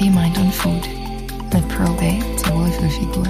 Body, 0.00 0.10
Mind 0.12 0.38
und 0.38 0.54
Food 0.54 0.88
mit 1.52 1.68
Probate 1.68 2.36
zur 2.36 2.54
Wohlfühlfigur. 2.54 3.26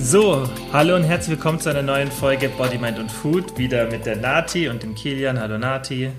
So, 0.00 0.48
hallo 0.72 0.96
und 0.96 1.04
herzlich 1.04 1.36
willkommen 1.36 1.60
zu 1.60 1.70
einer 1.70 1.82
neuen 1.82 2.10
Folge 2.10 2.48
Body, 2.48 2.76
Mind 2.76 2.98
und 2.98 3.12
Food. 3.12 3.56
Wieder 3.58 3.88
mit 3.88 4.06
der 4.06 4.16
Nati 4.16 4.68
und 4.68 4.82
dem 4.82 4.96
Kilian. 4.96 5.38
Hallo 5.38 5.56
Nati. 5.56 6.10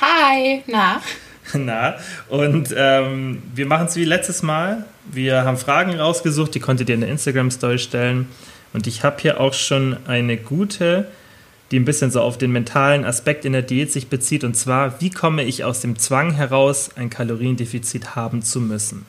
Hi, 0.00 0.62
na? 0.68 1.00
Na, 1.54 1.96
und 2.28 2.72
ähm, 2.76 3.42
wir 3.52 3.66
machen 3.66 3.88
es 3.88 3.96
wie 3.96 4.04
letztes 4.04 4.44
Mal. 4.44 4.84
Wir 5.10 5.44
haben 5.44 5.56
Fragen 5.56 5.98
rausgesucht, 5.98 6.54
die 6.54 6.60
konntet 6.60 6.88
ihr 6.88 6.94
in 6.94 7.00
der 7.00 7.10
Instagram-Story 7.10 7.80
stellen. 7.80 8.28
Und 8.74 8.86
ich 8.86 9.02
habe 9.02 9.16
hier 9.20 9.40
auch 9.40 9.54
schon 9.54 9.96
eine 10.06 10.36
gute, 10.36 11.08
die 11.70 11.78
ein 11.78 11.84
bisschen 11.84 12.10
so 12.10 12.20
auf 12.20 12.38
den 12.38 12.52
mentalen 12.52 13.04
Aspekt 13.04 13.44
in 13.44 13.52
der 13.52 13.62
Diät 13.62 13.92
sich 13.92 14.08
bezieht. 14.08 14.44
Und 14.44 14.54
zwar, 14.54 15.00
wie 15.00 15.10
komme 15.10 15.42
ich 15.42 15.64
aus 15.64 15.80
dem 15.80 15.98
Zwang 15.98 16.32
heraus, 16.32 16.90
ein 16.96 17.10
Kaloriendefizit 17.10 18.14
haben 18.14 18.42
zu 18.42 18.60
müssen? 18.60 19.06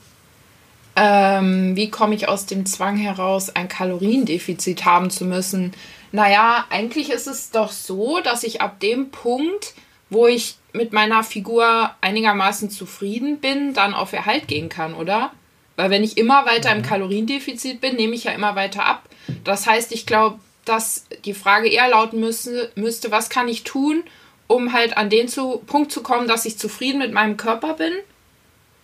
Ähm, 0.95 1.75
wie 1.75 1.91
komme 1.91 2.15
ich 2.15 2.27
aus 2.27 2.48
dem 2.48 2.65
Zwang 2.65 2.98
heraus, 2.98 3.55
ein 3.55 3.67
Kaloriendefizit 3.67 4.85
haben 4.85 5.12
zu 5.12 5.25
müssen? 5.25 5.73
Naja, 6.12 6.65
eigentlich 6.71 7.12
ist 7.12 7.27
es 7.27 7.51
doch 7.51 7.71
so, 7.71 8.20
dass 8.23 8.43
ich 8.43 8.62
ab 8.62 8.79
dem 8.79 9.12
Punkt, 9.12 9.76
wo 10.09 10.26
ich 10.26 10.55
mit 10.73 10.93
meiner 10.93 11.23
Figur 11.23 11.91
einigermaßen 12.01 12.71
zufrieden 12.71 13.39
bin, 13.39 13.76
dann 13.76 13.93
auf 13.93 14.13
Erhalt 14.13 14.48
gehen 14.48 14.70
kann, 14.70 14.95
oder? 14.95 15.31
Weil 15.76 15.91
wenn 15.91 16.03
ich 16.03 16.17
immer 16.17 16.45
weiter 16.48 16.71
im 16.71 16.79
mhm. 16.79 16.84
Kaloriendefizit 16.84 17.79
bin, 17.79 17.95
nehme 17.95 18.15
ich 18.15 18.23
ja 18.23 18.31
immer 18.31 18.55
weiter 18.55 18.85
ab. 18.85 19.03
Das 19.43 19.67
heißt, 19.67 19.91
ich 19.91 20.07
glaube, 20.07 20.39
dass 20.70 21.05
die 21.26 21.34
Frage 21.34 21.70
eher 21.70 21.89
lauten 21.89 22.20
müsste, 22.20 22.71
müsste, 22.76 23.12
was 23.12 23.30
kann 23.30 23.48
ich 23.48 23.63
tun, 23.63 24.03
um 24.48 24.73
halt 24.73 24.98
an 24.98 25.09
den 25.09 25.27
zu, 25.27 25.62
Punkt 25.66 25.91
zu 25.91 26.02
kommen, 26.02 26.27
dass 26.27 26.45
ich 26.45 26.57
zufrieden 26.57 26.99
mit 26.99 27.12
meinem 27.12 27.37
Körper 27.37 27.73
bin 27.73 27.93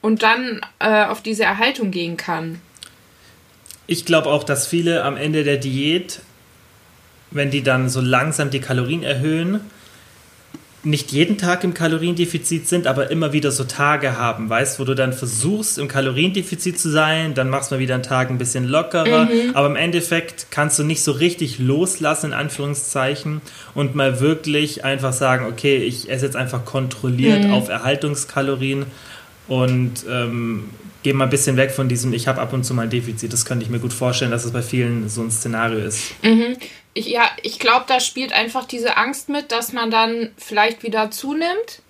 und 0.02 0.24
dann 0.24 0.62
äh, 0.80 1.06
auf 1.06 1.22
diese 1.22 1.44
Erhaltung 1.44 1.92
gehen 1.92 2.18
kann. 2.18 2.62
Ich 3.88 4.06
glaube 4.06 4.30
auch, 4.30 4.44
dass 4.44 4.68
viele 4.68 5.04
am 5.04 5.18
Ende 5.18 5.44
der 5.44 5.58
Diät, 5.58 6.20
wenn 7.32 7.52
die 7.52 7.64
dann 7.64 7.90
so 7.90 8.02
langsam 8.02 8.50
die 8.50 8.62
Kalorien 8.62 9.04
erhöhen, 9.04 9.62
nicht 10.86 11.14
jeden 11.14 11.38
Tag 11.38 11.64
im 11.64 11.74
Kaloriendefizit 11.74 12.68
sind, 12.68 12.88
aber 12.88 13.10
immer 13.10 13.32
wieder 13.32 13.52
so 13.52 13.64
Tage 13.64 14.18
haben, 14.18 14.50
weißt, 14.50 14.80
wo 14.80 14.84
du 14.84 14.96
dann 14.96 15.14
versuchst, 15.14 15.78
im 15.78 15.88
Kaloriendefizit 15.88 16.78
zu 16.78 16.90
sein, 16.90 17.34
dann 17.34 17.50
machst 17.50 17.72
du 17.72 17.76
mal 17.76 17.80
wieder 17.80 17.94
einen 17.94 18.04
Tag 18.04 18.30
ein 18.30 18.38
bisschen 18.38 18.68
lockerer, 18.68 19.26
mhm. 19.26 19.52
aber 19.54 19.68
im 19.68 19.78
Endeffekt 19.78 20.48
kannst 20.52 20.78
du 20.80 20.84
nicht 20.84 21.02
so 21.02 21.14
richtig 21.14 21.58
loslassen, 21.58 22.28
in 22.28 22.34
Anführungszeichen, 22.34 23.42
und 23.74 23.96
mal 23.96 24.20
wirklich 24.20 24.84
einfach 24.84 25.14
sagen, 25.14 25.46
okay, 25.46 25.78
ich 25.78 26.10
esse 26.10 26.26
jetzt 26.26 26.36
einfach 26.36 26.66
kontrolliert 26.66 27.46
mhm. 27.46 27.54
auf 27.54 27.70
Erhaltungskalorien 27.70 28.86
und 29.48 30.06
ähm, 30.10 30.66
gehe 31.02 31.14
mal 31.14 31.26
ein 31.26 31.30
bisschen 31.30 31.56
weg 31.56 31.72
von 31.72 31.88
diesem, 31.88 32.14
ich 32.14 32.28
habe 32.28 32.42
ab 32.42 32.52
und 32.52 32.66
zu 32.66 32.74
mal 32.74 32.84
ein 32.84 32.90
Defizit. 32.90 33.32
Das 33.32 33.46
könnte 33.46 33.64
ich 33.64 33.70
mir 33.70 33.80
gut 33.80 33.94
vorstellen, 33.94 34.32
dass 34.32 34.46
es 34.46 34.52
bei 34.52 34.62
vielen 34.62 35.10
so 35.10 35.22
ein 35.22 35.32
Szenario 35.32 35.80
ist. 35.80 36.14
Mhm 36.24 36.58
ich, 36.94 37.08
ja, 37.08 37.30
ich 37.42 37.60
glaube, 37.60 37.86
da 37.88 38.00
spielt 38.00 38.34
einfach 38.34 38.66
diese 38.66 38.98
Angst 38.98 39.30
mit, 39.30 39.52
dass 39.52 39.74
man 39.74 39.90
dann 39.90 40.32
vielleicht 40.38 40.84
wieder 40.84 41.12
zunimmt 41.12 41.82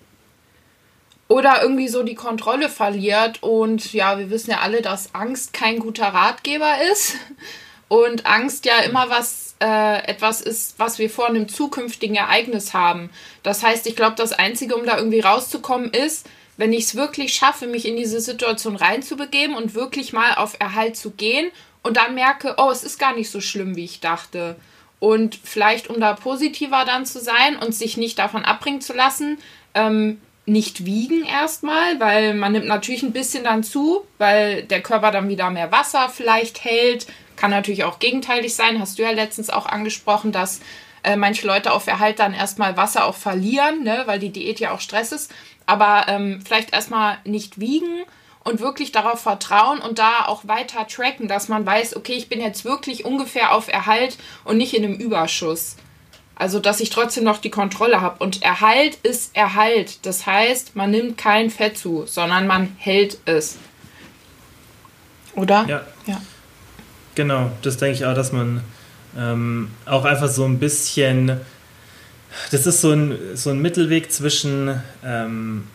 oder 1.28 1.62
irgendwie 1.62 1.88
so 1.88 2.02
die 2.02 2.14
Kontrolle 2.14 2.68
verliert. 2.68 3.42
Und 3.42 3.92
ja, 3.92 4.18
wir 4.18 4.30
wissen 4.30 4.50
ja 4.50 4.60
alle, 4.60 4.82
dass 4.82 5.14
Angst 5.14 5.52
kein 5.52 5.78
guter 5.78 6.08
Ratgeber 6.08 6.74
ist 6.92 7.16
und 7.88 8.26
Angst 8.26 8.64
ja 8.64 8.78
immer 8.80 9.10
was 9.10 9.56
äh, 9.60 10.06
etwas 10.06 10.40
ist, 10.40 10.78
was 10.78 10.98
wir 10.98 11.10
vor 11.10 11.28
einem 11.28 11.48
zukünftigen 11.48 12.16
Ereignis 12.16 12.72
haben. 12.72 13.10
Das 13.42 13.62
heißt, 13.62 13.86
ich 13.86 13.96
glaube, 13.96 14.16
das 14.16 14.32
Einzige, 14.32 14.74
um 14.74 14.86
da 14.86 14.96
irgendwie 14.96 15.20
rauszukommen, 15.20 15.90
ist, 15.90 16.26
wenn 16.56 16.72
ich 16.72 16.84
es 16.84 16.94
wirklich 16.94 17.34
schaffe, 17.34 17.66
mich 17.66 17.86
in 17.86 17.96
diese 17.96 18.20
Situation 18.20 18.76
reinzubegeben 18.76 19.56
und 19.56 19.74
wirklich 19.74 20.12
mal 20.12 20.34
auf 20.34 20.56
Erhalt 20.60 20.96
zu 20.96 21.10
gehen 21.10 21.50
und 21.82 21.96
dann 21.96 22.14
merke, 22.14 22.54
oh, 22.58 22.70
es 22.70 22.84
ist 22.84 22.98
gar 22.98 23.14
nicht 23.14 23.28
so 23.28 23.40
schlimm, 23.40 23.76
wie 23.76 23.84
ich 23.84 24.00
dachte 24.00 24.56
und 25.04 25.38
vielleicht, 25.44 25.90
um 25.90 26.00
da 26.00 26.14
positiver 26.14 26.86
dann 26.86 27.04
zu 27.04 27.20
sein 27.20 27.56
und 27.56 27.74
sich 27.74 27.98
nicht 27.98 28.18
davon 28.18 28.42
abbringen 28.42 28.80
zu 28.80 28.94
lassen, 28.94 29.36
ähm, 29.74 30.18
nicht 30.46 30.86
wiegen 30.86 31.26
erstmal, 31.26 32.00
weil 32.00 32.32
man 32.32 32.52
nimmt 32.52 32.66
natürlich 32.66 33.02
ein 33.02 33.12
bisschen 33.12 33.44
dann 33.44 33.62
zu, 33.62 34.06
weil 34.16 34.62
der 34.62 34.80
Körper 34.80 35.10
dann 35.10 35.28
wieder 35.28 35.50
mehr 35.50 35.70
Wasser 35.70 36.08
vielleicht 36.08 36.64
hält. 36.64 37.06
Kann 37.36 37.50
natürlich 37.50 37.84
auch 37.84 37.98
gegenteilig 37.98 38.54
sein. 38.54 38.80
Hast 38.80 38.98
du 38.98 39.02
ja 39.02 39.10
letztens 39.10 39.50
auch 39.50 39.66
angesprochen, 39.66 40.32
dass 40.32 40.60
äh, 41.02 41.16
manche 41.16 41.46
Leute 41.46 41.72
auf 41.72 41.86
Erhalt 41.86 42.18
dann 42.18 42.32
erstmal 42.32 42.78
Wasser 42.78 43.04
auch 43.04 43.16
verlieren, 43.16 43.82
ne, 43.82 44.04
weil 44.06 44.18
die 44.18 44.32
Diät 44.32 44.58
ja 44.58 44.70
auch 44.70 44.80
Stress 44.80 45.12
ist. 45.12 45.30
Aber 45.66 46.06
ähm, 46.08 46.40
vielleicht 46.42 46.72
erstmal 46.72 47.18
nicht 47.24 47.60
wiegen 47.60 48.04
und 48.44 48.60
wirklich 48.60 48.92
darauf 48.92 49.20
vertrauen 49.20 49.80
und 49.80 49.98
da 49.98 50.26
auch 50.26 50.46
weiter 50.46 50.86
tracken, 50.86 51.28
dass 51.28 51.48
man 51.48 51.64
weiß, 51.64 51.96
okay, 51.96 52.12
ich 52.12 52.28
bin 52.28 52.40
jetzt 52.40 52.64
wirklich 52.64 53.04
ungefähr 53.04 53.54
auf 53.54 53.68
Erhalt 53.68 54.18
und 54.44 54.58
nicht 54.58 54.74
in 54.74 54.84
einem 54.84 54.94
Überschuss. 54.94 55.76
Also, 56.36 56.58
dass 56.58 56.80
ich 56.80 56.90
trotzdem 56.90 57.24
noch 57.24 57.38
die 57.38 57.50
Kontrolle 57.50 58.00
habe. 58.00 58.22
Und 58.22 58.42
Erhalt 58.42 58.96
ist 59.02 59.36
Erhalt. 59.36 60.04
Das 60.04 60.26
heißt, 60.26 60.74
man 60.74 60.90
nimmt 60.90 61.16
kein 61.16 61.48
Fett 61.48 61.78
zu, 61.78 62.04
sondern 62.06 62.46
man 62.46 62.74
hält 62.78 63.18
es. 63.24 63.56
Oder? 65.36 65.64
Ja. 65.68 65.82
ja. 66.06 66.20
Genau, 67.14 67.50
das 67.62 67.76
denke 67.76 67.94
ich 67.94 68.04
auch, 68.04 68.14
dass 68.14 68.32
man 68.32 68.62
ähm, 69.16 69.70
auch 69.86 70.04
einfach 70.04 70.28
so 70.28 70.44
ein 70.44 70.58
bisschen. 70.58 71.40
Das 72.50 72.66
ist 72.66 72.80
so 72.80 72.90
ein, 72.90 73.16
so 73.34 73.50
ein 73.50 73.62
Mittelweg 73.62 74.10
zwischen 74.10 74.82
ähm, 75.04 75.68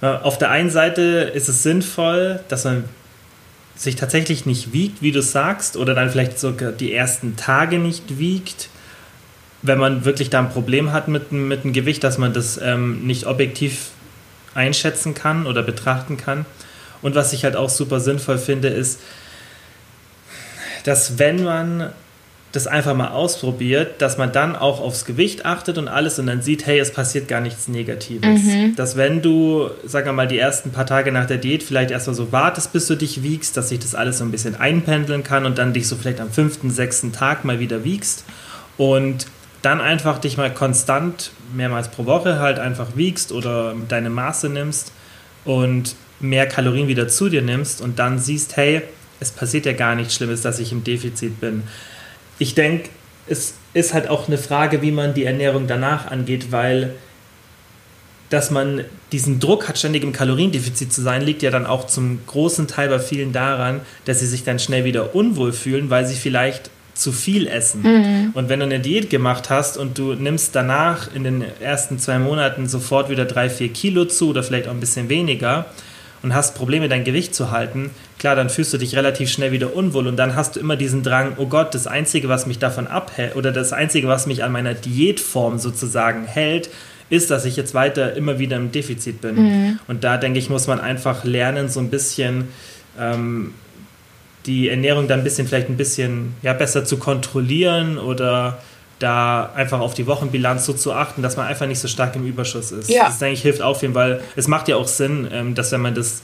auf 0.00 0.38
der 0.38 0.50
einen 0.50 0.70
Seite 0.70 1.30
ist 1.34 1.48
es 1.48 1.62
sinnvoll, 1.62 2.40
dass 2.48 2.64
man 2.64 2.84
sich 3.76 3.96
tatsächlich 3.96 4.46
nicht 4.46 4.72
wiegt, 4.72 5.02
wie 5.02 5.12
du 5.12 5.22
sagst, 5.22 5.76
oder 5.76 5.94
dann 5.94 6.10
vielleicht 6.10 6.38
sogar 6.38 6.72
die 6.72 6.92
ersten 6.92 7.36
Tage 7.36 7.78
nicht 7.78 8.18
wiegt, 8.18 8.68
wenn 9.62 9.78
man 9.78 10.04
wirklich 10.04 10.30
da 10.30 10.38
ein 10.38 10.50
Problem 10.50 10.92
hat 10.92 11.08
mit, 11.08 11.32
mit 11.32 11.64
dem 11.64 11.72
Gewicht, 11.72 12.02
dass 12.02 12.18
man 12.18 12.32
das 12.32 12.58
ähm, 12.62 13.06
nicht 13.06 13.26
objektiv 13.26 13.90
einschätzen 14.54 15.14
kann 15.14 15.46
oder 15.46 15.62
betrachten 15.62 16.16
kann. 16.16 16.46
Und 17.02 17.14
was 17.14 17.32
ich 17.32 17.44
halt 17.44 17.56
auch 17.56 17.70
super 17.70 18.00
sinnvoll 18.00 18.38
finde, 18.38 18.68
ist, 18.68 19.00
dass 20.84 21.18
wenn 21.18 21.44
man 21.44 21.92
das 22.52 22.66
einfach 22.66 22.96
mal 22.96 23.08
ausprobiert, 23.08 24.02
dass 24.02 24.18
man 24.18 24.32
dann 24.32 24.56
auch 24.56 24.80
aufs 24.80 25.04
Gewicht 25.04 25.46
achtet 25.46 25.78
und 25.78 25.86
alles 25.86 26.18
und 26.18 26.26
dann 26.26 26.42
sieht, 26.42 26.66
hey, 26.66 26.80
es 26.80 26.92
passiert 26.92 27.28
gar 27.28 27.40
nichts 27.40 27.68
Negatives. 27.68 28.42
Mhm. 28.42 28.74
Dass 28.74 28.96
wenn 28.96 29.22
du, 29.22 29.70
sagen 29.84 30.06
wir 30.06 30.12
mal, 30.12 30.26
die 30.26 30.38
ersten 30.38 30.70
paar 30.72 30.86
Tage 30.86 31.12
nach 31.12 31.26
der 31.26 31.36
Diät 31.36 31.62
vielleicht 31.62 31.92
erstmal 31.92 32.16
so 32.16 32.32
wartest, 32.32 32.72
bis 32.72 32.88
du 32.88 32.96
dich 32.96 33.22
wiegst, 33.22 33.56
dass 33.56 33.68
sich 33.68 33.78
das 33.78 33.94
alles 33.94 34.18
so 34.18 34.24
ein 34.24 34.32
bisschen 34.32 34.56
einpendeln 34.56 35.22
kann 35.22 35.46
und 35.46 35.58
dann 35.58 35.72
dich 35.72 35.86
so 35.86 35.94
vielleicht 35.94 36.20
am 36.20 36.30
fünften, 36.30 36.70
sechsten 36.70 37.12
Tag 37.12 37.44
mal 37.44 37.60
wieder 37.60 37.84
wiegst 37.84 38.24
und 38.76 39.26
dann 39.62 39.80
einfach 39.80 40.18
dich 40.18 40.36
mal 40.36 40.52
konstant 40.52 41.30
mehrmals 41.54 41.88
pro 41.88 42.06
Woche 42.06 42.40
halt 42.40 42.58
einfach 42.58 42.96
wiegst 42.96 43.30
oder 43.30 43.74
deine 43.88 44.10
Maße 44.10 44.48
nimmst 44.48 44.92
und 45.44 45.94
mehr 46.18 46.46
Kalorien 46.46 46.88
wieder 46.88 47.06
zu 47.06 47.28
dir 47.28 47.42
nimmst 47.42 47.80
und 47.80 48.00
dann 48.00 48.18
siehst, 48.18 48.56
hey, 48.56 48.82
es 49.20 49.30
passiert 49.30 49.66
ja 49.66 49.72
gar 49.72 49.94
nichts 49.94 50.14
Schlimmes, 50.14 50.42
dass 50.42 50.58
ich 50.58 50.72
im 50.72 50.82
Defizit 50.82 51.40
bin 51.40 51.62
ich 52.40 52.56
denke, 52.56 52.88
es 53.28 53.54
ist 53.74 53.94
halt 53.94 54.08
auch 54.08 54.26
eine 54.26 54.38
Frage, 54.38 54.82
wie 54.82 54.90
man 54.90 55.14
die 55.14 55.24
Ernährung 55.24 55.68
danach 55.68 56.10
angeht, 56.10 56.50
weil 56.50 56.94
dass 58.30 58.52
man 58.52 58.84
diesen 59.10 59.40
Druck 59.40 59.68
hat, 59.68 59.76
ständig 59.76 60.04
im 60.04 60.12
Kaloriendefizit 60.12 60.92
zu 60.92 61.02
sein, 61.02 61.22
liegt 61.22 61.42
ja 61.42 61.50
dann 61.50 61.66
auch 61.66 61.88
zum 61.88 62.20
großen 62.26 62.68
Teil 62.68 62.88
bei 62.88 63.00
vielen 63.00 63.32
daran, 63.32 63.80
dass 64.04 64.20
sie 64.20 64.26
sich 64.26 64.44
dann 64.44 64.60
schnell 64.60 64.84
wieder 64.84 65.16
unwohl 65.16 65.52
fühlen, 65.52 65.90
weil 65.90 66.06
sie 66.06 66.14
vielleicht 66.14 66.70
zu 66.94 67.10
viel 67.10 67.48
essen. 67.48 67.82
Mhm. 67.82 68.30
Und 68.34 68.48
wenn 68.48 68.60
du 68.60 68.66
eine 68.66 68.78
Diät 68.78 69.10
gemacht 69.10 69.50
hast 69.50 69.76
und 69.76 69.98
du 69.98 70.14
nimmst 70.14 70.54
danach 70.54 71.12
in 71.12 71.24
den 71.24 71.44
ersten 71.60 71.98
zwei 71.98 72.20
Monaten 72.20 72.68
sofort 72.68 73.10
wieder 73.10 73.24
drei, 73.24 73.50
vier 73.50 73.70
Kilo 73.70 74.04
zu 74.04 74.28
oder 74.28 74.44
vielleicht 74.44 74.68
auch 74.68 74.72
ein 74.72 74.80
bisschen 74.80 75.08
weniger, 75.08 75.66
und 76.22 76.34
hast 76.34 76.54
Probleme, 76.54 76.88
dein 76.88 77.04
Gewicht 77.04 77.34
zu 77.34 77.50
halten, 77.50 77.90
klar, 78.20 78.36
dann 78.36 78.50
fühlst 78.50 78.72
du 78.74 78.76
dich 78.76 78.94
relativ 78.94 79.30
schnell 79.30 79.50
wieder 79.50 79.74
unwohl 79.74 80.06
und 80.06 80.16
dann 80.16 80.36
hast 80.36 80.54
du 80.54 80.60
immer 80.60 80.76
diesen 80.76 81.02
Drang, 81.02 81.32
oh 81.38 81.46
Gott, 81.46 81.74
das 81.74 81.86
Einzige, 81.86 82.28
was 82.28 82.46
mich 82.46 82.58
davon 82.58 82.86
abhält 82.86 83.34
oder 83.34 83.50
das 83.50 83.72
Einzige, 83.72 84.08
was 84.08 84.26
mich 84.26 84.44
an 84.44 84.52
meiner 84.52 84.74
Diätform 84.74 85.58
sozusagen 85.58 86.26
hält, 86.26 86.68
ist, 87.08 87.30
dass 87.30 87.46
ich 87.46 87.56
jetzt 87.56 87.72
weiter 87.72 88.14
immer 88.14 88.38
wieder 88.38 88.58
im 88.58 88.72
Defizit 88.72 89.22
bin. 89.22 89.36
Mhm. 89.36 89.78
Und 89.88 90.04
da 90.04 90.18
denke 90.18 90.38
ich, 90.38 90.50
muss 90.50 90.66
man 90.66 90.80
einfach 90.80 91.24
lernen, 91.24 91.70
so 91.70 91.80
ein 91.80 91.88
bisschen 91.88 92.48
ähm, 93.00 93.54
die 94.44 94.68
Ernährung 94.68 95.08
dann 95.08 95.20
ein 95.20 95.24
bisschen, 95.24 95.48
vielleicht 95.48 95.70
ein 95.70 95.78
bisschen 95.78 96.34
ja, 96.42 96.52
besser 96.52 96.84
zu 96.84 96.98
kontrollieren 96.98 97.96
oder 97.96 98.58
da 98.98 99.50
einfach 99.54 99.80
auf 99.80 99.94
die 99.94 100.06
Wochenbilanz 100.06 100.66
so 100.66 100.74
zu 100.74 100.92
achten, 100.92 101.22
dass 101.22 101.38
man 101.38 101.46
einfach 101.46 101.66
nicht 101.66 101.80
so 101.80 101.88
stark 101.88 102.14
im 102.16 102.26
Überschuss 102.26 102.70
ist. 102.70 102.90
Ja. 102.90 103.06
Das 103.06 103.18
denke 103.18 103.32
ich 103.32 103.42
hilft 103.42 103.62
auch 103.62 103.78
viel, 103.78 103.94
weil 103.94 104.20
es 104.36 104.46
macht 104.46 104.68
ja 104.68 104.76
auch 104.76 104.88
Sinn, 104.88 105.26
ähm, 105.32 105.54
dass 105.54 105.72
wenn 105.72 105.80
man 105.80 105.94
das 105.94 106.20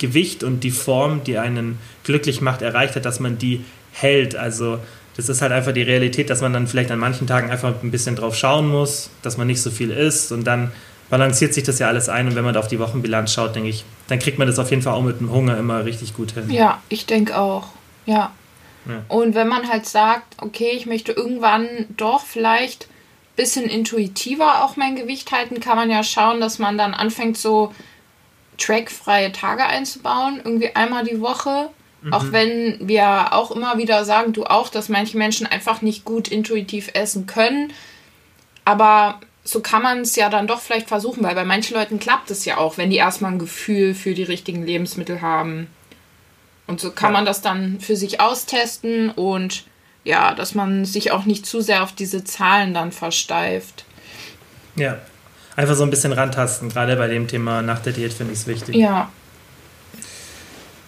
Gewicht 0.00 0.42
und 0.42 0.64
die 0.64 0.72
Form, 0.72 1.22
die 1.22 1.38
einen 1.38 1.78
glücklich 2.02 2.40
macht, 2.40 2.62
erreicht 2.62 2.96
hat, 2.96 3.04
dass 3.04 3.20
man 3.20 3.38
die 3.38 3.64
hält. 3.92 4.34
Also 4.34 4.80
das 5.16 5.28
ist 5.28 5.42
halt 5.42 5.52
einfach 5.52 5.72
die 5.72 5.82
Realität, 5.82 6.30
dass 6.30 6.40
man 6.40 6.52
dann 6.52 6.66
vielleicht 6.66 6.90
an 6.90 6.98
manchen 6.98 7.26
Tagen 7.26 7.50
einfach 7.50 7.74
ein 7.82 7.90
bisschen 7.92 8.16
drauf 8.16 8.34
schauen 8.34 8.68
muss, 8.68 9.10
dass 9.22 9.36
man 9.36 9.46
nicht 9.46 9.62
so 9.62 9.70
viel 9.70 9.90
isst 9.90 10.32
und 10.32 10.44
dann 10.44 10.72
balanciert 11.10 11.52
sich 11.52 11.64
das 11.64 11.78
ja 11.78 11.88
alles 11.88 12.08
ein 12.08 12.28
und 12.28 12.36
wenn 12.36 12.44
man 12.44 12.54
da 12.54 12.60
auf 12.60 12.68
die 12.68 12.78
Wochenbilanz 12.78 13.32
schaut, 13.32 13.54
denke 13.54 13.68
ich, 13.68 13.84
dann 14.08 14.18
kriegt 14.18 14.38
man 14.38 14.46
das 14.46 14.58
auf 14.58 14.70
jeden 14.70 14.82
Fall 14.82 14.94
auch 14.94 15.02
mit 15.02 15.20
dem 15.20 15.30
Hunger 15.30 15.58
immer 15.58 15.84
richtig 15.84 16.14
gut 16.14 16.32
hin. 16.32 16.48
Ja, 16.50 16.80
ich 16.88 17.04
denke 17.04 17.36
auch. 17.36 17.68
Ja. 18.06 18.32
ja. 18.86 19.02
Und 19.08 19.34
wenn 19.34 19.48
man 19.48 19.68
halt 19.68 19.86
sagt, 19.86 20.36
okay, 20.40 20.70
ich 20.74 20.86
möchte 20.86 21.12
irgendwann 21.12 21.66
doch 21.96 22.24
vielleicht 22.24 22.84
ein 22.84 23.36
bisschen 23.36 23.64
intuitiver 23.64 24.64
auch 24.64 24.76
mein 24.76 24.94
Gewicht 24.94 25.32
halten, 25.32 25.60
kann 25.60 25.76
man 25.76 25.90
ja 25.90 26.04
schauen, 26.04 26.40
dass 26.40 26.58
man 26.60 26.78
dann 26.78 26.94
anfängt, 26.94 27.36
so 27.36 27.74
trackfreie 28.60 29.32
Tage 29.32 29.64
einzubauen, 29.64 30.40
irgendwie 30.44 30.74
einmal 30.74 31.04
die 31.04 31.20
Woche. 31.20 31.70
Mhm. 32.02 32.12
Auch 32.12 32.24
wenn 32.30 32.78
wir 32.80 33.32
auch 33.32 33.50
immer 33.50 33.78
wieder 33.78 34.04
sagen, 34.04 34.32
du 34.32 34.44
auch, 34.44 34.68
dass 34.68 34.88
manche 34.88 35.18
Menschen 35.18 35.46
einfach 35.46 35.82
nicht 35.82 36.04
gut 36.04 36.28
intuitiv 36.28 36.90
essen 36.94 37.26
können. 37.26 37.72
Aber 38.64 39.20
so 39.42 39.60
kann 39.60 39.82
man 39.82 40.00
es 40.00 40.16
ja 40.16 40.28
dann 40.28 40.46
doch 40.46 40.60
vielleicht 40.60 40.88
versuchen, 40.88 41.22
weil 41.22 41.34
bei 41.34 41.44
manchen 41.44 41.74
Leuten 41.74 41.98
klappt 41.98 42.30
es 42.30 42.44
ja 42.44 42.58
auch, 42.58 42.78
wenn 42.78 42.90
die 42.90 42.96
erstmal 42.96 43.32
ein 43.32 43.38
Gefühl 43.38 43.94
für 43.94 44.14
die 44.14 44.22
richtigen 44.22 44.64
Lebensmittel 44.64 45.22
haben. 45.22 45.66
Und 46.66 46.80
so 46.80 46.92
kann 46.92 47.12
ja. 47.12 47.18
man 47.18 47.24
das 47.24 47.42
dann 47.42 47.80
für 47.80 47.96
sich 47.96 48.20
austesten 48.20 49.10
und 49.10 49.64
ja, 50.04 50.34
dass 50.34 50.54
man 50.54 50.84
sich 50.84 51.10
auch 51.10 51.24
nicht 51.24 51.44
zu 51.44 51.60
sehr 51.60 51.82
auf 51.82 51.92
diese 51.92 52.22
Zahlen 52.24 52.72
dann 52.72 52.92
versteift. 52.92 53.84
Ja, 54.76 55.00
einfach 55.60 55.76
so 55.76 55.84
ein 55.84 55.90
bisschen 55.90 56.12
rantasten, 56.12 56.68
gerade 56.68 56.96
bei 56.96 57.08
dem 57.08 57.28
Thema 57.28 57.62
nach 57.62 57.80
der 57.80 57.92
Diät 57.92 58.12
finde 58.12 58.32
ich 58.32 58.40
es 58.40 58.46
wichtig. 58.46 58.74
Ja. 58.74 59.10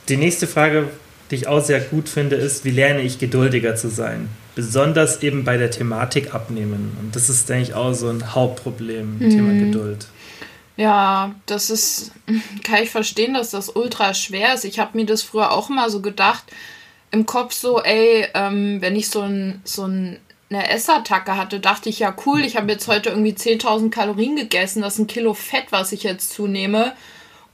Die 0.09 0.17
nächste 0.17 0.47
Frage, 0.47 0.89
die 1.31 1.37
ich 1.37 1.47
auch 1.47 1.63
sehr 1.63 1.81
gut 1.81 2.09
finde, 2.09 2.37
ist, 2.37 2.65
wie 2.65 2.71
lerne 2.71 3.03
ich 3.03 3.19
geduldiger 3.19 3.77
zu 3.77 3.89
sein? 3.89 4.29
besonders 4.55 5.23
eben 5.23 5.45
bei 5.45 5.57
der 5.57 5.71
Thematik 5.71 6.35
abnehmen. 6.35 6.97
Und 7.01 7.17
das 7.17 7.29
ist, 7.29 7.49
denke 7.49 7.63
ich, 7.63 7.75
auch 7.75 7.93
so 7.93 8.09
ein 8.09 8.35
Hauptproblem, 8.35 9.19
mhm. 9.19 9.31
Thema 9.31 9.53
Geduld. 9.53 10.07
Ja, 10.77 11.35
das 11.47 11.71
ist, 11.71 12.13
kann 12.65 12.83
ich 12.83 12.91
verstehen, 12.91 13.35
dass 13.35 13.51
das 13.51 13.71
ultra 13.71 14.15
schwer 14.15 14.55
ist. 14.55 14.65
Ich 14.65 14.79
habe 14.79 14.97
mir 14.97 15.07
das 15.07 15.23
früher 15.23 15.51
auch 15.53 15.71
immer 15.71 15.91
so 15.91 16.01
gedacht, 16.01 16.45
im 17.11 17.27
Kopf 17.27 17.53
so, 17.53 17.83
ey, 17.83 18.27
ähm, 18.35 18.81
wenn 18.81 18.97
ich 18.97 19.11
so, 19.11 19.21
ein, 19.21 19.61
so 19.65 19.87
ein, 19.87 20.19
eine 20.55 20.69
Essattacke 20.71 21.37
hatte, 21.37 21.61
dachte 21.61 21.89
ich, 21.89 21.99
ja 21.99 22.15
cool, 22.27 22.41
ich 22.45 22.57
habe 22.57 22.71
jetzt 22.71 22.89
heute 22.89 23.11
irgendwie 23.11 23.33
10.000 23.33 23.91
Kalorien 23.91 24.37
gegessen, 24.37 24.83
das 24.83 24.95
ist 24.95 25.01
ein 25.01 25.07
Kilo 25.07 25.35
Fett, 25.35 25.67
was 25.71 25.93
ich 25.93 26.03
jetzt 26.03 26.33
zunehme. 26.33 26.93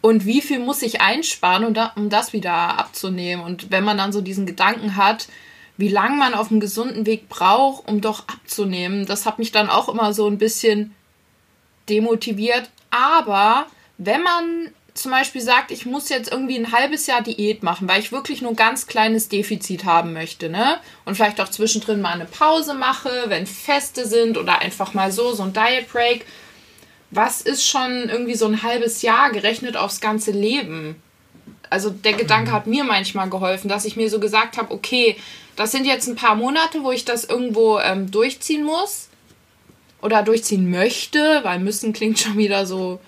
Und 0.01 0.27
wie 0.27 0.41
viel 0.41 0.61
muss 0.61 0.83
ich 0.83 1.01
einsparen, 1.01 1.65
um, 1.65 1.75
da, 1.75 1.93
das 1.97 2.33
wieder 2.33 2.53
abzunehmen? 2.53 3.45
Und 3.45 3.71
wenn 3.71 3.85
man 3.85 3.99
dann 3.99 4.13
so 4.13 4.21
diesen 4.21 4.47
Gedanken 4.47 4.97
hat, 4.97 5.29
wie 5.79 5.89
lange 5.89 6.17
man 6.17 6.35
auf 6.35 6.51
einem 6.51 6.61
gesunden 6.61 7.07
Weg 7.07 7.29
braucht, 7.29 7.89
um 7.89 8.01
doch 8.01 8.29
abzunehmen. 8.29 9.07
Das 9.07 9.27
hat 9.27 9.39
mich 9.39 9.53
dann 9.53 9.71
auch 9.71 9.89
immer 9.89 10.13
so 10.13 10.27
ein 10.27 10.37
bisschen 10.37 10.95
demotiviert. 11.89 12.69
Aber 12.91 13.67
wenn 13.97 14.23
man 14.23 14.73
zum 14.99 15.13
Beispiel 15.13 15.41
sagt, 15.41 15.71
ich 15.71 15.87
muss 15.87 16.09
jetzt 16.09 16.31
irgendwie 16.31 16.57
ein 16.57 16.73
halbes 16.73 17.07
Jahr 17.07 17.23
Diät 17.23 17.63
machen, 17.63 17.89
weil 17.89 18.01
ich 18.01 18.13
wirklich 18.13 18.43
nur 18.43 18.53
ein 18.53 18.57
ganz 18.57 18.87
kleines 18.87 19.29
Defizit 19.29 19.85
haben 19.85 20.13
möchte, 20.13 20.49
ne? 20.49 20.79
Und 21.05 21.15
vielleicht 21.15 21.41
auch 21.41 21.49
zwischendrin 21.49 22.01
mal 22.01 22.13
eine 22.13 22.25
Pause 22.25 22.75
mache, 22.75 23.25
wenn 23.27 23.47
Feste 23.47 24.07
sind 24.07 24.37
oder 24.37 24.61
einfach 24.61 24.95
mal 24.95 25.13
so, 25.13 25.33
so 25.33 25.43
ein 25.43 25.53
Diet 25.53 25.91
Break. 25.93 26.25
Was 27.11 27.41
ist 27.41 27.65
schon 27.65 28.09
irgendwie 28.09 28.35
so 28.35 28.47
ein 28.47 28.63
halbes 28.63 29.03
Jahr 29.03 29.31
gerechnet 29.31 29.77
aufs 29.77 30.01
ganze 30.01 30.31
Leben? 30.31 30.97
Also 31.71 31.91
der 31.91 32.15
Gedanke 32.15 32.51
mhm. 32.51 32.55
hat 32.55 32.67
mir 32.67 32.85
manchmal 32.85 33.31
geholfen, 33.31 33.69
dass 33.69 33.85
ich 33.85 33.97
mir 33.97 34.11
so 34.11 34.21
gesagt 34.21 34.59
habe, 34.59 34.73
okay, 34.73 35.17
das 35.57 35.73
sind 35.73 35.87
jetzt 35.87 36.07
ein 36.07 36.17
paar 36.17 36.35
Monate, 36.35 36.83
wo 36.83 36.93
ich 36.93 37.05
das 37.05 37.25
irgendwo 37.25 37.79
ähm, 37.79 38.11
durchziehen 38.11 38.65
muss 38.65 39.09
oder 40.01 40.23
durchziehen 40.23 40.71
möchte, 40.71 41.41
weil 41.43 41.59
müssen 41.59 41.93
klingt 41.93 42.19
schon 42.19 42.37
wieder 42.37 42.65
so, 42.65 43.01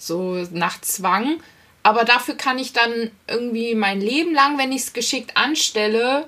so 0.00 0.44
nach 0.50 0.80
Zwang. 0.80 1.40
Aber 1.82 2.04
dafür 2.04 2.34
kann 2.34 2.58
ich 2.58 2.72
dann 2.72 3.10
irgendwie 3.28 3.74
mein 3.74 4.00
Leben 4.00 4.34
lang, 4.34 4.58
wenn 4.58 4.72
ich 4.72 4.82
es 4.82 4.92
geschickt 4.92 5.36
anstelle, 5.36 6.26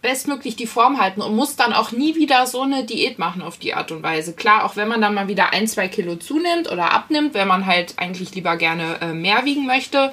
bestmöglich 0.00 0.56
die 0.56 0.66
Form 0.66 1.00
halten 1.00 1.20
und 1.20 1.34
muss 1.34 1.56
dann 1.56 1.72
auch 1.72 1.90
nie 1.92 2.14
wieder 2.14 2.46
so 2.46 2.62
eine 2.62 2.84
Diät 2.84 3.18
machen 3.18 3.42
auf 3.42 3.58
die 3.58 3.74
Art 3.74 3.90
und 3.90 4.02
Weise. 4.02 4.32
Klar, 4.32 4.64
auch 4.64 4.76
wenn 4.76 4.88
man 4.88 5.00
dann 5.00 5.14
mal 5.14 5.28
wieder 5.28 5.52
ein, 5.52 5.66
zwei 5.66 5.88
Kilo 5.88 6.16
zunimmt 6.16 6.70
oder 6.70 6.92
abnimmt, 6.92 7.34
wenn 7.34 7.48
man 7.48 7.66
halt 7.66 7.94
eigentlich 7.96 8.34
lieber 8.34 8.56
gerne 8.56 9.00
äh, 9.00 9.12
mehr 9.12 9.44
wiegen 9.44 9.66
möchte, 9.66 10.12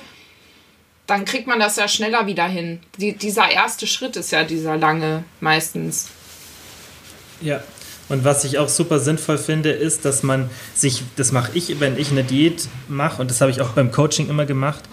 dann 1.07 1.23
kriegt 1.23 1.45
man 1.45 1.59
das 1.59 1.75
ja 1.75 1.87
schneller 1.87 2.25
wieder 2.25 2.47
hin. 2.47 2.79
Die, 2.97 3.15
dieser 3.15 3.49
erste 3.49 3.85
Schritt 3.85 4.15
ist 4.15 4.31
ja 4.31 4.43
dieser 4.43 4.75
lange 4.75 5.23
meistens. 5.39 6.09
Ja. 7.41 7.63
Und 8.07 8.23
was 8.23 8.43
ich 8.43 8.57
auch 8.59 8.69
super 8.69 8.99
sinnvoll 8.99 9.37
finde, 9.37 9.71
ist, 9.71 10.05
dass 10.05 10.21
man 10.21 10.49
sich, 10.75 11.03
das 11.15 11.31
mache 11.31 11.51
ich, 11.55 11.79
wenn 11.79 11.97
ich 11.97 12.11
eine 12.11 12.23
Diät 12.23 12.67
mache, 12.87 13.21
und 13.21 13.31
das 13.31 13.41
habe 13.41 13.51
ich 13.51 13.61
auch 13.61 13.69
beim 13.69 13.91
Coaching 13.91 14.29
immer 14.29 14.45
gemacht, 14.45 14.83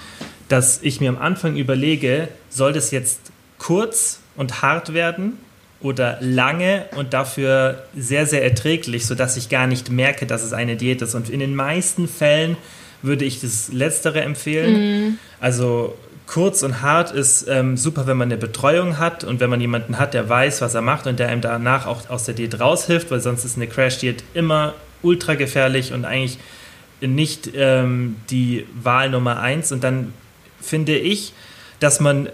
dass 0.48 0.80
ich 0.82 1.00
mir 1.00 1.10
am 1.10 1.18
Anfang 1.18 1.56
überlege, 1.56 2.28
soll 2.50 2.72
das 2.72 2.90
jetzt 2.90 3.20
kurz 3.58 4.20
und 4.36 4.62
hart 4.62 4.94
werden 4.94 5.38
oder 5.80 6.18
lange 6.20 6.86
und 6.96 7.12
dafür 7.12 7.84
sehr, 7.96 8.26
sehr 8.26 8.42
erträglich, 8.42 9.06
sodass 9.06 9.36
ich 9.36 9.48
gar 9.48 9.66
nicht 9.66 9.90
merke, 9.90 10.26
dass 10.26 10.42
es 10.42 10.52
eine 10.52 10.76
Diät 10.76 11.02
ist. 11.02 11.14
Und 11.14 11.28
in 11.28 11.40
den 11.40 11.54
meisten 11.54 12.08
Fällen 12.08 12.56
würde 13.02 13.24
ich 13.24 13.40
das 13.40 13.72
Letztere 13.72 14.22
empfehlen. 14.22 14.74
Mhm. 14.74 15.18
Also 15.40 15.96
kurz 16.26 16.62
und 16.62 16.82
hart 16.82 17.10
ist 17.10 17.46
ähm, 17.48 17.76
super, 17.76 18.06
wenn 18.06 18.16
man 18.16 18.28
eine 18.28 18.38
Betreuung 18.38 18.98
hat 18.98 19.24
und 19.24 19.40
wenn 19.40 19.50
man 19.50 19.60
jemanden 19.60 19.98
hat, 19.98 20.14
der 20.14 20.28
weiß, 20.28 20.60
was 20.60 20.74
er 20.74 20.82
macht 20.82 21.06
und 21.06 21.18
der 21.18 21.28
einem 21.28 21.40
danach 21.40 21.86
auch 21.86 22.08
aus 22.08 22.24
der 22.24 22.34
Diät 22.34 22.58
raushilft, 22.60 23.10
weil 23.10 23.20
sonst 23.20 23.44
ist 23.44 23.56
eine 23.56 23.66
Crash-Diät 23.66 24.24
immer 24.34 24.74
ultra 25.02 25.34
gefährlich 25.34 25.92
und 25.92 26.04
eigentlich 26.04 26.38
nicht 27.00 27.50
ähm, 27.54 28.16
die 28.30 28.66
Wahl 28.82 29.10
Nummer 29.10 29.40
eins. 29.40 29.72
Und 29.72 29.82
dann 29.84 30.12
finde 30.60 30.96
ich, 30.96 31.32
dass 31.80 32.00
man 32.00 32.28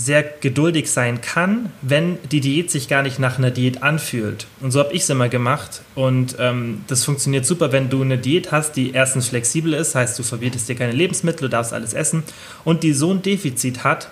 sehr 0.00 0.22
geduldig 0.22 0.90
sein 0.90 1.20
kann, 1.20 1.70
wenn 1.82 2.16
die 2.32 2.40
Diät 2.40 2.70
sich 2.70 2.88
gar 2.88 3.02
nicht 3.02 3.18
nach 3.18 3.38
einer 3.38 3.50
Diät 3.50 3.82
anfühlt. 3.82 4.46
Und 4.60 4.70
so 4.70 4.80
habe 4.80 4.94
ich 4.94 5.02
es 5.02 5.10
immer 5.10 5.28
gemacht. 5.28 5.82
Und 5.94 6.36
ähm, 6.38 6.82
das 6.86 7.04
funktioniert 7.04 7.44
super, 7.44 7.70
wenn 7.70 7.90
du 7.90 8.00
eine 8.00 8.16
Diät 8.16 8.50
hast, 8.50 8.76
die 8.76 8.92
erstens 8.92 9.28
flexibel 9.28 9.74
ist, 9.74 9.94
heißt 9.94 10.18
du 10.18 10.22
verbietest 10.22 10.68
dir 10.68 10.74
keine 10.74 10.92
Lebensmittel, 10.92 11.42
du 11.42 11.48
darfst 11.48 11.74
alles 11.74 11.92
essen, 11.92 12.22
und 12.64 12.82
die 12.82 12.94
so 12.94 13.12
ein 13.12 13.20
Defizit 13.20 13.84
hat, 13.84 14.10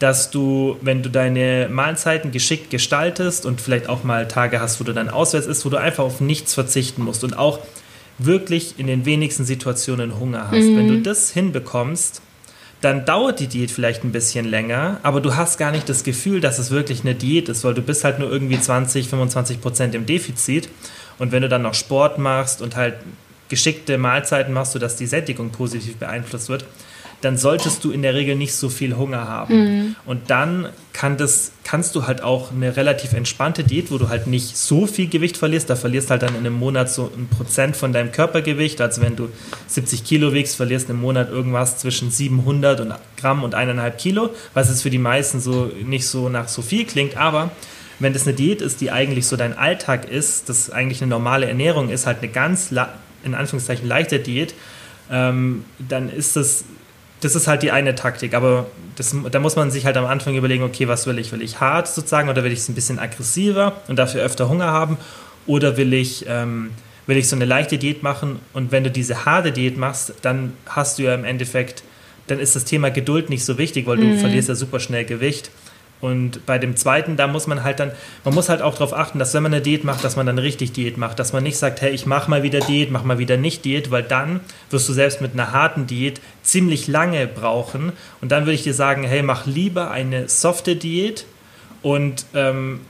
dass 0.00 0.30
du, 0.30 0.76
wenn 0.80 1.02
du 1.02 1.10
deine 1.10 1.68
Mahlzeiten 1.70 2.32
geschickt 2.32 2.70
gestaltest 2.70 3.46
und 3.46 3.60
vielleicht 3.60 3.88
auch 3.88 4.04
mal 4.04 4.26
Tage 4.26 4.60
hast, 4.60 4.80
wo 4.80 4.84
du 4.84 4.92
dann 4.92 5.08
auswärts 5.08 5.46
isst, 5.46 5.64
wo 5.64 5.68
du 5.68 5.76
einfach 5.76 6.04
auf 6.04 6.20
nichts 6.20 6.54
verzichten 6.54 7.04
musst 7.04 7.22
und 7.22 7.38
auch 7.38 7.60
wirklich 8.18 8.74
in 8.78 8.88
den 8.88 9.04
wenigsten 9.04 9.44
Situationen 9.44 10.18
Hunger 10.18 10.50
hast. 10.50 10.64
Mhm. 10.64 10.76
Wenn 10.76 10.88
du 10.88 11.02
das 11.02 11.30
hinbekommst, 11.30 12.22
dann 12.80 13.04
dauert 13.04 13.40
die 13.40 13.48
Diät 13.48 13.70
vielleicht 13.70 14.04
ein 14.04 14.12
bisschen 14.12 14.44
länger, 14.44 15.00
aber 15.02 15.20
du 15.20 15.34
hast 15.34 15.58
gar 15.58 15.72
nicht 15.72 15.88
das 15.88 16.04
Gefühl, 16.04 16.40
dass 16.40 16.58
es 16.58 16.70
wirklich 16.70 17.00
eine 17.00 17.14
Diät 17.14 17.48
ist, 17.48 17.64
weil 17.64 17.74
du 17.74 17.82
bist 17.82 18.04
halt 18.04 18.20
nur 18.20 18.30
irgendwie 18.30 18.60
20, 18.60 19.08
25 19.08 19.60
Prozent 19.60 19.94
im 19.94 20.06
Defizit. 20.06 20.68
Und 21.18 21.32
wenn 21.32 21.42
du 21.42 21.48
dann 21.48 21.62
noch 21.62 21.74
Sport 21.74 22.18
machst 22.18 22.62
und 22.62 22.76
halt 22.76 22.94
geschickte 23.48 23.98
Mahlzeiten 23.98 24.52
machst, 24.52 24.72
sodass 24.72 24.94
die 24.94 25.06
Sättigung 25.06 25.50
positiv 25.50 25.96
beeinflusst 25.96 26.48
wird, 26.48 26.64
dann 27.20 27.36
solltest 27.36 27.82
du 27.84 27.90
in 27.90 28.02
der 28.02 28.14
Regel 28.14 28.36
nicht 28.36 28.54
so 28.54 28.68
viel 28.68 28.96
Hunger 28.96 29.26
haben. 29.26 29.54
Mhm. 29.54 29.96
Und 30.06 30.30
dann 30.30 30.68
kann 30.92 31.16
das, 31.16 31.52
kannst 31.64 31.94
du 31.94 32.06
halt 32.06 32.22
auch 32.22 32.52
eine 32.52 32.76
relativ 32.76 33.12
entspannte 33.12 33.64
Diät, 33.64 33.90
wo 33.90 33.98
du 33.98 34.08
halt 34.08 34.26
nicht 34.26 34.56
so 34.56 34.86
viel 34.86 35.08
Gewicht 35.08 35.36
verlierst, 35.36 35.70
da 35.70 35.76
verlierst 35.76 36.10
halt 36.10 36.22
dann 36.22 36.34
in 36.34 36.40
einem 36.40 36.54
Monat 36.54 36.90
so 36.90 37.10
ein 37.16 37.28
Prozent 37.28 37.76
von 37.76 37.92
deinem 37.92 38.12
Körpergewicht, 38.12 38.80
also 38.80 39.02
wenn 39.02 39.16
du 39.16 39.28
70 39.66 40.04
Kilo 40.04 40.32
wiegst, 40.32 40.56
verlierst 40.56 40.90
im 40.90 41.00
Monat 41.00 41.30
irgendwas 41.30 41.78
zwischen 41.78 42.10
700 42.10 42.98
Gramm 43.16 43.42
und 43.42 43.54
eineinhalb 43.54 43.98
Kilo, 43.98 44.30
was 44.54 44.70
es 44.70 44.82
für 44.82 44.90
die 44.90 44.98
meisten 44.98 45.40
so 45.40 45.70
nicht 45.84 46.06
so 46.06 46.28
nach 46.28 46.48
so 46.48 46.62
viel 46.62 46.84
klingt, 46.84 47.16
aber 47.16 47.50
wenn 48.00 48.12
das 48.12 48.26
eine 48.26 48.36
Diät 48.36 48.62
ist, 48.62 48.80
die 48.80 48.90
eigentlich 48.90 49.26
so 49.26 49.36
dein 49.36 49.56
Alltag 49.56 50.08
ist, 50.08 50.48
das 50.48 50.70
eigentlich 50.70 51.02
eine 51.02 51.10
normale 51.10 51.46
Ernährung 51.46 51.90
ist, 51.90 52.06
halt 52.06 52.18
eine 52.18 52.28
ganz, 52.28 52.70
in 53.24 53.34
Anführungszeichen, 53.34 53.88
leichte 53.88 54.20
Diät, 54.20 54.54
ähm, 55.10 55.64
dann 55.78 56.08
ist 56.08 56.36
das 56.36 56.64
das 57.20 57.34
ist 57.34 57.48
halt 57.48 57.62
die 57.62 57.70
eine 57.70 57.94
Taktik, 57.94 58.34
aber 58.34 58.66
das, 58.96 59.14
da 59.30 59.38
muss 59.40 59.56
man 59.56 59.70
sich 59.70 59.86
halt 59.86 59.96
am 59.96 60.06
Anfang 60.06 60.36
überlegen, 60.36 60.62
okay, 60.62 60.88
was 60.88 61.06
will 61.06 61.18
ich? 61.18 61.32
Will 61.32 61.42
ich 61.42 61.60
hart 61.60 61.88
sozusagen 61.88 62.28
oder 62.28 62.44
will 62.44 62.52
ich 62.52 62.60
es 62.60 62.68
ein 62.68 62.74
bisschen 62.74 62.98
aggressiver 62.98 63.80
und 63.88 63.98
dafür 63.98 64.22
öfter 64.22 64.48
Hunger 64.48 64.66
haben? 64.66 64.98
Oder 65.46 65.76
will 65.76 65.92
ich, 65.94 66.26
ähm, 66.28 66.70
will 67.06 67.16
ich 67.16 67.28
so 67.28 67.36
eine 67.36 67.44
leichte 67.44 67.78
Diät 67.78 68.02
machen 68.02 68.38
und 68.52 68.70
wenn 68.70 68.84
du 68.84 68.90
diese 68.90 69.24
harte 69.24 69.50
Diät 69.50 69.76
machst, 69.76 70.14
dann 70.22 70.52
hast 70.66 70.98
du 70.98 71.04
ja 71.04 71.14
im 71.14 71.24
Endeffekt, 71.24 71.82
dann 72.26 72.38
ist 72.38 72.54
das 72.54 72.64
Thema 72.64 72.90
Geduld 72.90 73.30
nicht 73.30 73.44
so 73.44 73.58
wichtig, 73.58 73.86
weil 73.86 73.96
du 73.96 74.04
mhm. 74.04 74.18
verlierst 74.18 74.48
ja 74.48 74.54
super 74.54 74.78
schnell 74.78 75.04
Gewicht. 75.04 75.50
Und 76.00 76.46
bei 76.46 76.58
dem 76.58 76.76
zweiten, 76.76 77.16
da 77.16 77.26
muss 77.26 77.46
man 77.46 77.64
halt 77.64 77.80
dann, 77.80 77.90
man 78.24 78.32
muss 78.32 78.48
halt 78.48 78.62
auch 78.62 78.74
darauf 78.74 78.92
achten, 78.92 79.18
dass 79.18 79.34
wenn 79.34 79.42
man 79.42 79.52
eine 79.52 79.62
Diät 79.62 79.82
macht, 79.82 80.04
dass 80.04 80.14
man 80.14 80.26
dann 80.26 80.38
richtig 80.38 80.72
Diät 80.72 80.96
macht, 80.96 81.18
dass 81.18 81.32
man 81.32 81.42
nicht 81.42 81.58
sagt, 81.58 81.80
hey, 81.80 81.90
ich 81.90 82.06
mache 82.06 82.30
mal 82.30 82.42
wieder 82.42 82.60
Diät, 82.60 82.90
mach 82.90 83.02
mal 83.02 83.18
wieder 83.18 83.36
nicht 83.36 83.64
Diät, 83.64 83.90
weil 83.90 84.04
dann 84.04 84.40
wirst 84.70 84.88
du 84.88 84.92
selbst 84.92 85.20
mit 85.20 85.32
einer 85.32 85.52
harten 85.52 85.86
Diät 85.86 86.20
ziemlich 86.42 86.86
lange 86.86 87.26
brauchen. 87.26 87.92
Und 88.20 88.30
dann 88.30 88.44
würde 88.44 88.54
ich 88.54 88.62
dir 88.62 88.74
sagen, 88.74 89.02
hey, 89.02 89.22
mach 89.22 89.46
lieber 89.46 89.90
eine 89.90 90.28
softe 90.28 90.76
Diät 90.76 91.26
und 91.82 92.26
ähm, 92.32 92.80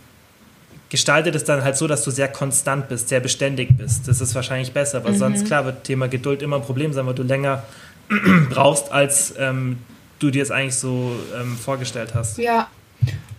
gestalte 0.90 1.30
das 1.30 1.44
dann 1.44 1.64
halt 1.64 1.76
so, 1.76 1.86
dass 1.86 2.04
du 2.04 2.10
sehr 2.10 2.28
konstant 2.28 2.88
bist, 2.88 3.08
sehr 3.08 3.20
beständig 3.20 3.76
bist. 3.76 4.06
Das 4.08 4.20
ist 4.20 4.34
wahrscheinlich 4.34 4.72
besser, 4.72 5.02
weil 5.04 5.12
mhm. 5.12 5.18
sonst, 5.18 5.46
klar, 5.46 5.64
wird 5.64 5.84
Thema 5.84 6.08
Geduld 6.08 6.42
immer 6.42 6.56
ein 6.56 6.62
Problem 6.62 6.92
sein, 6.92 7.06
weil 7.06 7.14
du 7.14 7.22
länger 7.22 7.62
brauchst, 8.50 8.92
als 8.92 9.34
ähm, 9.38 9.78
du 10.18 10.30
dir 10.30 10.42
es 10.42 10.50
eigentlich 10.50 10.76
so 10.76 11.16
ähm, 11.38 11.56
vorgestellt 11.56 12.14
hast. 12.14 12.38
Ja. 12.38 12.68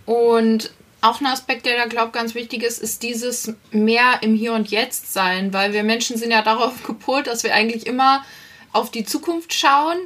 Und 0.05 0.71
auch 1.01 1.21
ein 1.21 1.27
Aspekt, 1.27 1.65
der 1.65 1.77
da, 1.77 1.85
glaube 1.85 2.07
ich, 2.07 2.13
ganz 2.13 2.35
wichtig 2.35 2.63
ist, 2.63 2.79
ist 2.79 3.03
dieses 3.03 3.53
mehr 3.71 4.19
im 4.21 4.35
Hier 4.35 4.53
und 4.53 4.69
Jetzt 4.69 5.13
sein, 5.13 5.53
weil 5.53 5.73
wir 5.73 5.83
Menschen 5.83 6.17
sind 6.17 6.31
ja 6.31 6.41
darauf 6.41 6.83
gepolt, 6.87 7.27
dass 7.27 7.43
wir 7.43 7.53
eigentlich 7.53 7.87
immer 7.87 8.25
auf 8.73 8.91
die 8.91 9.05
Zukunft 9.05 9.53
schauen 9.53 9.97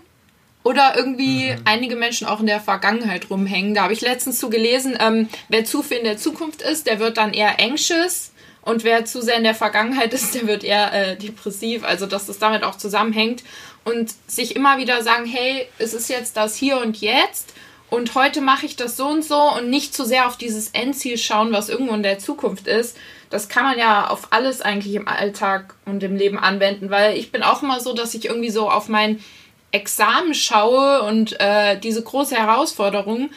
oder 0.63 0.93
irgendwie 0.95 1.51
mhm. 1.51 1.61
einige 1.65 1.95
Menschen 1.95 2.27
auch 2.27 2.39
in 2.39 2.45
der 2.45 2.61
Vergangenheit 2.61 3.29
rumhängen. 3.29 3.73
Da 3.73 3.83
habe 3.83 3.93
ich 3.93 4.01
letztens 4.01 4.39
zu 4.39 4.49
gelesen, 4.49 4.97
ähm, 4.99 5.29
wer 5.49 5.65
zu 5.65 5.83
viel 5.83 5.97
in 5.97 6.05
der 6.05 6.17
Zukunft 6.17 6.61
ist, 6.61 6.87
der 6.87 6.99
wird 6.99 7.17
dann 7.17 7.33
eher 7.33 7.59
anxious 7.59 8.31
und 8.61 8.83
wer 8.83 9.03
zu 9.03 9.21
sehr 9.21 9.35
in 9.35 9.43
der 9.43 9.55
Vergangenheit 9.55 10.13
ist, 10.13 10.33
der 10.35 10.47
wird 10.47 10.63
eher 10.63 10.93
äh, 10.93 11.17
depressiv. 11.17 11.83
Also 11.83 12.05
dass 12.05 12.27
das 12.27 12.39
damit 12.39 12.63
auch 12.63 12.77
zusammenhängt 12.77 13.43
und 13.83 14.13
sich 14.27 14.55
immer 14.55 14.77
wieder 14.77 15.03
sagen, 15.03 15.25
hey, 15.25 15.67
es 15.79 15.93
ist 15.93 16.09
jetzt 16.09 16.37
das 16.37 16.55
Hier 16.55 16.77
und 16.77 17.01
Jetzt 17.01 17.52
und 17.93 18.15
heute 18.15 18.41
mache 18.41 18.65
ich 18.65 18.75
das 18.75 18.97
so 18.97 19.05
und 19.05 19.23
so 19.23 19.39
und 19.39 19.69
nicht 19.69 19.93
zu 19.93 20.03
sehr 20.03 20.25
auf 20.25 20.35
dieses 20.35 20.69
Endziel 20.69 21.15
schauen, 21.19 21.53
was 21.53 21.69
irgendwo 21.69 21.93
in 21.93 22.01
der 22.01 22.17
Zukunft 22.17 22.65
ist. 22.65 22.97
Das 23.29 23.49
kann 23.49 23.65
man 23.65 23.77
ja 23.77 24.07
auf 24.07 24.29
alles 24.31 24.61
eigentlich 24.61 24.95
im 24.95 25.07
Alltag 25.07 25.75
und 25.85 26.01
im 26.01 26.15
Leben 26.15 26.39
anwenden, 26.39 26.89
weil 26.89 27.15
ich 27.15 27.31
bin 27.31 27.43
auch 27.43 27.61
immer 27.61 27.79
so, 27.79 27.93
dass 27.93 28.15
ich 28.15 28.25
irgendwie 28.25 28.49
so 28.49 28.67
auf 28.67 28.89
mein 28.89 29.23
Examen 29.71 30.33
schaue 30.33 31.03
und 31.03 31.39
äh, 31.39 31.79
diese 31.79 32.01
große 32.01 32.35
Herausforderung 32.35 33.29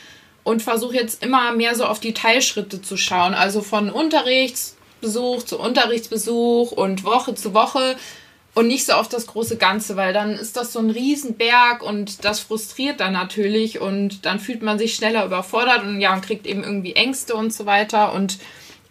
und 0.42 0.62
versuche 0.62 0.94
jetzt 0.94 1.22
immer 1.22 1.52
mehr 1.52 1.74
so 1.74 1.84
auf 1.84 2.00
die 2.00 2.14
Teilschritte 2.14 2.80
zu 2.80 2.96
schauen. 2.96 3.34
Also 3.34 3.60
von 3.60 3.90
Unterrichtsbesuch 3.90 5.42
zu 5.42 5.58
Unterrichtsbesuch 5.60 6.72
und 6.72 7.04
Woche 7.04 7.34
zu 7.34 7.52
Woche 7.52 7.96
und 8.56 8.68
nicht 8.68 8.86
so 8.86 8.94
auf 8.94 9.06
das 9.06 9.26
große 9.26 9.58
Ganze, 9.58 9.96
weil 9.96 10.14
dann 10.14 10.32
ist 10.32 10.56
das 10.56 10.72
so 10.72 10.78
ein 10.78 10.88
Riesenberg 10.88 11.82
und 11.82 12.24
das 12.24 12.40
frustriert 12.40 13.00
dann 13.00 13.12
natürlich 13.12 13.82
und 13.82 14.24
dann 14.24 14.40
fühlt 14.40 14.62
man 14.62 14.78
sich 14.78 14.94
schneller 14.94 15.26
überfordert 15.26 15.82
und 15.82 16.00
ja, 16.00 16.14
und 16.14 16.24
kriegt 16.24 16.46
eben 16.46 16.64
irgendwie 16.64 16.94
Ängste 16.94 17.34
und 17.34 17.52
so 17.52 17.66
weiter 17.66 18.14
und 18.14 18.38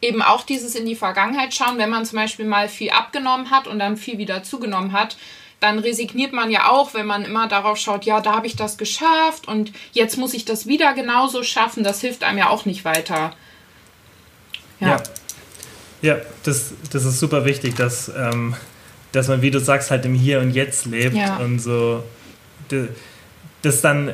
eben 0.03 0.21
auch 0.21 0.43
dieses 0.43 0.75
in 0.75 0.85
die 0.85 0.93
Vergangenheit 0.93 1.51
schauen, 1.55 1.79
wenn 1.79 1.89
man 1.89 2.05
zum 2.05 2.19
Beispiel 2.19 2.45
mal 2.45 2.69
viel 2.69 2.91
abgenommen 2.91 3.49
hat 3.49 3.65
und 3.65 3.79
dann 3.79 3.97
viel 3.97 4.19
wieder 4.19 4.43
zugenommen 4.43 4.91
hat, 4.91 5.17
dann 5.59 5.79
resigniert 5.79 6.31
man 6.31 6.51
ja 6.51 6.69
auch, 6.69 6.93
wenn 6.93 7.07
man 7.07 7.25
immer 7.25 7.47
darauf 7.47 7.79
schaut, 7.79 8.05
ja, 8.05 8.21
da 8.21 8.35
habe 8.35 8.45
ich 8.45 8.55
das 8.55 8.77
geschafft 8.77 9.47
und 9.47 9.73
jetzt 9.93 10.15
muss 10.15 10.35
ich 10.35 10.45
das 10.45 10.67
wieder 10.67 10.93
genauso 10.93 11.41
schaffen. 11.41 11.83
Das 11.83 12.01
hilft 12.01 12.23
einem 12.23 12.37
ja 12.37 12.49
auch 12.49 12.65
nicht 12.65 12.85
weiter. 12.85 13.33
Ja, 14.79 14.89
ja, 14.89 15.03
ja 16.03 16.17
das, 16.43 16.73
das 16.91 17.03
ist 17.03 17.19
super 17.19 17.45
wichtig, 17.45 17.75
dass, 17.75 18.09
ähm, 18.09 18.55
dass 19.15 19.27
man, 19.27 19.41
wie 19.41 19.51
du 19.51 19.59
sagst, 19.59 19.91
halt 19.91 20.05
im 20.05 20.13
Hier 20.13 20.39
und 20.39 20.51
Jetzt 20.51 20.85
lebt 20.85 21.15
ja. 21.15 21.37
und 21.37 21.59
so. 21.59 22.03
Das 23.61 23.81
dann, 23.81 24.11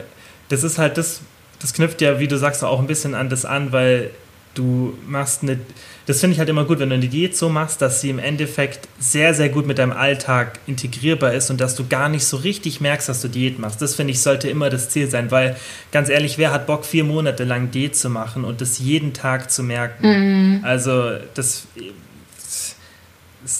das 0.49 0.63
ist 0.63 0.77
halt 0.77 0.97
das, 0.97 1.21
das 1.59 1.73
knüpft 1.73 2.01
ja, 2.01 2.19
wie 2.19 2.27
du 2.27 2.37
sagst, 2.37 2.63
auch 2.63 2.79
ein 2.79 2.87
bisschen 2.87 3.15
an 3.15 3.29
das 3.29 3.45
an, 3.45 3.71
weil 3.71 4.11
du 4.53 4.97
machst 5.07 5.43
eine 5.43 5.59
das 6.07 6.19
finde 6.19 6.33
ich 6.33 6.39
halt 6.39 6.49
immer 6.49 6.65
gut, 6.65 6.79
wenn 6.79 6.89
du 6.89 6.95
eine 6.95 7.07
Diät 7.07 7.37
so 7.37 7.47
machst, 7.47 7.81
dass 7.81 8.01
sie 8.01 8.09
im 8.09 8.19
Endeffekt 8.19 8.87
sehr, 8.99 9.33
sehr 9.33 9.49
gut 9.49 9.67
mit 9.67 9.77
deinem 9.77 9.91
Alltag 9.91 10.59
integrierbar 10.65 11.33
ist 11.33 11.51
und 11.51 11.61
dass 11.61 11.75
du 11.75 11.87
gar 11.87 12.09
nicht 12.09 12.25
so 12.25 12.37
richtig 12.37 12.81
merkst, 12.81 13.07
dass 13.07 13.21
du 13.21 13.27
Diät 13.27 13.59
machst. 13.59 13.81
Das 13.81 13.95
finde 13.95 14.11
ich 14.11 14.21
sollte 14.21 14.49
immer 14.49 14.69
das 14.69 14.89
Ziel 14.89 15.09
sein, 15.09 15.29
weil 15.29 15.55
ganz 15.91 16.09
ehrlich, 16.09 16.37
wer 16.37 16.51
hat 16.51 16.65
Bock, 16.65 16.85
vier 16.85 17.03
Monate 17.03 17.43
lang 17.43 17.71
Diät 17.71 17.95
zu 17.95 18.09
machen 18.09 18.43
und 18.43 18.61
das 18.61 18.79
jeden 18.79 19.13
Tag 19.13 19.51
zu 19.51 19.63
merken? 19.63 20.07
Mhm. 20.07 20.65
Also 20.65 21.11
das, 21.35 21.67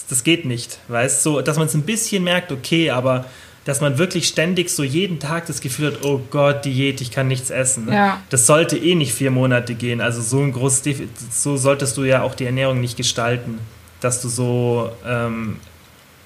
das, 0.08 0.24
geht 0.24 0.44
nicht, 0.44 0.78
weißt 0.88 1.24
du? 1.24 1.30
So, 1.30 1.40
dass 1.40 1.56
man 1.56 1.66
es 1.66 1.74
ein 1.74 1.82
bisschen 1.82 2.24
merkt, 2.24 2.52
okay, 2.52 2.90
aber 2.90 3.24
dass 3.64 3.80
man 3.80 3.98
wirklich 3.98 4.26
ständig 4.26 4.70
so 4.70 4.82
jeden 4.82 5.20
Tag 5.20 5.46
das 5.46 5.60
Gefühl 5.60 5.92
hat, 5.92 6.04
oh 6.04 6.20
Gott, 6.30 6.64
Diät, 6.64 7.00
ich 7.00 7.10
kann 7.10 7.28
nichts 7.28 7.50
essen. 7.50 7.90
Ja. 7.92 8.20
Das 8.30 8.46
sollte 8.46 8.76
eh 8.76 8.94
nicht 8.94 9.14
vier 9.14 9.30
Monate 9.30 9.74
gehen. 9.74 10.00
Also 10.00 10.20
so 10.20 10.40
ein 10.40 10.52
großes 10.52 10.82
Defizit, 10.82 11.32
so 11.32 11.56
solltest 11.56 11.96
du 11.96 12.02
ja 12.02 12.22
auch 12.22 12.34
die 12.34 12.44
Ernährung 12.44 12.80
nicht 12.80 12.96
gestalten, 12.96 13.60
dass 14.00 14.20
du 14.20 14.28
so, 14.28 14.90
ähm, 15.06 15.58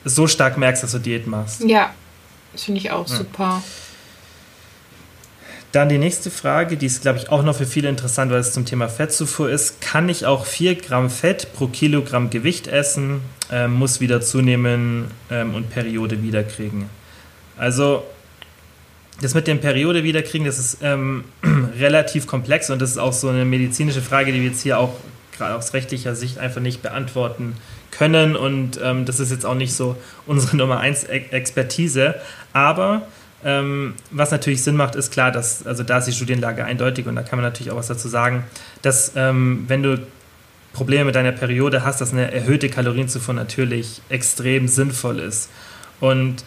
so 0.05 0.27
stark 0.27 0.57
merkst, 0.57 0.83
dass 0.83 0.93
du 0.93 0.99
Diät 0.99 1.27
machst. 1.27 1.63
Ja, 1.65 1.93
das 2.53 2.65
finde 2.65 2.81
ich 2.81 2.91
auch 2.91 3.09
ja. 3.09 3.17
super. 3.17 3.63
Dann 5.73 5.89
die 5.89 5.99
nächste 5.99 6.31
Frage, 6.31 6.77
die 6.77 6.87
ist, 6.87 7.03
glaube 7.03 7.19
ich, 7.19 7.29
auch 7.29 7.43
noch 7.43 7.57
für 7.57 7.67
viele 7.67 7.89
interessant, 7.89 8.31
weil 8.33 8.41
es 8.41 8.53
zum 8.53 8.65
Thema 8.65 8.89
Fettzufuhr 8.89 9.51
ist. 9.51 9.81
Kann 9.81 10.09
ich 10.09 10.25
auch 10.25 10.47
4 10.47 10.77
Gramm 10.77 11.11
Fett 11.11 11.53
pro 11.55 11.67
Kilogramm 11.67 12.31
Gewicht 12.31 12.67
essen, 12.67 13.21
ähm, 13.51 13.75
muss 13.75 14.01
wieder 14.01 14.21
zunehmen 14.21 15.07
ähm, 15.31 15.55
und 15.55 15.71
Periode 15.71 16.23
wiederkriegen? 16.23 16.89
Also 17.59 18.05
das 19.21 19.35
mit 19.35 19.47
dem 19.47 19.61
Periode 19.61 20.03
wiederkriegen, 20.05 20.47
das 20.47 20.59
ist 20.59 20.79
ähm, 20.83 21.25
relativ 21.79 22.27
komplex 22.27 22.71
und 22.71 22.81
das 22.81 22.91
ist 22.91 22.99
auch 22.99 23.13
so 23.13 23.29
eine 23.29 23.45
medizinische 23.45 24.03
Frage, 24.03 24.33
die 24.33 24.41
wir 24.41 24.49
jetzt 24.49 24.63
hier 24.63 24.79
auch 24.79 24.95
gerade 25.37 25.55
aus 25.55 25.75
rechtlicher 25.75 26.15
Sicht 26.15 26.39
einfach 26.39 26.61
nicht 26.61 26.83
beantworten 26.83 27.57
können 27.91 28.37
und 28.37 28.81
ähm, 28.83 29.05
das 29.05 29.21
ist 29.21 29.31
jetzt 29.31 29.47
auch 29.47 29.55
nicht 29.55 29.75
so 29.75 29.97
unsere 30.27 30.57
Nummer 30.59 30.81
1 30.81 31.05
Expertise, 31.05 32.17
aber 32.53 33.07
ähm, 33.47 33.95
was 34.11 34.33
natürlich 34.33 34.65
Sinn 34.65 34.75
macht, 34.75 34.97
ist 34.97 35.13
klar, 35.13 35.31
dass, 35.31 35.65
also 35.65 35.85
da 35.85 35.99
ist 35.99 36.07
die 36.07 36.13
Studienlage 36.13 36.65
eindeutig 36.65 37.07
und 37.07 37.15
da 37.15 37.23
kann 37.23 37.39
man 37.39 37.45
natürlich 37.45 37.71
auch 37.71 37.77
was 37.77 37.87
dazu 37.87 38.09
sagen, 38.09 38.43
dass 38.83 39.13
ähm, 39.15 39.65
wenn 39.69 39.85
du 39.85 40.05
Probleme 40.73 41.05
mit 41.05 41.15
deiner 41.15 41.31
Periode 41.31 41.85
hast, 41.85 42.01
dass 42.01 42.13
eine 42.13 42.33
erhöhte 42.33 42.69
Kalorienzufuhr 42.69 43.35
natürlich 43.35 44.03
extrem 44.09 44.67
sinnvoll 44.67 45.21
ist 45.21 45.49
und 46.01 46.45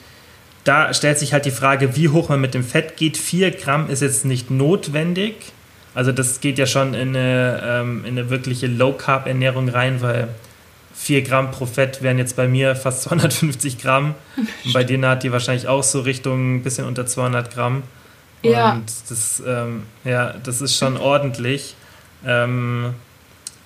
da 0.66 0.94
stellt 0.94 1.18
sich 1.18 1.32
halt 1.32 1.46
die 1.46 1.52
Frage, 1.52 1.96
wie 1.96 2.10
hoch 2.10 2.28
man 2.28 2.42
mit 2.42 2.54
dem 2.54 2.66
Fett 2.66 2.98
geht. 2.98 3.18
4 3.18 3.52
Gramm 3.52 3.90
ist 3.90 4.02
jetzt 4.02 4.26
nicht 4.26 4.52
notwendig. 4.52 5.54
Also 5.96 6.12
das 6.12 6.42
geht 6.42 6.60
ja 6.60 6.68
schon 6.68 6.94
in 6.94 7.16
eine, 7.16 7.62
ähm, 7.64 8.06
in 8.06 8.20
eine 8.20 8.30
wirkliche 8.30 8.68
Low-Carb-Ernährung 8.68 9.70
rein, 9.70 10.02
weil 10.02 10.28
4 11.00 11.22
Gramm 11.22 11.52
pro 11.52 11.66
Fett 11.66 12.04
wären 12.04 12.18
jetzt 12.18 12.36
bei 12.36 12.48
mir 12.48 12.76
fast 12.76 13.02
250 13.04 13.78
Gramm. 13.78 14.16
Und 14.66 14.74
bei 14.74 14.84
dir 14.84 15.00
hat 15.08 15.24
die 15.24 15.32
wahrscheinlich 15.32 15.68
auch 15.68 15.84
so 15.84 16.02
Richtung 16.02 16.58
ein 16.58 16.64
bisschen 16.64 16.86
unter 16.86 17.06
200 17.06 17.54
Gramm. 17.54 17.84
Ja. 18.44 18.74
Und 18.74 18.92
das, 19.10 19.42
ähm, 19.46 19.84
ja, 20.04 20.34
das 20.44 20.62
ist 20.62 20.78
schon 20.78 20.98
ordentlich. 20.98 21.76
Ähm, 22.26 22.94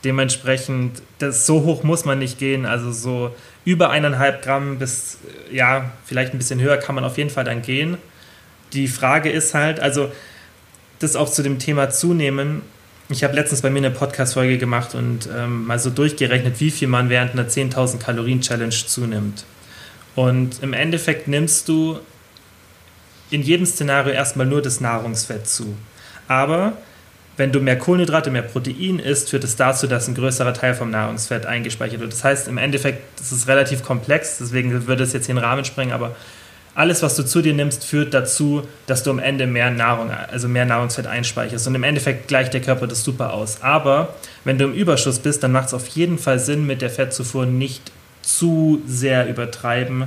dementsprechend, 0.03 1.01
das, 1.17 1.45
so 1.47 1.63
hoch 1.63 1.83
muss 1.83 2.05
man 2.05 2.19
nicht 2.19 2.37
gehen. 2.37 2.67
Also 2.67 2.91
so 2.91 3.35
über 3.65 3.89
eineinhalb 3.89 4.43
Gramm 4.43 4.77
bis, 4.77 5.17
ja, 5.51 5.91
vielleicht 6.05 6.33
ein 6.33 6.37
bisschen 6.37 6.61
höher 6.61 6.77
kann 6.77 6.93
man 6.93 7.03
auf 7.03 7.17
jeden 7.17 7.31
Fall 7.31 7.45
dann 7.45 7.63
gehen. 7.63 7.97
Die 8.73 8.87
Frage 8.87 9.31
ist 9.31 9.55
halt, 9.55 9.79
also 9.79 10.11
das 10.99 11.15
auch 11.15 11.29
zu 11.29 11.41
dem 11.41 11.57
Thema 11.57 11.89
zunehmen. 11.89 12.61
Ich 13.13 13.23
habe 13.23 13.35
letztens 13.35 13.61
bei 13.61 13.69
mir 13.69 13.77
eine 13.77 13.91
Podcast-Folge 13.91 14.57
gemacht 14.57 14.95
und 14.95 15.29
ähm, 15.31 15.67
mal 15.67 15.77
so 15.77 15.91
durchgerechnet, 15.91 16.59
wie 16.59 16.71
viel 16.71 16.87
man 16.87 17.09
während 17.09 17.33
einer 17.33 17.47
10.000 17.47 17.99
Kalorien-Challenge 17.99 18.73
zunimmt. 18.73 19.45
Und 20.15 20.63
im 20.63 20.73
Endeffekt 20.73 21.27
nimmst 21.27 21.69
du 21.69 21.99
in 23.29 23.43
jedem 23.43 23.67
Szenario 23.67 24.13
erstmal 24.13 24.47
nur 24.47 24.63
das 24.63 24.81
Nahrungsfett 24.81 25.45
zu. 25.45 25.75
Aber 26.27 26.73
wenn 27.37 27.51
du 27.51 27.59
mehr 27.59 27.77
Kohlenhydrate, 27.77 28.31
mehr 28.31 28.41
Protein 28.41 28.97
isst, 28.97 29.29
führt 29.29 29.43
es 29.43 29.55
dazu, 29.55 29.85
dass 29.85 30.07
ein 30.07 30.15
größerer 30.15 30.55
Teil 30.55 30.73
vom 30.73 30.89
Nahrungsfett 30.89 31.45
eingespeichert 31.45 31.99
wird. 31.99 32.13
Das 32.13 32.23
heißt, 32.23 32.47
im 32.47 32.57
Endeffekt, 32.57 33.19
das 33.19 33.31
ist 33.31 33.47
relativ 33.47 33.83
komplex, 33.83 34.39
deswegen 34.39 34.87
würde 34.87 35.03
es 35.03 35.13
jetzt 35.13 35.27
hier 35.27 35.35
den 35.35 35.43
Rahmen 35.43 35.65
sprengen, 35.65 35.93
aber 35.93 36.15
alles, 36.75 37.03
was 37.03 37.15
du 37.15 37.23
zu 37.23 37.41
dir 37.41 37.53
nimmst, 37.53 37.83
führt 37.83 38.13
dazu, 38.13 38.63
dass 38.87 39.03
du 39.03 39.11
am 39.11 39.19
Ende 39.19 39.45
mehr 39.45 39.69
Nahrung, 39.69 40.09
also 40.09 40.47
mehr 40.47 40.65
Nahrungsfett 40.65 41.05
einspeicherst. 41.05 41.67
Und 41.67 41.75
im 41.75 41.83
Endeffekt 41.83 42.27
gleicht 42.27 42.53
der 42.53 42.61
Körper 42.61 42.87
das 42.87 43.03
super 43.03 43.33
aus. 43.33 43.61
Aber 43.61 44.15
wenn 44.43 44.57
du 44.57 44.65
im 44.65 44.73
Überschuss 44.73 45.19
bist, 45.19 45.43
dann 45.43 45.51
macht 45.51 45.67
es 45.67 45.73
auf 45.73 45.87
jeden 45.89 46.17
Fall 46.17 46.39
Sinn, 46.39 46.65
mit 46.65 46.81
der 46.81 46.89
Fettzufuhr 46.89 47.45
nicht 47.45 47.91
zu 48.23 48.81
sehr 48.87 49.27
übertreiben, 49.27 50.05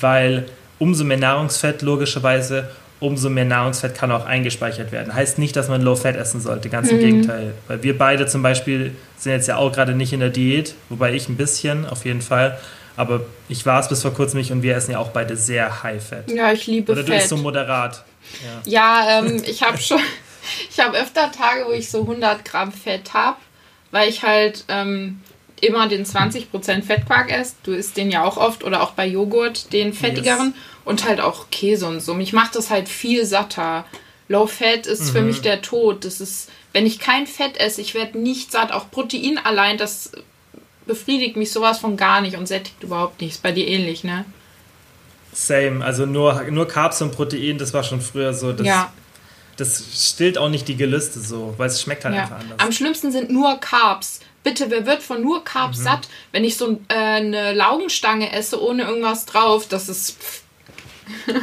weil 0.00 0.46
umso 0.78 1.04
mehr 1.04 1.16
Nahrungsfett 1.16 1.80
logischerweise, 1.82 2.68
umso 3.00 3.30
mehr 3.30 3.44
Nahrungsfett 3.44 3.94
kann 3.94 4.12
auch 4.12 4.26
eingespeichert 4.26 4.92
werden. 4.92 5.14
Heißt 5.14 5.38
nicht, 5.38 5.56
dass 5.56 5.68
man 5.68 5.80
Low 5.80 5.96
Fat 5.96 6.16
essen 6.16 6.40
sollte, 6.40 6.68
ganz 6.68 6.90
im 6.90 6.98
mhm. 6.98 7.00
Gegenteil. 7.00 7.54
Weil 7.66 7.82
wir 7.82 7.96
beide 7.96 8.26
zum 8.26 8.42
Beispiel 8.42 8.92
sind 9.16 9.32
jetzt 9.32 9.48
ja 9.48 9.56
auch 9.56 9.72
gerade 9.72 9.94
nicht 9.94 10.12
in 10.12 10.20
der 10.20 10.30
Diät, 10.30 10.74
wobei 10.90 11.14
ich 11.14 11.28
ein 11.28 11.36
bisschen, 11.36 11.86
auf 11.86 12.04
jeden 12.04 12.20
Fall. 12.20 12.58
Aber 12.96 13.24
ich 13.48 13.66
war 13.66 13.80
es 13.80 13.88
bis 13.88 14.02
vor 14.02 14.12
kurzem 14.12 14.38
nicht 14.38 14.52
und 14.52 14.62
wir 14.62 14.76
essen 14.76 14.92
ja 14.92 14.98
auch 14.98 15.08
beide 15.08 15.36
sehr 15.36 15.82
High 15.82 16.02
Fat. 16.02 16.30
Ja, 16.30 16.52
ich 16.52 16.66
liebe 16.66 16.92
Oder 16.92 17.02
Fett. 17.02 17.10
Oder 17.10 17.16
du 17.16 17.22
isst 17.22 17.28
so 17.30 17.36
moderat. 17.36 18.04
Ja, 18.64 19.00
ja 19.04 19.18
ähm, 19.18 19.42
ich 19.44 19.62
habe 19.62 19.78
schon, 19.78 20.00
ich 20.70 20.78
habe 20.78 20.96
öfter 20.96 21.32
Tage, 21.32 21.64
wo 21.66 21.72
ich 21.72 21.90
so 21.90 22.02
100 22.02 22.44
Gramm 22.44 22.72
Fett 22.72 23.12
habe, 23.12 23.38
weil 23.90 24.08
ich 24.08 24.22
halt 24.22 24.64
ähm, 24.68 25.20
immer 25.60 25.88
den 25.88 26.04
20% 26.04 26.82
Fettquark 26.82 27.32
esse. 27.32 27.54
Du 27.64 27.72
isst 27.72 27.96
den 27.96 28.10
ja 28.10 28.24
auch 28.24 28.36
oft 28.36 28.62
oder 28.62 28.82
auch 28.82 28.92
bei 28.92 29.06
Joghurt, 29.06 29.72
den 29.72 29.92
fettigeren. 29.92 30.48
Yes. 30.48 30.62
Und 30.84 31.08
halt 31.08 31.20
auch 31.20 31.48
Käse 31.50 31.86
und 31.86 32.00
so. 32.00 32.12
Mich 32.12 32.34
macht 32.34 32.56
das 32.56 32.70
halt 32.70 32.90
viel 32.90 33.24
satter. 33.24 33.86
Low 34.28 34.46
Fat 34.46 34.86
ist 34.86 35.08
mhm. 35.08 35.12
für 35.12 35.22
mich 35.22 35.40
der 35.40 35.62
Tod. 35.62 36.04
Das 36.04 36.20
ist, 36.20 36.50
wenn 36.74 36.86
ich 36.86 36.98
kein 36.98 37.26
Fett 37.26 37.58
esse, 37.58 37.80
ich 37.80 37.94
werde 37.94 38.18
nicht 38.18 38.52
satt. 38.52 38.70
Auch 38.70 38.90
Protein 38.90 39.38
allein, 39.38 39.78
das 39.78 40.12
befriedigt 40.86 41.36
mich 41.36 41.52
sowas 41.52 41.78
von 41.78 41.96
gar 41.96 42.20
nicht 42.20 42.36
und 42.36 42.46
sättigt 42.46 42.82
überhaupt 42.82 43.20
nichts. 43.20 43.38
Bei 43.38 43.52
dir 43.52 43.66
ähnlich, 43.66 44.04
ne? 44.04 44.24
Same. 45.32 45.84
Also 45.84 46.06
nur, 46.06 46.42
nur 46.50 46.68
Carbs 46.68 47.02
und 47.02 47.12
Protein, 47.12 47.58
das 47.58 47.74
war 47.74 47.82
schon 47.82 48.00
früher 48.00 48.32
so. 48.32 48.52
Das, 48.52 48.66
ja. 48.66 48.92
Das 49.56 49.84
stillt 49.94 50.38
auch 50.38 50.48
nicht 50.48 50.66
die 50.68 50.76
Gelüste 50.76 51.20
so, 51.20 51.54
weil 51.56 51.68
es 51.68 51.80
schmeckt 51.80 52.04
halt 52.04 52.14
ja. 52.14 52.22
einfach 52.22 52.40
anders. 52.40 52.58
Am 52.58 52.72
schlimmsten 52.72 53.12
sind 53.12 53.30
nur 53.30 53.58
Carbs. 53.58 54.20
Bitte, 54.42 54.66
wer 54.68 54.84
wird 54.84 55.02
von 55.02 55.22
nur 55.22 55.42
Carbs 55.44 55.78
mhm. 55.78 55.84
satt? 55.84 56.08
Wenn 56.32 56.44
ich 56.44 56.56
so 56.56 56.80
äh, 56.88 56.94
eine 56.94 57.52
Laugenstange 57.52 58.32
esse 58.32 58.62
ohne 58.62 58.82
irgendwas 58.82 59.26
drauf, 59.26 59.66
das 59.68 59.88
ist. 59.88 60.18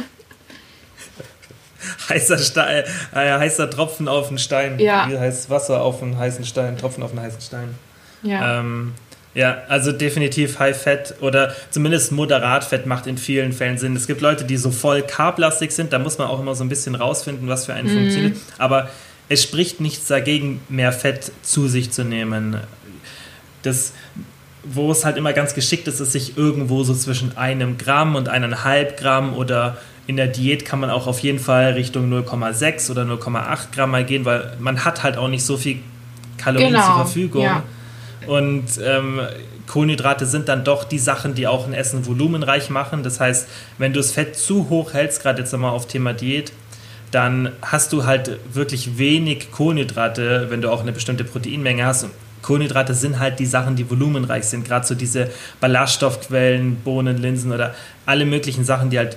heißer, 2.08 2.38
Stein, 2.38 2.84
äh, 3.12 3.38
heißer 3.38 3.68
Tropfen 3.70 4.08
auf 4.08 4.28
den 4.28 4.38
Stein. 4.38 4.78
Ja. 4.78 5.08
Wie 5.10 5.18
heißt 5.18 5.50
Wasser 5.50 5.82
auf 5.82 6.02
einen 6.02 6.16
heißen 6.16 6.44
Stein, 6.44 6.78
Tropfen 6.78 7.02
auf 7.02 7.10
einen 7.10 7.20
heißen 7.20 7.40
Stein. 7.40 7.74
Ja. 8.22 8.60
Ähm, 8.60 8.94
ja, 9.34 9.62
also 9.68 9.92
definitiv 9.92 10.58
High 10.58 10.76
Fat 10.80 11.14
oder 11.20 11.54
zumindest 11.70 12.12
moderat 12.12 12.64
Fett 12.64 12.86
macht 12.86 13.06
in 13.06 13.16
vielen 13.16 13.52
Fällen 13.52 13.78
Sinn. 13.78 13.96
Es 13.96 14.06
gibt 14.06 14.20
Leute, 14.20 14.44
die 14.44 14.58
so 14.58 14.70
voll 14.70 15.02
carblastig 15.02 15.72
sind, 15.72 15.92
da 15.92 15.98
muss 15.98 16.18
man 16.18 16.28
auch 16.28 16.40
immer 16.40 16.54
so 16.54 16.64
ein 16.64 16.68
bisschen 16.68 16.94
rausfinden, 16.94 17.48
was 17.48 17.66
für 17.66 17.72
einen 17.72 17.88
mhm. 17.88 17.98
funktioniert. 17.98 18.36
Aber 18.58 18.90
es 19.28 19.42
spricht 19.42 19.80
nichts 19.80 20.06
dagegen, 20.06 20.60
mehr 20.68 20.92
Fett 20.92 21.32
zu 21.42 21.66
sich 21.66 21.90
zu 21.90 22.04
nehmen. 22.04 22.58
Das, 23.62 23.94
wo 24.64 24.90
es 24.92 25.04
halt 25.04 25.16
immer 25.16 25.32
ganz 25.32 25.54
geschickt 25.54 25.88
ist, 25.88 26.00
ist 26.00 26.12
sich 26.12 26.36
irgendwo 26.36 26.84
so 26.84 26.94
zwischen 26.94 27.36
einem 27.38 27.78
Gramm 27.78 28.16
und 28.16 28.28
eineinhalb 28.28 28.98
Gramm 28.98 29.34
oder 29.34 29.78
in 30.06 30.16
der 30.16 30.26
Diät 30.26 30.64
kann 30.64 30.80
man 30.80 30.90
auch 30.90 31.06
auf 31.06 31.20
jeden 31.20 31.38
Fall 31.38 31.72
Richtung 31.72 32.12
0,6 32.12 32.90
oder 32.90 33.02
0,8 33.02 33.58
Gramm 33.74 33.92
mal 33.92 34.04
gehen, 34.04 34.24
weil 34.24 34.56
man 34.58 34.84
hat 34.84 35.02
halt 35.02 35.16
auch 35.16 35.28
nicht 35.28 35.44
so 35.44 35.56
viel 35.56 35.78
Kalorien 36.36 36.72
genau, 36.72 36.84
zur 36.84 36.94
Verfügung. 36.96 37.44
Ja. 37.44 37.62
Und 38.26 38.64
ähm, 38.84 39.20
Kohlenhydrate 39.66 40.26
sind 40.26 40.48
dann 40.48 40.64
doch 40.64 40.84
die 40.84 40.98
Sachen, 40.98 41.34
die 41.34 41.46
auch 41.46 41.66
ein 41.66 41.72
Essen 41.72 42.06
volumenreich 42.06 42.70
machen. 42.70 43.02
Das 43.02 43.20
heißt, 43.20 43.48
wenn 43.78 43.92
du 43.92 44.00
das 44.00 44.12
Fett 44.12 44.36
zu 44.36 44.68
hoch 44.68 44.92
hältst, 44.92 45.22
gerade 45.22 45.40
jetzt 45.40 45.52
nochmal 45.52 45.72
auf 45.72 45.86
Thema 45.86 46.12
Diät, 46.12 46.52
dann 47.10 47.52
hast 47.60 47.92
du 47.92 48.06
halt 48.06 48.38
wirklich 48.52 48.98
wenig 48.98 49.50
Kohlenhydrate, 49.52 50.46
wenn 50.48 50.62
du 50.62 50.70
auch 50.70 50.80
eine 50.80 50.92
bestimmte 50.92 51.24
Proteinmenge 51.24 51.84
hast. 51.84 52.06
Kohlenhydrate 52.40 52.94
sind 52.94 53.18
halt 53.18 53.38
die 53.38 53.46
Sachen, 53.46 53.76
die 53.76 53.88
volumenreich 53.88 54.44
sind. 54.44 54.66
Gerade 54.66 54.86
so 54.86 54.94
diese 54.94 55.30
Ballaststoffquellen, 55.60 56.76
Bohnen, 56.76 57.18
Linsen 57.18 57.52
oder 57.52 57.74
alle 58.04 58.24
möglichen 58.24 58.64
Sachen, 58.64 58.90
die 58.90 58.98
halt 58.98 59.16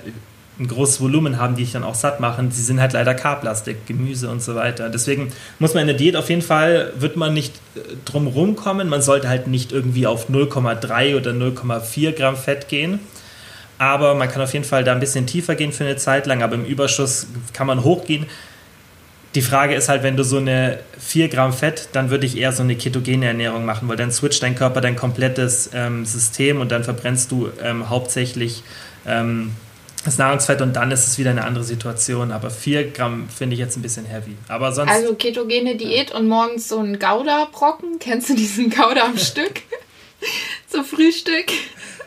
ein 0.60 0.68
großes 0.68 1.02
Volumen 1.02 1.38
haben, 1.38 1.56
die 1.56 1.64
ich 1.64 1.74
dann 1.74 1.84
auch 1.84 1.96
satt 1.96 2.20
machen. 2.20 2.50
Sie 2.52 2.62
sind 2.62 2.80
halt 2.80 2.94
leider 2.94 3.14
K-Plastik, 3.14 3.86
Gemüse 3.86 4.30
und 4.30 4.42
so 4.42 4.56
weiter. 4.56 4.90
Deswegen 4.90 5.32
muss 5.60 5.74
man 5.74 5.82
in 5.82 5.88
der 5.88 5.98
Diät 5.98 6.16
auf 6.16 6.30
jeden 6.30 6.42
Fall, 6.42 6.94
wird 6.98 7.18
man 7.18 7.34
nicht 7.34 7.56
äh, 7.76 7.80
drum 8.06 8.28
rumkommen. 8.28 8.88
Man 8.88 9.02
sollte 9.02 9.28
halt 9.28 9.48
nicht 9.48 9.72
irgendwie 9.72 10.08
auf 10.08 10.30
0,3 10.30 11.18
oder 11.18 11.32
0,4 11.32 12.14
Gramm 12.14 12.38
Fett 12.38 12.70
gehen. 12.70 13.00
Aber 13.78 14.16
man 14.16 14.30
kann 14.30 14.42
auf 14.42 14.54
jeden 14.54 14.64
Fall 14.64 14.86
da 14.86 14.94
ein 14.94 15.02
bisschen 15.02 15.28
tiefer 15.28 15.56
gehen 15.56 15.74
für 15.74 15.84
eine 15.84 15.98
Zeit 15.98 16.26
lang. 16.26 16.42
Aber 16.42 16.56
im 16.56 16.64
Überschuss 16.64 17.28
kann 17.52 17.68
man 17.68 17.84
hochgehen. 17.84 18.26
Die 19.36 19.42
Frage 19.42 19.76
ist 19.76 19.90
halt, 19.90 20.02
wenn 20.02 20.16
du 20.16 20.24
so 20.24 20.38
eine 20.38 20.80
4 20.98 21.28
Gramm 21.28 21.52
Fett, 21.52 21.90
dann 21.92 22.10
würde 22.10 22.26
ich 22.26 22.38
eher 22.38 22.54
so 22.54 22.64
eine 22.64 22.78
ketogene 22.78 23.26
Ernährung 23.26 23.66
machen, 23.66 23.90
weil 23.90 23.98
dann 23.98 24.10
switcht 24.10 24.42
dein 24.42 24.56
Körper 24.56 24.80
dein 24.80 24.96
komplettes 24.96 25.72
ähm, 25.74 26.06
System 26.06 26.62
und 26.62 26.72
dann 26.72 26.86
verbrennst 26.86 27.34
du 27.34 27.50
ähm, 27.62 27.90
hauptsächlich 27.90 28.64
ähm, 29.06 29.52
das 30.06 30.20
Nahrungsfett 30.20 30.62
und 30.62 30.74
dann 30.76 30.92
ist 30.92 31.08
es 31.08 31.18
wieder 31.18 31.32
eine 31.32 31.44
andere 31.44 31.64
Situation. 31.64 32.32
Aber 32.32 32.52
4 32.52 32.92
Gramm 32.92 33.28
finde 33.28 33.56
ich 33.56 33.60
jetzt 33.60 33.76
ein 33.76 33.82
bisschen 33.82 34.06
heavy. 34.06 34.38
Aber 34.48 34.72
sonst. 34.72 34.92
Also 34.92 35.16
ketogene 35.16 35.76
Diät 35.76 36.12
und 36.12 36.28
morgens 36.28 36.70
so 36.70 36.80
ein 36.80 37.00
Gouda-Brocken. 37.00 37.98
Kennst 38.00 38.30
du 38.30 38.36
diesen 38.36 38.70
Gouda 38.70 39.04
am 39.04 39.18
Stück? 39.18 39.64
Zum 40.70 40.86
Frühstück. 40.86 41.52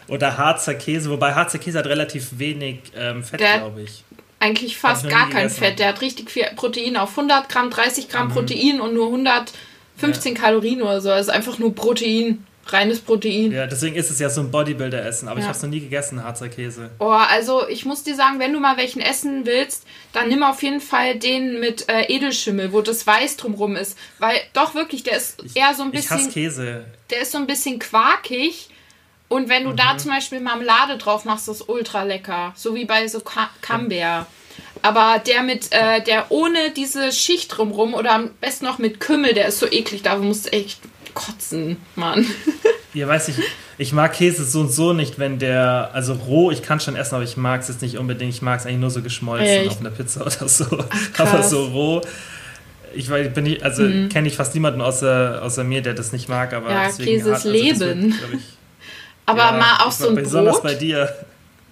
Oder 0.06 0.38
Harzer 0.38 0.74
Käse, 0.74 1.10
wobei 1.10 1.34
Harzer 1.34 1.58
Käse 1.58 1.78
hat 1.78 1.86
relativ 1.86 2.38
wenig 2.38 2.78
ähm, 2.96 3.22
Fett, 3.22 3.40
glaube 3.40 3.82
ich. 3.82 4.04
Eigentlich 4.40 4.78
fast 4.78 5.08
gar 5.08 5.28
kein 5.28 5.50
Fett. 5.50 5.80
Der 5.80 5.88
hat 5.88 6.00
richtig 6.00 6.30
viel 6.30 6.44
Protein 6.54 6.96
auf 6.96 7.10
100 7.10 7.48
Gramm, 7.48 7.70
30 7.70 8.08
Gramm 8.08 8.28
mhm. 8.28 8.32
Protein 8.32 8.80
und 8.80 8.94
nur 8.94 9.06
115 9.06 10.34
ja. 10.34 10.40
Kalorien 10.40 10.80
oder 10.82 11.00
so. 11.00 11.10
Also 11.10 11.32
einfach 11.32 11.58
nur 11.58 11.74
Protein 11.74 12.46
reines 12.72 13.00
Protein. 13.00 13.52
Ja, 13.52 13.66
deswegen 13.66 13.96
ist 13.96 14.10
es 14.10 14.18
ja 14.18 14.30
so 14.30 14.40
ein 14.40 14.50
Bodybuilder-Essen. 14.50 15.28
Aber 15.28 15.38
ja. 15.38 15.44
ich 15.44 15.48
habe 15.48 15.56
es 15.56 15.62
noch 15.62 15.70
nie 15.70 15.80
gegessen, 15.80 16.22
Harzer 16.22 16.48
Käse. 16.48 16.90
Oh, 16.98 17.08
also 17.08 17.68
ich 17.68 17.84
muss 17.84 18.02
dir 18.02 18.14
sagen, 18.14 18.38
wenn 18.38 18.52
du 18.52 18.60
mal 18.60 18.76
welchen 18.76 19.00
essen 19.00 19.46
willst, 19.46 19.84
dann 20.12 20.28
nimm 20.28 20.42
auf 20.42 20.62
jeden 20.62 20.80
Fall 20.80 21.18
den 21.18 21.60
mit 21.60 21.88
äh, 21.88 22.12
Edelschimmel, 22.12 22.72
wo 22.72 22.80
das 22.80 23.06
Weiß 23.06 23.36
drumrum 23.36 23.76
ist. 23.76 23.96
Weil 24.18 24.40
doch 24.52 24.74
wirklich, 24.74 25.02
der 25.02 25.16
ist 25.16 25.42
ich, 25.44 25.56
eher 25.56 25.74
so 25.74 25.82
ein 25.82 25.90
bisschen. 25.90 26.18
Ich 26.18 26.24
hasse 26.24 26.32
Käse. 26.32 26.84
Der 27.10 27.22
ist 27.22 27.32
so 27.32 27.38
ein 27.38 27.46
bisschen 27.46 27.78
quarkig. 27.78 28.68
Und 29.28 29.48
wenn 29.48 29.64
du 29.64 29.70
mhm. 29.70 29.76
da 29.76 29.98
zum 29.98 30.10
Beispiel 30.10 30.40
Marmelade 30.40 30.96
drauf 30.96 31.24
machst, 31.24 31.48
ist 31.48 31.60
das 31.60 31.68
ultra 31.68 32.02
lecker. 32.02 32.52
So 32.56 32.74
wie 32.74 32.86
bei 32.86 33.06
so 33.08 33.20
Camembert. 33.60 34.26
Aber 34.82 35.18
der 35.18 35.42
mit, 35.42 35.72
äh, 35.72 36.02
der 36.02 36.30
ohne 36.30 36.70
diese 36.70 37.12
Schicht 37.12 37.56
drumrum 37.56 37.94
oder 37.94 38.12
am 38.12 38.30
besten 38.40 38.64
noch 38.64 38.78
mit 38.78 39.00
Kümmel, 39.00 39.34
der 39.34 39.48
ist 39.48 39.58
so 39.58 39.66
eklig. 39.66 40.02
Da 40.02 40.16
musst 40.16 40.46
du 40.46 40.52
echt 40.52 40.80
kotzen, 41.26 41.76
Mann. 41.96 42.24
Ja, 42.94 43.06
weiß 43.06 43.28
ich, 43.28 43.36
ich 43.76 43.92
mag 43.92 44.14
Käse 44.14 44.44
so 44.44 44.60
und 44.60 44.72
so 44.72 44.94
nicht, 44.94 45.18
wenn 45.18 45.38
der, 45.38 45.90
also 45.92 46.14
roh, 46.14 46.50
ich 46.50 46.62
kann 46.62 46.80
schon 46.80 46.96
essen, 46.96 47.16
aber 47.16 47.24
ich 47.24 47.36
mag 47.36 47.60
es 47.60 47.68
jetzt 47.68 47.82
nicht 47.82 47.98
unbedingt. 47.98 48.32
Ich 48.32 48.40
mag 48.40 48.58
es 48.58 48.66
eigentlich 48.66 48.78
nur 48.78 48.90
so 48.90 49.02
geschmolzen 49.02 49.46
Echt? 49.46 49.70
auf 49.70 49.80
einer 49.80 49.90
Pizza 49.90 50.22
oder 50.22 50.48
so. 50.48 50.64
Ach, 50.70 51.18
aber 51.18 51.42
so 51.42 51.66
roh. 51.66 52.00
Ich 52.94 53.10
weiß, 53.10 53.34
bin 53.34 53.44
ich, 53.44 53.62
also 53.62 53.82
mhm. 53.82 54.08
kenne 54.08 54.26
ich 54.26 54.36
fast 54.36 54.54
niemanden 54.54 54.80
außer, 54.80 55.42
außer 55.42 55.64
mir, 55.64 55.82
der 55.82 55.92
das 55.92 56.12
nicht 56.12 56.30
mag, 56.30 56.54
aber 56.54 56.70
ja, 56.70 56.90
Käse 56.90 57.30
ist 57.30 57.44
Leben. 57.44 57.78
Wird, 57.78 58.34
ich, 58.34 58.40
aber 59.26 59.38
ja, 59.38 59.52
mal 59.52 59.76
auch 59.84 59.92
so 59.92 60.08
ein 60.08 60.14
besonders 60.14 60.54
Brot. 60.54 60.62
Besonders 60.62 60.62
bei 60.62 60.74
dir. 60.74 61.14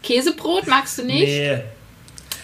Käsebrot 0.03 0.67
magst 0.67 0.99
du 0.99 1.05
nicht? 1.05 1.27
Nee. 1.27 1.59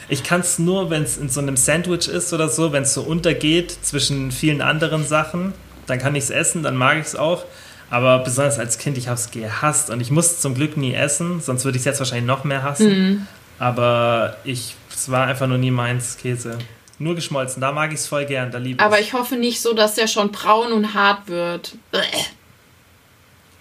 Ich 0.08 0.24
kann 0.24 0.40
es 0.40 0.58
nur, 0.58 0.90
wenn 0.90 1.04
es 1.04 1.18
in 1.18 1.28
so 1.28 1.40
einem 1.40 1.56
Sandwich 1.56 2.08
ist 2.08 2.32
oder 2.32 2.48
so, 2.48 2.72
wenn 2.72 2.82
es 2.82 2.94
so 2.94 3.02
untergeht 3.02 3.70
zwischen 3.70 4.32
vielen 4.32 4.60
anderen 4.60 5.06
Sachen 5.06 5.52
dann 5.86 5.98
kann 5.98 6.14
ich 6.14 6.24
es 6.24 6.30
essen, 6.30 6.62
dann 6.62 6.76
mag 6.76 6.98
ich 6.98 7.06
es 7.06 7.16
auch. 7.16 7.44
Aber 7.90 8.20
besonders 8.20 8.58
als 8.58 8.78
Kind, 8.78 8.96
ich 8.96 9.08
habe 9.08 9.18
es 9.18 9.30
gehasst 9.30 9.90
und 9.90 10.00
ich 10.00 10.10
musste 10.10 10.40
zum 10.40 10.54
Glück 10.54 10.78
nie 10.78 10.94
essen, 10.94 11.40
sonst 11.40 11.64
würde 11.64 11.76
ich 11.76 11.82
es 11.82 11.84
jetzt 11.84 11.98
wahrscheinlich 11.98 12.26
noch 12.26 12.44
mehr 12.44 12.62
hassen. 12.62 12.88
Mhm. 12.88 13.26
Aber 13.58 14.36
ich, 14.44 14.74
es 14.90 15.10
war 15.10 15.26
einfach 15.26 15.46
nur 15.46 15.58
nie 15.58 15.70
meins 15.70 16.16
Käse. 16.16 16.58
Nur 16.98 17.14
geschmolzen, 17.14 17.60
da 17.60 17.72
mag 17.72 17.92
ich 17.92 17.98
es 17.98 18.06
voll 18.06 18.24
gern, 18.24 18.50
da 18.50 18.58
liebe 18.58 18.82
Aber 18.82 18.98
ich 18.98 19.12
hoffe 19.12 19.36
nicht 19.36 19.60
so, 19.60 19.74
dass 19.74 19.94
der 19.94 20.06
schon 20.06 20.32
braun 20.32 20.72
und 20.72 20.94
hart 20.94 21.28
wird. 21.28 21.74
Bleh. 21.90 22.00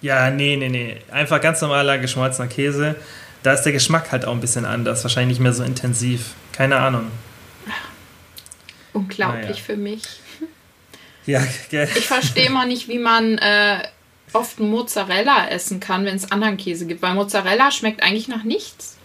Ja, 0.00 0.30
nee, 0.30 0.56
nee, 0.56 0.68
nee. 0.68 0.96
Einfach 1.10 1.40
ganz 1.40 1.60
normaler 1.60 1.98
geschmolzener 1.98 2.48
Käse. 2.48 2.96
Da 3.42 3.52
ist 3.52 3.62
der 3.62 3.72
Geschmack 3.72 4.12
halt 4.12 4.24
auch 4.24 4.32
ein 4.32 4.40
bisschen 4.40 4.64
anders, 4.64 5.04
wahrscheinlich 5.04 5.38
nicht 5.38 5.42
mehr 5.42 5.52
so 5.52 5.62
intensiv. 5.62 6.34
Keine 6.52 6.76
Ahnung. 6.76 7.06
Unglaublich 8.92 9.42
naja. 9.42 9.54
für 9.54 9.76
mich. 9.76 10.02
Ja, 11.26 11.42
gell. 11.70 11.88
Ich 11.96 12.06
verstehe 12.06 12.50
mal 12.50 12.66
nicht, 12.66 12.88
wie 12.88 12.98
man 12.98 13.38
äh, 13.38 13.78
oft 14.32 14.60
Mozzarella 14.60 15.48
essen 15.48 15.80
kann, 15.80 16.04
wenn 16.04 16.16
es 16.16 16.30
anderen 16.32 16.56
Käse 16.56 16.86
gibt, 16.86 17.02
weil 17.02 17.14
Mozzarella 17.14 17.70
schmeckt 17.70 18.02
eigentlich 18.02 18.28
nach 18.28 18.44
nichts. 18.44 18.96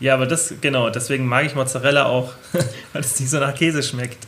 Ja, 0.00 0.14
aber 0.14 0.26
das, 0.26 0.54
genau, 0.60 0.90
deswegen 0.90 1.26
mag 1.26 1.46
ich 1.46 1.54
Mozzarella 1.54 2.06
auch, 2.06 2.32
weil 2.92 3.02
es 3.02 3.18
nicht 3.20 3.30
so 3.30 3.38
nach 3.38 3.54
Käse 3.54 3.82
schmeckt. 3.82 4.18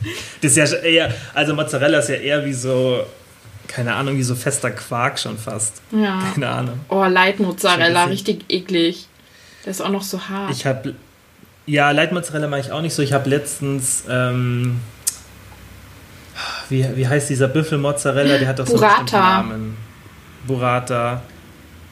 Das 0.41 0.57
ist 0.57 0.73
ja 0.73 0.79
eher, 0.79 1.15
also 1.35 1.55
Mozzarella 1.55 1.99
ist 1.99 2.09
ja 2.09 2.15
eher 2.15 2.45
wie 2.45 2.53
so, 2.53 3.05
keine 3.67 3.95
Ahnung, 3.95 4.17
wie 4.17 4.23
so 4.23 4.35
fester 4.35 4.71
Quark 4.71 5.19
schon 5.19 5.37
fast. 5.37 5.83
Ja. 5.91 6.23
Keine 6.33 6.49
Ahnung. 6.49 6.81
Oh, 6.89 7.05
Leitmozzarella, 7.05 8.05
richtig 8.05 8.45
eklig. 8.49 9.09
Der 9.65 9.73
ist 9.73 9.81
auch 9.81 9.91
noch 9.91 10.03
so 10.03 10.29
hart. 10.29 10.53
Ich 10.53 10.65
habe, 10.65 10.95
ja, 11.67 11.91
Leitmozzarella 11.91 12.47
mag 12.47 12.61
ich 12.61 12.71
auch 12.71 12.81
nicht 12.81 12.95
so. 12.95 13.03
Ich 13.03 13.13
habe 13.13 13.29
letztens, 13.29 14.05
ähm, 14.09 14.81
wie, 16.69 16.87
wie 16.95 17.07
heißt 17.07 17.31
dieser 17.31 17.49
Büffelmozzarella? 17.49 18.39
Der 18.39 18.49
hat 18.49 18.59
doch 18.59 18.67
so 18.67 18.81
einen 18.81 19.07
Namen. 19.07 19.77
Burrata. 20.47 21.23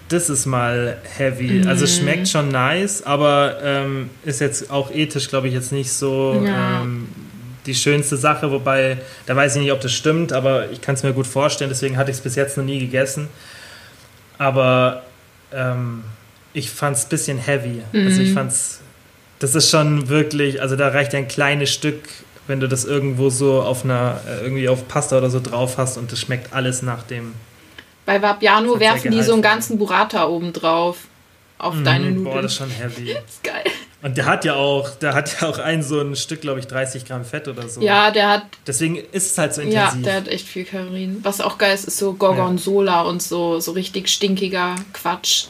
Das 0.09 0.29
ist 0.31 0.47
mal 0.47 0.99
heavy. 1.17 1.65
Mm. 1.65 1.69
Also 1.69 1.87
schmeckt 1.87 2.29
schon 2.29 2.51
nice, 2.51 3.03
aber 3.05 3.59
ähm, 3.63 4.11
ist 4.25 4.41
jetzt 4.41 4.71
auch 4.71 4.91
ethisch, 4.91 5.29
glaube 5.29 5.49
ich, 5.49 5.55
jetzt 5.55 5.73
nicht 5.73 5.93
so 5.93 6.43
ja. 6.45 6.83
ähm, 6.83 7.09
die 7.67 7.75
schönste 7.75 8.17
Sache. 8.17 8.51
Wobei, 8.51 8.99
da 9.27 9.35
weiß 9.35 9.57
ich 9.57 9.63
nicht, 9.63 9.73
ob 9.73 9.81
das 9.81 9.93
stimmt, 9.93 10.33
aber 10.33 10.71
ich 10.71 10.81
kann 10.81 10.95
es 10.95 11.03
mir 11.03 11.13
gut 11.13 11.27
vorstellen. 11.27 11.71
Deswegen 11.71 11.97
hatte 11.97 12.11
ich 12.11 12.19
es 12.19 12.23
bis 12.23 12.35
jetzt 12.35 12.57
noch 12.57 12.65
nie 12.65 12.79
gegessen. 12.79 13.29
Aber 14.37 15.05
ähm, 15.53 16.05
ich 16.53 16.71
fand 16.71 16.97
es 16.97 17.07
ein 17.07 17.09
bisschen 17.09 17.39
heavy. 17.39 17.83
Mm. 17.93 18.07
Also 18.07 18.21
ich 18.21 18.31
mhm. 18.31 18.35
fand 18.35 18.53
es, 18.53 18.81
das 19.39 19.55
ist 19.55 19.71
schon 19.71 20.09
wirklich, 20.09 20.61
also 20.61 20.77
da 20.77 20.89
reicht 20.89 21.15
ein 21.15 21.29
kleines 21.29 21.73
Stück 21.73 22.01
wenn 22.47 22.61
du 22.61 22.69
das 22.69 22.85
irgendwo 22.85 23.31
so 23.31 23.63
auf 23.63 23.85
einer, 23.85 24.21
äh, 24.27 24.43
irgendwie 24.43 24.69
auf 24.69 24.87
Pasta 24.89 25.19
oder 25.19 25.31
so 25.31 25.41
drauf 25.41 25.79
hast 25.79 25.97
und 25.97 26.13
das 26.13 26.21
schmeckt 26.21 26.53
alles 26.53 26.83
nach 26.83 27.03
dem. 27.03 27.35
Bei 28.07 28.21
Vapiano 28.21 28.79
werfen 28.79 29.11
die 29.11 29.23
so 29.23 29.33
einen 29.33 29.43
ganzen 29.43 29.79
Burrata 29.79 30.27
oben 30.27 30.53
drauf. 30.53 30.99
Auf 31.57 31.75
mm, 31.77 31.85
deine 31.85 32.07
Nudeln. 32.07 32.25
Boah, 32.25 32.43
das 32.43 32.53
ist 32.53 32.59
schon 32.59 32.71
heavy. 32.71 33.13
ist 33.27 33.43
geil. 33.43 33.65
Und 34.03 34.19
der 34.19 34.27
hat 34.27 34.45
ja 34.45 34.55
auch, 34.55 34.91
der 34.91 35.15
hat 35.15 35.41
ja 35.41 35.49
auch 35.49 35.59
ein 35.59 35.83
so 35.83 35.99
ein 36.01 36.15
Stück, 36.15 36.43
glaube 36.43 36.61
ich, 36.61 36.67
30 36.67 37.07
Gramm 37.07 37.25
Fett 37.25 37.49
oder 37.49 37.67
so. 37.69 37.81
Ja, 37.81 38.11
der 38.11 38.29
hat. 38.29 38.43
Deswegen 38.67 38.97
ist 38.97 39.33
es 39.33 39.39
halt 39.39 39.55
so 39.55 39.63
intensiv. 39.63 40.01
Ja, 40.01 40.03
der 40.03 40.15
hat 40.17 40.29
echt 40.29 40.47
viel 40.47 40.65
Kalorien. 40.65 41.21
Was 41.23 41.41
auch 41.41 41.57
geil 41.57 41.75
ist, 41.75 41.85
ist 41.85 41.97
so 41.97 42.13
Gorgonzola 42.13 42.93
ja. 42.93 43.03
und 43.03 43.23
so, 43.23 43.61
so 43.61 43.73
richtig 43.73 44.09
stinkiger 44.09 44.75
Quatsch. 44.93 45.47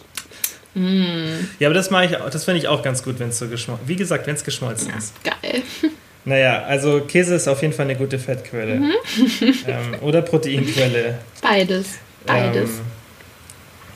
Mm. 0.75 1.49
Ja, 1.59 1.69
aber 1.69 1.75
das 1.75 1.91
mache 1.91 2.05
ich, 2.05 2.13
das 2.13 2.45
finde 2.45 2.59
ich 2.59 2.69
auch 2.69 2.83
ganz 2.83 3.03
gut, 3.03 3.19
wenn 3.19 3.31
es 3.31 3.39
so 3.39 3.49
geschmolzen 3.49 3.89
Wie 3.89 3.97
gesagt, 3.97 4.27
wenn 4.27 4.37
es 4.37 4.45
geschmolzen 4.45 4.91
ja, 4.91 4.99
ist. 4.99 5.15
Geil. 5.25 5.63
Naja, 6.25 6.63
also 6.65 7.01
Käse 7.01 7.35
ist 7.35 7.49
auf 7.49 7.61
jeden 7.63 7.75
Fall 7.75 7.85
eine 7.85 7.97
gute 7.97 8.19
Fettquelle. 8.19 8.77
Mhm. 8.77 8.93
ähm, 9.67 9.95
oder 10.01 10.23
Proteinquelle. 10.23 11.19
Beides. 11.43 11.99
Beides. 12.27 12.71
Ähm, 12.71 12.81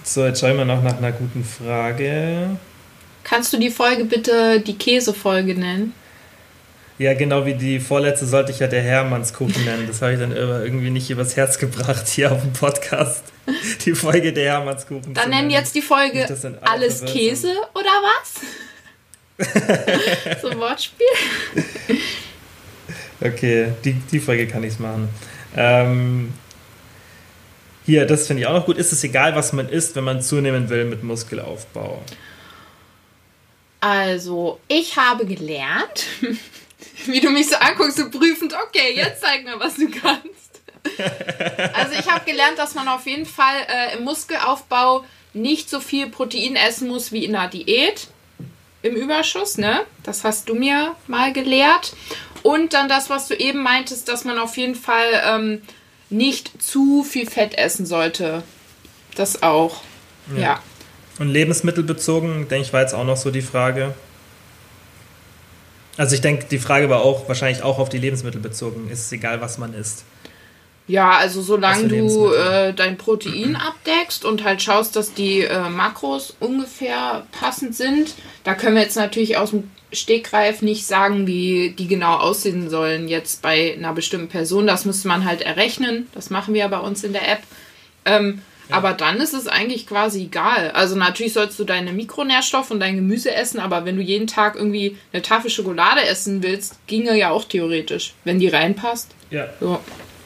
so, 0.05 0.27
jetzt 0.27 0.41
schauen 0.41 0.57
wir 0.57 0.65
noch 0.65 0.83
nach 0.83 0.99
einer 0.99 1.13
guten 1.13 1.45
Frage. 1.45 2.51
Kannst 3.25 3.53
du 3.53 3.59
die 3.59 3.71
Folge 3.71 4.05
bitte 4.05 4.61
die 4.61 4.77
Käsefolge 4.77 5.55
nennen? 5.55 5.93
Ja, 6.99 7.15
genau 7.15 7.47
wie 7.47 7.55
die 7.55 7.79
vorletzte 7.79 8.27
sollte 8.27 8.51
ich 8.51 8.59
ja 8.59 8.67
der 8.67 8.83
Hermannskuchen 8.83 9.65
nennen. 9.65 9.87
Das 9.87 10.03
habe 10.03 10.15
ich 10.15 10.19
dann 10.19 10.33
irgendwie 10.33 10.91
nicht 10.91 11.09
übers 11.11 11.37
Herz 11.37 11.59
gebracht 11.59 12.09
hier 12.09 12.33
auf 12.33 12.43
dem 12.43 12.53
Podcast. 12.53 13.23
Die 13.85 13.95
Folge 13.95 14.33
der 14.33 14.53
Hermannskuchen. 14.53 15.15
Dann 15.15 15.31
nennen 15.31 15.51
jetzt 15.51 15.75
die 15.75 15.83
Folge 15.83 16.27
Alles 16.63 17.05
Käse 17.05 17.53
oder 17.75 17.85
was? 17.85 18.41
so 20.43 20.49
ein 20.49 20.59
Wortspiel. 20.59 21.07
Okay, 23.21 23.73
die, 23.85 23.93
die 23.95 24.21
Folge 24.21 24.49
kann 24.49 24.65
ich 24.65 24.79
machen. 24.79 25.09
Ähm, 25.57 26.33
hier, 27.87 28.05
das 28.05 28.27
finde 28.27 28.43
ich 28.43 28.49
auch 28.49 28.53
noch 28.53 28.67
gut. 28.67 28.79
Ist 28.79 28.93
es 28.93 29.03
egal, 29.05 29.35
was 29.35 29.53
man 29.53 29.69
isst, 29.69 29.97
wenn 29.97 30.05
man 30.05 30.23
zunehmen 30.23 30.69
will 30.69 30.85
mit 30.85 31.03
Muskelaufbau? 31.03 32.03
Also, 33.81 34.61
ich 34.67 34.97
habe 34.97 35.25
gelernt, 35.25 36.05
wie 37.07 37.21
du 37.21 37.31
mich 37.31 37.49
so 37.49 37.57
anguckst, 37.57 37.97
so 37.97 38.11
prüfend, 38.11 38.55
okay, 38.55 38.95
jetzt 38.95 39.21
zeig 39.21 39.45
mir, 39.45 39.59
was 39.59 39.77
du 39.77 39.89
kannst. 39.89 40.61
Also, 41.75 41.93
ich 41.99 42.11
habe 42.11 42.25
gelernt, 42.25 42.59
dass 42.59 42.75
man 42.75 42.89
auf 42.89 43.07
jeden 43.07 43.27
Fall 43.27 43.57
äh, 43.69 43.97
im 43.97 44.05
Muskelaufbau 44.05 45.05
nicht 45.33 45.71
so 45.71 45.81
viel 45.81 46.09
Protein 46.09 46.57
essen 46.57 46.89
muss 46.89 47.13
wie 47.13 47.25
in 47.25 47.37
einer 47.37 47.49
Diät 47.49 48.09
im 48.83 48.95
Überschuss, 48.95 49.59
ne? 49.59 49.81
Das 50.03 50.25
hast 50.25 50.49
du 50.49 50.55
mir 50.55 50.95
mal 51.07 51.33
gelehrt. 51.33 51.95
Und 52.43 52.73
dann 52.73 52.89
das, 52.89 53.11
was 53.11 53.29
du 53.29 53.35
eben 53.35 53.63
meintest, 53.63 54.09
dass 54.09 54.25
man 54.25 54.39
auf 54.39 54.57
jeden 54.57 54.77
Fall 54.77 55.23
ähm, 55.27 55.63
nicht 56.11 56.63
zu 56.63 57.03
viel 57.03 57.29
Fett 57.29 57.59
essen 57.59 57.87
sollte. 57.87 58.43
Das 59.17 59.43
auch. 59.43 59.83
ja. 60.35 60.41
ja. 60.41 60.63
Und 61.19 61.29
lebensmittelbezogen, 61.29 62.47
denke 62.49 62.67
ich, 62.67 62.73
war 62.73 62.83
jetzt 62.83 62.95
auch 62.95 63.05
noch 63.05 63.17
so 63.17 63.33
die 63.33 63.43
Frage. 63.43 63.95
Also 65.97 66.15
ich 66.15 66.21
denke, 66.21 66.47
die 66.49 66.61
Frage 66.61 66.89
war 66.89 67.01
auch 67.01 67.27
wahrscheinlich 67.27 67.65
auch 67.65 67.81
auf 67.81 67.89
die 67.89 67.99
Lebensmittel 67.99 68.41
bezogen. 68.41 68.89
Ist 68.89 69.01
es 69.01 69.13
egal, 69.13 69.41
was 69.41 69.59
man 69.59 69.75
isst. 69.75 70.05
Ja, 70.89 71.11
also 71.11 71.43
solange 71.43 71.87
du 71.87 72.33
äh, 72.33 72.73
dein 72.73 72.97
Protein 72.97 73.57
abdeckst 73.57 74.25
und 74.25 74.43
halt 74.43 74.63
schaust, 74.63 74.97
dass 74.97 75.13
die 75.13 75.43
äh, 75.43 75.69
Makros 75.69 76.35
ungefähr 76.41 77.27
passend 77.31 77.77
sind, 77.77 78.15
da 78.43 78.55
können 78.55 78.75
wir 78.75 78.83
jetzt 78.83 78.97
natürlich 78.97 79.37
aus 79.37 79.51
dem 79.51 79.71
Stegreif 79.93 80.63
nicht 80.63 80.87
sagen, 80.87 81.27
wie 81.27 81.75
die 81.79 81.89
genau 81.89 82.17
aussehen 82.17 82.69
sollen 82.71 83.09
jetzt 83.09 83.43
bei 83.43 83.75
einer 83.77 83.93
bestimmten 83.93 84.29
Person. 84.29 84.67
Das 84.67 84.85
müsste 84.85 85.09
man 85.09 85.25
halt 85.25 85.43
errechnen. 85.43 86.09
Das 86.15 86.31
machen 86.31 86.55
wir 86.55 86.61
ja 86.61 86.69
bei 86.69 86.79
uns 86.79 87.05
in 87.05 87.13
der 87.13 87.31
App. 87.31 87.43
Ähm, 88.05 88.43
aber 88.71 88.93
dann 88.93 89.19
ist 89.19 89.33
es 89.33 89.49
eigentlich 89.49 89.87
quasi 89.87 90.25
egal. 90.25 90.71
Also 90.73 90.95
natürlich 90.95 91.33
sollst 91.33 91.59
du 91.59 91.65
deine 91.65 91.93
Mikronährstoffe 91.93 92.71
und 92.71 92.81
dein 92.81 92.97
Gemüse 92.97 93.35
essen, 93.35 93.61
aber 93.61 93.85
wenn 93.85 93.97
du 93.97 94.03
jeden 94.03 94.27
Tag 94.27 94.57
irgendwie 94.57 94.97
eine 95.13 95.23
Tafel 95.23 95.51
Schokolade 95.51 96.05
essen 96.05 96.43
willst, 96.43 96.87
ginge 96.87 97.17
ja 97.17 97.31
auch 97.31 97.45
theoretisch, 97.45 98.13
wenn 98.25 98.39
die 98.39 98.49
reinpasst. 98.49 99.11
Ja. 99.31 99.49
So. 99.61 99.81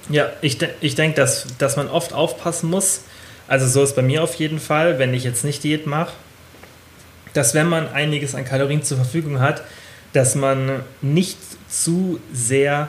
Ja, 0.08 0.30
ich, 0.40 0.58
de 0.58 0.68
ich 0.80 0.94
denke, 0.94 1.16
dass, 1.16 1.46
dass 1.58 1.76
man 1.76 1.88
oft 1.88 2.12
aufpassen 2.12 2.70
muss. 2.70 3.02
Also 3.48 3.66
so 3.66 3.82
ist 3.82 3.94
bei 3.94 4.02
mir 4.02 4.22
auf 4.22 4.34
jeden 4.34 4.60
Fall, 4.60 4.98
wenn 4.98 5.14
ich 5.14 5.24
jetzt 5.24 5.44
nicht 5.44 5.62
Diät 5.62 5.86
mache, 5.86 6.12
dass 7.34 7.54
wenn 7.54 7.68
man 7.68 7.88
einiges 7.88 8.34
an 8.34 8.44
Kalorien 8.44 8.82
zur 8.82 8.96
Verfügung 8.98 9.40
hat, 9.40 9.62
dass 10.12 10.34
man 10.34 10.82
nicht 11.00 11.38
zu 11.68 12.20
sehr 12.32 12.88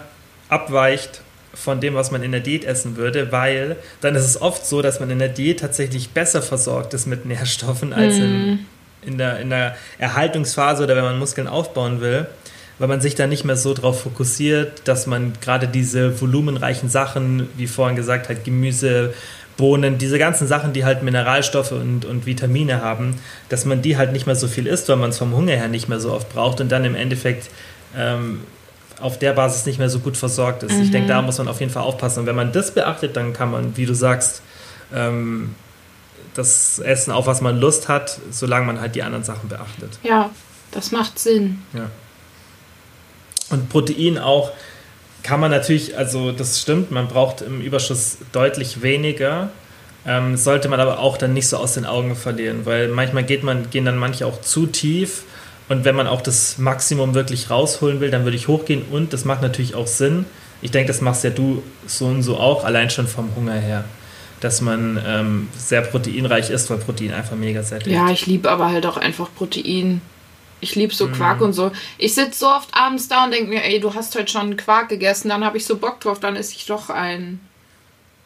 abweicht 0.49 1.21
von 1.53 1.79
dem, 1.79 1.93
was 1.93 2.11
man 2.11 2.23
in 2.23 2.31
der 2.31 2.41
Diät 2.41 2.65
essen 2.65 2.97
würde, 2.97 3.31
weil 3.31 3.77
dann 4.01 4.15
ist 4.15 4.25
es 4.25 4.41
oft 4.41 4.65
so, 4.65 4.81
dass 4.81 4.99
man 4.99 5.09
in 5.09 5.19
der 5.19 5.29
Diät 5.29 5.59
tatsächlich 5.59 6.09
besser 6.09 6.41
versorgt 6.41 6.93
ist 6.93 7.05
mit 7.05 7.25
Nährstoffen 7.25 7.93
als 7.93 8.15
mm. 8.15 8.21
in, 8.21 8.47
mhm. 8.47 8.59
in, 9.03 9.17
der, 9.17 9.39
in 9.39 9.49
der 9.49 9.75
Erhaltungsphase 9.99 10.83
oder 10.83 10.95
wenn 10.95 11.03
man 11.03 11.19
Muskeln 11.19 11.47
aufbauen 11.47 12.01
will, 12.01 12.27
weil 12.79 12.87
man 12.87 13.01
sich 13.01 13.15
dann 13.15 13.29
nicht 13.29 13.45
mehr 13.45 13.55
so 13.55 13.73
darauf 13.73 14.01
fokussiert, 14.01 14.81
dass 14.87 15.07
man 15.07 15.33
gerade 15.41 15.67
diese 15.67 16.19
volumenreichen 16.19 16.89
Sachen, 16.89 17.47
wie 17.57 17.67
vorhin 17.67 17.95
gesagt, 17.95 18.29
halt 18.29 18.43
Gemüse, 18.43 19.13
Bohnen, 19.57 19.99
diese 19.99 20.17
ganzen 20.17 20.47
Sachen, 20.47 20.73
die 20.73 20.83
halt 20.83 21.03
Mineralstoffe 21.03 21.73
und, 21.73 22.05
und 22.05 22.25
Vitamine 22.25 22.81
haben, 22.81 23.15
dass 23.49 23.65
man 23.65 23.81
die 23.81 23.97
halt 23.97 24.11
nicht 24.11 24.25
mehr 24.25 24.35
so 24.35 24.47
viel 24.47 24.65
isst, 24.65 24.89
weil 24.89 24.95
man 24.95 25.11
es 25.11 25.19
vom 25.19 25.35
Hunger 25.35 25.53
her 25.53 25.67
nicht 25.67 25.87
mehr 25.87 25.99
so 25.99 26.11
oft 26.11 26.33
braucht 26.33 26.59
und 26.59 26.71
dann 26.71 26.85
im 26.85 26.95
Endeffekt 26.95 27.49
ähm, 27.95 28.41
auf 28.99 29.19
der 29.19 29.33
Basis 29.33 29.65
nicht 29.65 29.79
mehr 29.79 29.89
so 29.89 29.99
gut 29.99 30.17
versorgt 30.17 30.63
ist. 30.63 30.73
Mhm. 30.73 30.81
Ich 30.81 30.91
denke, 30.91 31.07
da 31.07 31.21
muss 31.21 31.37
man 31.37 31.47
auf 31.47 31.59
jeden 31.59 31.71
Fall 31.71 31.83
aufpassen. 31.83 32.21
Und 32.21 32.25
wenn 32.25 32.35
man 32.35 32.51
das 32.51 32.73
beachtet, 32.73 33.15
dann 33.15 33.33
kann 33.33 33.51
man, 33.51 33.77
wie 33.77 33.85
du 33.85 33.93
sagst, 33.93 34.41
ähm, 34.93 35.53
das 36.33 36.79
Essen, 36.79 37.11
auf 37.11 37.27
was 37.27 37.41
man 37.41 37.59
Lust 37.59 37.89
hat, 37.89 38.19
solange 38.31 38.65
man 38.65 38.81
halt 38.81 38.95
die 38.95 39.03
anderen 39.03 39.23
Sachen 39.23 39.49
beachtet. 39.49 39.99
Ja, 40.01 40.31
das 40.71 40.91
macht 40.91 41.19
Sinn. 41.19 41.59
Ja. 41.73 41.89
Und 43.53 43.69
Protein 43.69 44.17
auch 44.17 44.51
kann 45.23 45.39
man 45.39 45.51
natürlich, 45.51 45.97
also 45.97 46.31
das 46.31 46.61
stimmt, 46.61 46.91
man 46.91 47.07
braucht 47.07 47.41
im 47.41 47.61
Überschuss 47.61 48.17
deutlich 48.33 48.81
weniger. 48.81 49.49
Ähm, 50.05 50.35
sollte 50.35 50.67
man 50.67 50.81
aber 50.81 50.99
auch 50.99 51.17
dann 51.17 51.33
nicht 51.33 51.47
so 51.47 51.55
aus 51.55 51.75
den 51.75 51.85
Augen 51.85 52.17
verlieren, 52.17 52.65
weil 52.65 52.89
manchmal 52.89 53.23
geht 53.23 53.41
man, 53.43 53.69
gehen 53.69 53.85
dann 53.85 53.97
manche 53.97 54.25
auch 54.25 54.41
zu 54.41 54.65
tief 54.65 55.23
und 55.69 55.85
wenn 55.85 55.95
man 55.95 56.07
auch 56.07 56.21
das 56.21 56.57
Maximum 56.57 57.13
wirklich 57.13 57.49
rausholen 57.49 58.01
will, 58.01 58.11
dann 58.11 58.25
würde 58.25 58.35
ich 58.35 58.49
hochgehen 58.49 58.81
und 58.91 59.13
das 59.13 59.23
macht 59.23 59.41
natürlich 59.41 59.75
auch 59.75 59.87
Sinn. 59.87 60.25
Ich 60.61 60.71
denke, 60.71 60.87
das 60.87 61.01
machst 61.01 61.23
ja 61.23 61.29
du 61.29 61.63
so 61.87 62.05
und 62.05 62.21
so 62.21 62.37
auch, 62.37 62.65
allein 62.65 62.89
schon 62.89 63.07
vom 63.07 63.33
Hunger 63.35 63.53
her. 63.53 63.85
Dass 64.41 64.59
man 64.59 65.01
ähm, 65.07 65.47
sehr 65.57 65.81
proteinreich 65.81 66.49
ist, 66.49 66.69
weil 66.69 66.77
Protein 66.77 67.13
einfach 67.13 67.37
mega 67.37 67.63
sättigt. 67.63 67.95
Ja, 67.95 68.09
ich 68.11 68.25
liebe 68.25 68.51
aber 68.51 68.71
halt 68.71 68.85
auch 68.85 68.97
einfach 68.97 69.29
Protein. 69.33 70.01
Ich 70.63 70.75
liebe 70.75 70.93
so 70.93 71.07
Quark 71.09 71.41
mm. 71.41 71.43
und 71.43 71.53
so. 71.53 71.71
Ich 71.97 72.15
sitze 72.15 72.39
so 72.39 72.47
oft 72.47 72.69
abends 72.73 73.07
da 73.07 73.25
und 73.25 73.31
denke 73.31 73.49
mir, 73.49 73.63
ey, 73.63 73.79
du 73.79 73.93
hast 73.93 74.15
heute 74.15 74.31
schon 74.31 74.57
Quark 74.57 74.89
gegessen, 74.89 75.29
dann 75.29 75.43
habe 75.43 75.57
ich 75.57 75.65
so 75.65 75.77
Bock 75.77 75.99
drauf, 75.99 76.19
dann 76.19 76.35
esse 76.35 76.53
ich 76.55 76.65
doch 76.65 76.89
einen. 76.89 77.39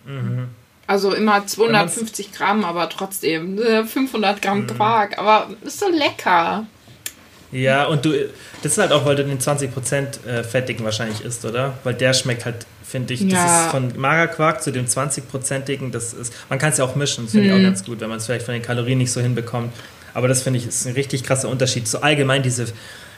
Mhm. 0.06 0.50
Also 0.86 1.14
immer 1.14 1.46
250 1.46 2.32
Gramm, 2.32 2.64
aber 2.64 2.90
trotzdem 2.90 3.60
500 3.60 4.42
Gramm 4.42 4.62
mhm. 4.62 4.68
Quark. 4.68 5.18
Aber 5.18 5.50
ist 5.64 5.80
so 5.80 5.90
lecker. 5.90 6.66
Ja, 7.52 7.86
und 7.86 8.06
du, 8.06 8.12
das 8.62 8.74
ist 8.74 8.78
halt 8.78 8.92
auch, 8.92 9.06
weil 9.06 9.16
du 9.16 9.24
den 9.24 9.40
20% 9.40 10.26
äh, 10.26 10.44
fettigen 10.44 10.84
wahrscheinlich 10.84 11.24
isst, 11.24 11.46
oder? 11.46 11.74
Weil 11.84 11.94
der 11.94 12.14
schmeckt 12.14 12.46
halt, 12.46 12.66
finde 12.84 13.14
ich, 13.14 13.22
das 13.22 13.34
ja. 13.34 13.66
ist 13.66 13.72
von 13.72 13.98
Magerquark 13.98 14.62
zu 14.62 14.72
dem 14.72 14.86
20%igen, 14.86 15.92
das 15.92 16.14
ist, 16.14 16.34
man 16.50 16.60
kann 16.60 16.72
es 16.72 16.78
ja 16.78 16.86
auch 16.86 16.96
mischen, 16.96 17.26
das 17.26 17.32
finde 17.32 17.48
mhm. 17.48 17.54
ich 17.54 17.60
auch 17.60 17.64
ganz 17.64 17.86
gut, 17.86 18.00
wenn 18.02 18.10
man 18.10 18.18
es 18.18 18.26
vielleicht 18.26 18.46
von 18.46 18.54
den 18.54 18.64
Kalorien 18.64 18.98
nicht 18.98 19.12
so 19.12 19.22
hinbekommt. 19.22 19.74
Aber 20.18 20.28
das 20.28 20.42
finde 20.42 20.58
ich 20.58 20.66
ist 20.66 20.88
ein 20.88 20.94
richtig 20.94 21.24
krasser 21.24 21.48
Unterschied. 21.48 21.88
So 21.88 22.02
allgemein 22.02 22.42
diese, 22.42 22.66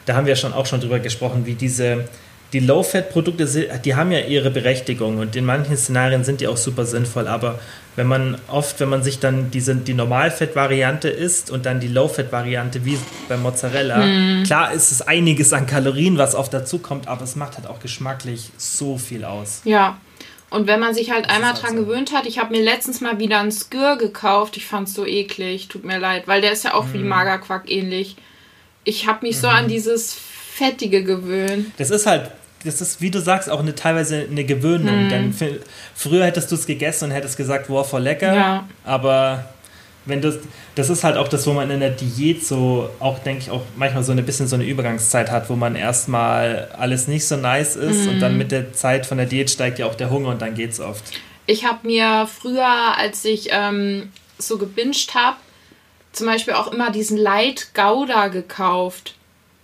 da 0.06 0.16
haben 0.16 0.28
wir 0.28 0.36
schon 0.36 0.52
auch 0.52 0.66
schon 0.66 0.82
drüber 0.82 1.00
gesprochen, 1.00 1.46
wie 1.46 1.54
diese, 1.54 2.04
die 2.52 2.60
Low-Fat-Produkte, 2.60 3.48
die 3.86 3.96
haben 3.96 4.12
ja 4.12 4.20
ihre 4.20 4.52
Berechtigung 4.52 5.18
und 5.18 5.34
in 5.38 5.46
manchen 5.46 5.78
Szenarien 5.78 6.26
sind 6.26 6.42
die 6.42 6.50
auch 6.50 6.58
super 6.58 6.86
sinnvoll, 6.86 7.30
aber 7.30 7.58
wenn 7.96 8.08
man 8.08 8.38
oft, 8.50 8.82
wenn 8.82 8.90
man 8.90 9.02
sich 9.02 9.20
dann 9.20 9.50
diese, 9.50 9.76
die 9.76 9.94
Normalfett-Variante 9.94 11.08
isst 11.08 11.50
und 11.52 11.66
dann 11.66 11.80
die 11.80 11.88
Low-Fat-Variante 11.88 12.84
wie 12.84 12.98
beim 13.30 13.44
Mozzarella, 13.44 14.06
mm. 14.06 14.44
klar 14.44 14.74
ist 14.74 14.92
es 14.92 15.02
einiges 15.02 15.54
an 15.54 15.68
Kalorien, 15.68 16.18
was 16.18 16.36
oft 16.36 16.54
dazu 16.54 16.80
kommt, 16.80 17.08
aber 17.08 17.24
es 17.24 17.38
macht 17.38 17.56
halt 17.56 17.68
auch 17.68 17.80
geschmacklich 17.80 18.52
so 18.58 18.98
viel 18.98 19.24
aus. 19.24 19.62
Ja. 19.64 20.00
Und 20.50 20.68
wenn 20.68 20.80
man 20.80 20.94
sich 20.94 21.12
halt 21.12 21.26
das 21.26 21.36
einmal 21.36 21.54
dran 21.54 21.76
gewöhnt 21.76 22.14
hat, 22.14 22.26
ich 22.26 22.40
habe 22.40 22.56
mir 22.56 22.64
letztens 22.64 23.02
mal 23.02 23.20
wieder 23.20 23.40
einen 23.40 23.52
Skür 23.52 23.98
gekauft, 23.98 24.58
ich 24.58 24.66
fand 24.66 24.88
es 24.88 24.94
so 24.96 25.06
eklig, 25.06 25.68
tut 25.68 25.84
mir 25.84 26.00
leid, 26.00 26.28
weil 26.28 26.42
der 26.42 26.52
ist 26.52 26.64
ja 26.64 26.74
auch 26.74 26.86
mm. 26.86 26.94
wie 26.94 27.04
Magerquark 27.04 27.70
ähnlich. 27.70 28.16
Ich 28.84 29.08
habe 29.08 29.26
mich 29.26 29.38
mm. 29.38 29.40
so 29.42 29.48
an 29.48 29.66
mhm. 29.66 29.70
dieses 29.70 30.14
Fettige 30.14 31.04
gewöhnt. 31.04 31.72
Das 31.78 31.92
ist 31.92 32.06
halt 32.06 32.32
das 32.64 32.82
ist, 32.82 33.00
wie 33.02 33.10
du 33.10 33.22
sagst, 33.22 33.50
auch 33.50 33.60
eine, 33.60 33.74
teilweise 33.74 34.28
eine 34.30 34.44
Gewöhnung. 34.44 35.08
Mm. 35.08 35.10
Denn 35.10 35.36
früher 35.96 36.26
hättest 36.26 36.52
du 36.52 36.56
es 36.56 36.66
gegessen 36.66 37.06
und 37.06 37.12
hättest 37.12 37.38
gesagt, 37.38 37.70
wow, 37.70 37.88
voll 37.88 38.02
lecker. 38.02 38.36
Ja. 38.36 38.70
Aber 38.84 39.46
wenn 40.06 40.22
du, 40.22 40.40
das 40.76 40.90
ist 40.90 41.04
halt 41.04 41.18
auch 41.18 41.28
das, 41.28 41.46
wo 41.46 41.54
man 41.54 41.70
in 41.70 41.80
der 41.80 41.92
Diät 41.92 42.46
so 42.46 42.90
auch, 43.00 43.20
denke 43.20 43.44
ich, 43.44 43.52
auch 43.52 43.62
manchmal 43.76 44.04
so 44.04 44.12
ein 44.12 44.26
bisschen 44.26 44.48
so 44.48 44.56
eine 44.56 44.66
Übergangszeit 44.66 45.30
hat, 45.30 45.50
wo 45.50 45.56
man 45.56 45.76
erstmal 45.76 46.70
alles 46.78 47.08
nicht 47.08 47.28
so 47.28 47.38
nice 47.38 47.76
ist 47.76 48.06
mm. 48.06 48.10
und 48.10 48.20
dann 48.20 48.34
mhm. 48.34 48.38
mit 48.40 48.52
der 48.52 48.74
Zeit 48.74 49.06
von 49.06 49.18
der 49.18 49.28
Diät 49.28 49.50
steigt 49.50 49.80
ja 49.80 49.86
auch 49.86 49.96
der 49.96 50.10
Hunger 50.10 50.30
und 50.30 50.42
dann 50.42 50.56
geht's 50.56 50.80
oft. 50.80 51.04
Ich 51.46 51.66
habe 51.66 51.86
mir 51.88 52.28
früher, 52.28 52.98
als 52.98 53.26
ich 53.26 53.50
ähm, 53.52 54.12
so 54.38 54.58
gebinged 54.58 55.14
habe, 55.16 55.38
zum 56.12 56.28
Beispiel 56.28 56.54
auch 56.54 56.72
immer 56.72 56.92
diesen 56.92 57.18
Light 57.18 57.74
Gouda 57.74 58.28
gekauft. 58.28 59.16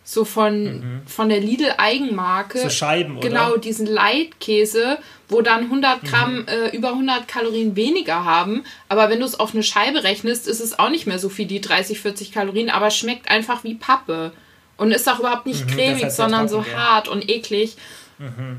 so 0.04 0.24
von, 0.26 1.02
von 1.08 1.30
der 1.30 1.39
Lidl-Eigenmarke. 1.39 2.60
So 2.60 2.69
Scheiben, 2.69 3.17
oder? 3.17 3.28
Genau, 3.28 3.58
diesen 3.58 3.88
Leitkäse, 3.88 5.00
wo 5.30 5.42
dann 5.42 5.64
100 5.64 6.04
Mhm. 6.04 6.08
Gramm 6.08 6.48
äh, 6.48 6.76
über 6.76 6.90
100 6.90 7.28
Kalorien 7.28 7.76
weniger 7.76 8.24
haben. 8.26 8.64
Aber 8.90 9.10
wenn 9.10 9.20
du 9.20 9.26
es 9.26 9.40
auf 9.40 9.54
eine 9.54 9.64
Scheibe 9.64 10.04
rechnest, 10.04 10.48
ist 10.48 10.60
es 10.60 10.78
auch 10.78 10.90
nicht 10.90 11.08
mehr 11.08 11.20
so 11.20 11.30
viel, 11.30 11.46
die 11.48 11.62
30, 11.62 12.00
40 12.00 12.32
Kalorien, 12.32 12.70
aber 12.70 12.92
schmeckt 12.92 13.30
einfach 13.30 13.64
wie 13.64 13.76
Pappe. 13.76 14.32
Und 14.78 14.92
ist 14.92 15.08
auch 15.10 15.20
überhaupt 15.20 15.46
nicht 15.46 15.66
Mhm, 15.66 15.72
cremig, 15.72 16.12
sondern 16.12 16.48
trocken, 16.48 16.66
so 16.66 16.72
ja. 16.72 16.78
hart 16.78 17.08
und 17.08 17.30
eklig. 17.30 17.76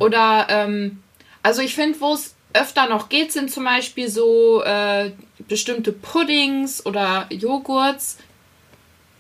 Oder, 0.00 0.46
ähm, 0.50 1.02
also 1.42 1.62
ich 1.62 1.74
finde, 1.74 2.00
wo 2.00 2.12
es 2.14 2.34
öfter 2.52 2.88
noch 2.88 3.08
geht, 3.08 3.32
sind 3.32 3.50
zum 3.50 3.64
Beispiel 3.64 4.08
so 4.08 4.62
äh, 4.64 5.10
bestimmte 5.48 5.92
Puddings 5.92 6.84
oder 6.86 7.26
Joghurts. 7.30 8.18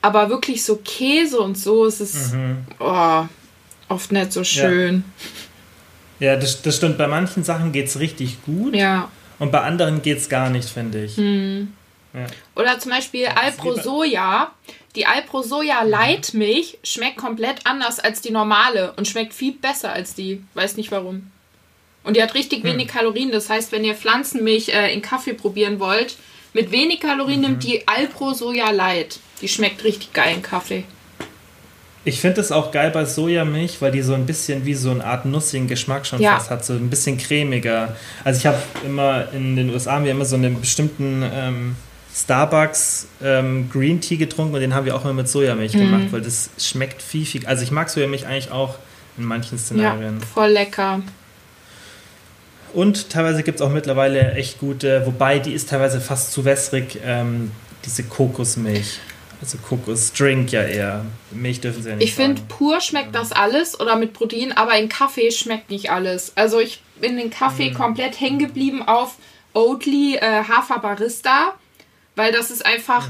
Aber 0.02 0.30
wirklich 0.30 0.64
so 0.64 0.76
Käse 0.76 1.40
und 1.40 1.56
so 1.58 1.84
ist 1.86 2.00
es 2.00 2.32
Mhm. 2.32 2.58
oh, 2.78 3.24
oft 3.88 4.12
nicht 4.12 4.32
so 4.32 4.44
schön. 4.44 5.04
Ja, 5.04 5.26
das, 6.20 6.62
das 6.62 6.76
stimmt. 6.76 6.96
Bei 6.98 7.06
manchen 7.06 7.44
Sachen 7.44 7.72
geht 7.72 7.86
es 7.86 7.98
richtig 7.98 8.42
gut 8.44 8.74
Ja. 8.74 9.10
und 9.38 9.52
bei 9.52 9.60
anderen 9.60 10.02
geht 10.02 10.18
es 10.18 10.28
gar 10.28 10.48
nicht, 10.50 10.68
finde 10.68 11.04
ich. 11.04 11.16
Hm. 11.16 11.72
Ja. 12.14 12.26
Oder 12.54 12.78
zum 12.78 12.92
Beispiel 12.92 13.22
ist 13.24 13.30
wie 13.32 13.36
Alpro 13.36 13.74
bei- 13.74 13.82
Soja. 13.82 14.52
Die 14.94 15.04
Alpro 15.06 15.42
Soja 15.42 15.84
Mhm. 15.84 15.90
Leitmilch 15.90 16.78
schmeckt 16.82 17.18
komplett 17.18 17.66
anders 17.66 18.00
als 18.00 18.22
die 18.22 18.30
normale 18.30 18.92
und 18.96 19.06
schmeckt 19.06 19.34
viel 19.34 19.52
besser 19.52 19.92
als 19.92 20.14
die. 20.14 20.42
Weiß 20.54 20.78
nicht 20.78 20.90
warum. 20.90 21.30
Und 22.04 22.16
die 22.16 22.22
hat 22.22 22.34
richtig 22.34 22.62
Hm. 22.62 22.70
wenig 22.72 22.88
Kalorien. 22.88 23.30
Das 23.30 23.50
heißt, 23.50 23.72
wenn 23.72 23.84
ihr 23.84 23.94
Pflanzenmilch 23.94 24.70
äh, 24.70 24.94
in 24.94 25.02
Kaffee 25.02 25.34
probieren 25.34 25.78
wollt, 25.80 26.16
mit 26.54 26.70
wenig 26.70 27.00
Kalorien 27.00 27.40
Mhm. 27.40 27.46
nimmt 27.46 27.64
die 27.64 27.86
Alpro 27.86 28.32
Soja 28.32 28.70
Light. 28.70 29.18
Die 29.42 29.48
schmeckt 29.48 29.84
richtig 29.84 30.14
geil 30.14 30.36
in 30.36 30.42
Kaffee. 30.42 30.84
Ich 32.08 32.20
finde 32.20 32.40
es 32.40 32.52
auch 32.52 32.70
geil 32.70 32.92
bei 32.92 33.04
Sojamilch, 33.04 33.82
weil 33.82 33.90
die 33.90 34.00
so 34.00 34.14
ein 34.14 34.26
bisschen 34.26 34.64
wie 34.64 34.74
so 34.74 34.92
eine 34.92 35.04
Art 35.04 35.24
nussigen 35.26 35.66
Geschmack 35.66 36.06
schon 36.06 36.20
Ja. 36.22 36.36
fast 36.38 36.50
hat, 36.50 36.64
so 36.64 36.72
ein 36.74 36.88
bisschen 36.88 37.18
cremiger. 37.18 37.96
Also 38.22 38.38
ich 38.38 38.46
habe 38.46 38.58
immer 38.84 39.26
in 39.32 39.56
den 39.56 39.70
USA 39.70 39.94
haben 39.94 40.04
wir 40.04 40.12
immer 40.12 40.24
so 40.24 40.36
einen 40.36 40.60
bestimmten 40.60 41.24
ähm, 41.34 41.74
Starbucks 42.14 43.08
ähm, 43.24 43.68
Green 43.72 44.00
Tea 44.00 44.16
getrunken 44.18 44.54
und 44.54 44.60
den 44.60 44.72
haben 44.72 44.86
wir 44.86 44.94
auch 44.94 45.02
immer 45.04 45.14
mit 45.14 45.28
Sojamilch 45.28 45.74
Mhm. 45.74 45.78
gemacht, 45.80 46.04
weil 46.12 46.20
das 46.20 46.48
schmeckt 46.58 47.02
viel, 47.02 47.26
viel. 47.26 47.44
Also 47.44 47.64
ich 47.64 47.72
mag 47.72 47.90
Sojamilch 47.90 48.24
eigentlich 48.24 48.52
auch 48.52 48.76
in 49.18 49.24
manchen 49.24 49.56
Ja, 49.58 49.64
Szenarien. 49.64 50.20
voll 50.20 50.50
lecker. 50.50 51.00
Und 52.72 53.10
teilweise 53.10 53.42
gibt 53.42 53.58
es 53.60 53.66
auch 53.66 53.70
mittlerweile 53.72 54.32
echt 54.34 54.60
gute, 54.60 55.04
wobei 55.06 55.40
die 55.40 55.52
ist 55.52 55.70
teilweise 55.70 56.00
fast 56.00 56.30
zu 56.32 56.44
wässrig, 56.44 56.98
ähm, 57.04 57.50
diese 57.84 58.02
Kokosmilch. 58.04 59.00
Also 59.40 59.58
Kokosdrink 59.58 60.52
ja 60.52 60.62
eher. 60.62 61.04
Milch 61.30 61.60
dürfen 61.60 61.82
sie 61.82 61.90
ja 61.90 61.96
nicht 61.96 62.08
Ich 62.08 62.14
finde, 62.14 62.42
pur 62.48 62.80
schmeckt 62.80 63.14
das 63.14 63.32
alles 63.32 63.78
oder 63.78 63.96
mit 63.96 64.12
Protein, 64.12 64.52
aber 64.52 64.78
in 64.78 64.88
Kaffee 64.88 65.30
schmeckt 65.30 65.70
nicht 65.70 65.90
alles. 65.90 66.32
Also 66.36 66.58
ich 66.58 66.80
bin 67.00 67.18
in 67.18 67.30
Kaffee 67.30 67.72
komplett 67.72 68.20
hängen 68.20 68.38
geblieben 68.38 68.82
auf 68.82 69.16
Oatly 69.52 70.16
äh, 70.16 70.44
Hafer 70.44 70.78
Barista, 70.78 71.54
weil 72.14 72.32
das 72.32 72.50
ist 72.50 72.64
einfach 72.64 73.08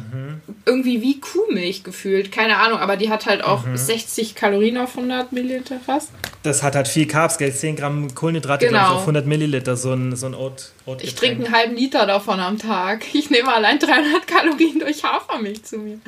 irgendwie 0.65 1.01
wie 1.03 1.21
Kuhmilch 1.21 1.85
gefühlt. 1.85 2.33
Keine 2.33 2.59
Ahnung, 2.59 2.81
aber 2.81 2.97
die 2.97 3.11
hat 3.11 3.27
halt 3.27 3.43
auch 3.43 3.65
60 3.75 4.35
Kalorien 4.35 4.79
auf 4.79 4.97
100 4.97 5.33
Milliliter 5.33 5.79
fast. 5.79 6.11
Das 6.47 6.63
hat 6.63 6.77
halt 6.77 6.87
viel 6.87 7.09
Carbs, 7.09 7.39
gell? 7.39 7.53
10 7.53 7.75
Gramm 7.75 8.15
Kohlenhydrate 8.15 8.67
Genau. 8.67 8.95
auf 8.95 9.01
100 9.01 9.27
Milliliter, 9.27 9.77
so 9.77 9.93
ein, 9.93 10.15
so 10.15 10.27
ein 10.27 10.35
Oat, 10.35 10.71
Oat 10.87 11.03
Ich 11.03 11.17
trinke 11.17 11.45
einen 11.45 11.53
halben 11.53 11.75
Liter 11.75 12.07
davon 12.07 12.39
am 12.39 12.57
Tag. 12.57 13.05
Ich 13.15 13.31
nehme 13.31 13.53
allein 13.53 13.81
300 13.81 14.29
Kalorien 14.29 14.79
durch 14.79 15.03
Hafermilch 15.03 15.65
zu 15.65 15.79
mir. 15.79 15.99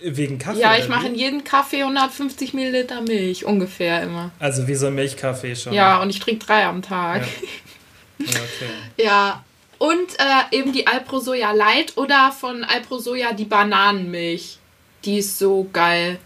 Wegen 0.00 0.38
Kaffee? 0.38 0.58
Ja, 0.58 0.76
ich 0.76 0.88
mache 0.88 1.06
in 1.06 1.14
jeden 1.14 1.44
Kaffee 1.44 1.82
150 1.82 2.54
Milliliter 2.54 3.00
Milch, 3.02 3.44
ungefähr 3.44 4.02
immer. 4.02 4.32
Also 4.40 4.66
wie 4.66 4.74
so 4.74 4.88
ein 4.88 4.94
Milchkaffee 4.96 5.54
schon. 5.54 5.72
Ja, 5.72 6.02
und 6.02 6.10
ich 6.10 6.18
trinke 6.18 6.44
drei 6.44 6.66
am 6.66 6.82
Tag. 6.82 7.22
Ja. 7.22 8.26
Okay. 8.26 8.70
Ja, 9.04 9.44
und 9.78 10.08
äh, 10.18 10.56
eben 10.56 10.72
die 10.72 10.86
Alpro 10.86 11.20
Soja 11.20 11.52
Light 11.52 11.96
oder 11.96 12.32
von 12.32 12.64
Alpro 12.64 12.98
Soja 12.98 13.32
die 13.34 13.44
Bananenmilch. 13.44 14.58
Die 15.04 15.18
ist 15.18 15.38
so 15.38 15.68
geil. 15.72 16.18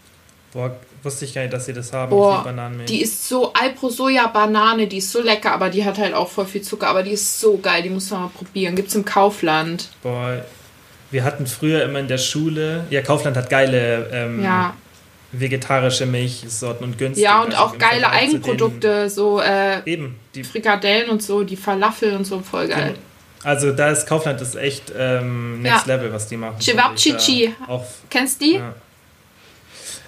Boah, 0.53 0.77
wusste 1.03 1.25
ich 1.25 1.35
gar 1.35 1.43
nicht, 1.43 1.53
dass 1.53 1.67
sie 1.67 1.73
das 1.73 1.93
haben, 1.93 2.11
Boah, 2.11 2.39
die 2.39 2.45
Bananenmilch. 2.45 2.91
die 2.91 3.03
ist 3.03 3.29
so 3.29 3.53
Alpro 3.53 3.89
Soja 3.89 4.27
Banane, 4.29 4.87
die 4.87 4.99
ist 4.99 5.11
so 5.11 5.23
lecker, 5.23 5.53
aber 5.53 5.71
die 5.71 5.85
hat 5.85 5.99
halt 5.99 6.15
auch 6.15 6.29
voll 6.29 6.47
viel 6.47 6.63
Zucker, 6.63 6.89
aber 6.89 7.03
die 7.03 7.13
ist 7.13 7.41
so 7.41 7.57
geil, 7.59 7.83
die 7.83 7.91
muss 7.91 8.11
man 8.11 8.23
mal 8.23 8.29
probieren. 8.37 8.75
Gibt's 8.77 8.95
im 8.95 9.05
Kaufland. 9.05 9.89
Boah, 10.03 10.45
wir 11.11 11.25
hatten 11.25 11.47
früher 11.47 11.83
immer 11.85 11.99
in 12.01 12.09
der 12.09 12.19
Schule, 12.19 12.85
ja, 12.91 13.03
Kaufland 13.03 13.37
hat 13.37 13.49
geile 13.51 14.09
ähm, 14.13 14.43
Ja. 14.45 14.75
vegetarische 15.33 16.07
Milchsorten 16.07 16.85
und 16.85 16.99
günstig. 16.99 17.25
Ja, 17.25 17.41
und 17.43 17.53
also 17.53 17.57
auch 17.65 17.79
geile 17.79 18.01
Vergleich 18.03 18.23
Eigenprodukte, 18.23 19.09
so 19.11 19.41
äh, 19.41 19.83
Den, 19.83 19.93
eben, 19.93 20.17
die, 20.35 20.45
Frikadellen 20.45 21.09
und 21.11 21.23
so, 21.23 21.43
die 21.45 21.57
Falafel 21.57 22.15
und 22.17 22.25
so, 22.25 22.41
voll 22.41 22.69
geil. 22.69 22.95
also 23.45 23.73
da 23.73 23.91
ist 23.91 24.07
Kaufland 24.07 24.41
ist 24.41 24.57
echt 24.57 24.93
ähm, 24.97 25.63
Next 25.63 25.87
Ja. 25.87 25.95
Level, 25.97 26.13
was 26.13 26.27
die 26.29 26.37
machen. 26.37 26.57
Auch 27.69 27.85
Kennst 28.11 28.41
die? 28.41 28.55
Ja. 28.55 28.75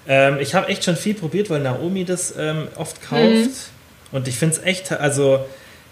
Ähm, 0.08 0.38
ich 0.40 0.54
habe 0.54 0.68
echt 0.68 0.84
schon 0.84 0.96
viel 0.96 1.14
probiert, 1.14 1.48
weil 1.50 1.60
Naomi 1.60 2.04
das 2.04 2.34
ähm, 2.38 2.68
oft 2.76 3.00
kauft. 3.02 3.22
Mhm. 3.22 3.48
Und 4.12 4.28
ich 4.28 4.36
finde 4.36 4.56
es 4.56 4.62
echt, 4.62 4.92
also 4.92 5.44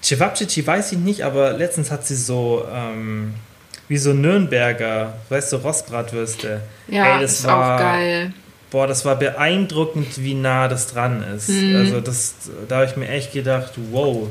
Cevapcici 0.03 0.67
weiß 0.67 0.93
ich 0.93 0.99
nicht, 0.99 1.23
aber 1.23 1.53
letztens 1.53 1.91
hat 1.91 2.07
sie 2.07 2.17
so 2.17 2.65
ähm, 2.75 3.35
wie 3.89 3.99
so 3.99 4.13
Nürnberger, 4.13 5.15
weißt 5.29 5.53
du, 5.53 5.57
Rostbratwürste. 5.57 6.61
Ja, 6.89 7.17
Ey, 7.17 7.23
das 7.23 7.33
ist 7.41 7.47
war- 7.47 7.75
auch 7.77 7.79
geil. 7.79 8.33
Boah, 8.71 8.87
das 8.87 9.05
war 9.05 9.17
beeindruckend, 9.17 10.23
wie 10.23 10.35
nah 10.35 10.69
das 10.69 10.87
dran 10.87 11.25
ist. 11.37 11.49
Mhm. 11.49 11.75
Also 11.77 12.01
das, 12.01 12.35
da 12.69 12.77
habe 12.77 12.87
ich 12.87 12.97
mir 12.97 13.09
echt 13.09 13.33
gedacht, 13.33 13.73
wow. 13.91 14.29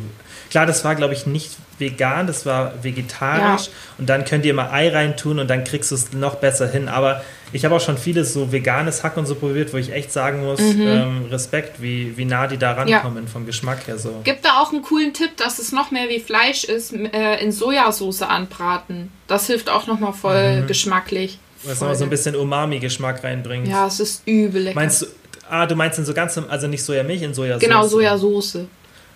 Klar, 0.50 0.65
das 0.65 0.86
war, 0.86 0.96
glaube 0.96 1.13
ich, 1.13 1.26
nicht 1.26 1.52
vegan, 1.80 2.28
das 2.28 2.46
war 2.46 2.74
vegetarisch. 2.84 3.68
Ja. 3.68 3.72
Und 3.98 4.10
dann 4.10 4.26
könnt 4.26 4.46
ihr 4.46 4.54
mal 4.54 4.70
Ei 4.72 4.89
reintun 4.89 5.39
und 5.39 5.50
dann 5.50 5.63
kriegst 5.63 5.92
du 5.92 5.96
es 5.96 6.13
noch 6.13 6.36
besser 6.36 6.68
hin. 6.68 6.88
Aber 6.88 7.22
ich 7.52 7.65
habe 7.65 7.76
auch 7.76 7.82
schon 7.82 7.98
vieles 7.98 8.34
so 8.34 8.52
veganes 8.52 9.04
Hack 9.04 9.18
und 9.18 9.26
so 9.26 9.36
probiert, 9.36 9.74
wo 9.74 9.78
ich 9.78 9.92
echt 9.92 10.12
sagen 10.12 10.44
muss, 10.44 10.60
ähm, 10.60 11.26
Respekt, 11.32 11.82
wie, 11.82 12.15
wie 12.18 12.26
nah 12.26 12.48
die 12.48 12.58
da 12.58 12.74
rankommen 12.74 13.28
vom 13.28 13.46
Geschmack 13.46 13.88
her 13.88 13.98
so. 13.98 14.22
Gibt 14.24 14.46
da 14.46 14.62
auch 14.62 14.72
einen 14.72 14.82
coolen 14.84 15.13
Tipp, 15.13 15.36
dass 15.38 15.60
es 15.60 15.72
noch 15.72 15.92
mehr 15.92 16.10
wie 16.10 16.20
Fleisch 16.20 16.63
ist, 16.63 16.94
äh, 16.94 17.42
in 17.42 17.52
Sojasauce 17.52 18.22
anbraten. 18.24 19.12
Das 19.28 19.48
hilft 19.48 19.70
auch 19.70 19.88
nochmal 19.88 20.13
voll 20.13 20.63
geschmacklich. 20.68 21.39
Was 21.63 21.82
nochmal 21.82 21.96
so 21.96 22.06
ein 22.06 22.10
bisschen 22.10 22.36
Umami-Geschmack 22.36 23.24
reinbringt. 23.24 23.68
Ja, 23.68 23.88
es 23.88 24.00
ist 24.00 24.22
übel 24.26 24.63
lecker. 24.63 24.76
Meinst 24.76 25.02
du, 25.02 25.08
ah, 25.50 25.65
du 25.65 25.76
meinst 25.76 26.00
in 26.00 26.06
so 26.06 26.13
ganz, 26.13 26.38
also 26.38 26.68
nicht 26.68 26.84
Sojamilch, 26.84 27.22
in 27.22 27.34
Sojasauce? 27.34 27.62
genau, 27.62 27.86
Sojasauce. 27.86 28.60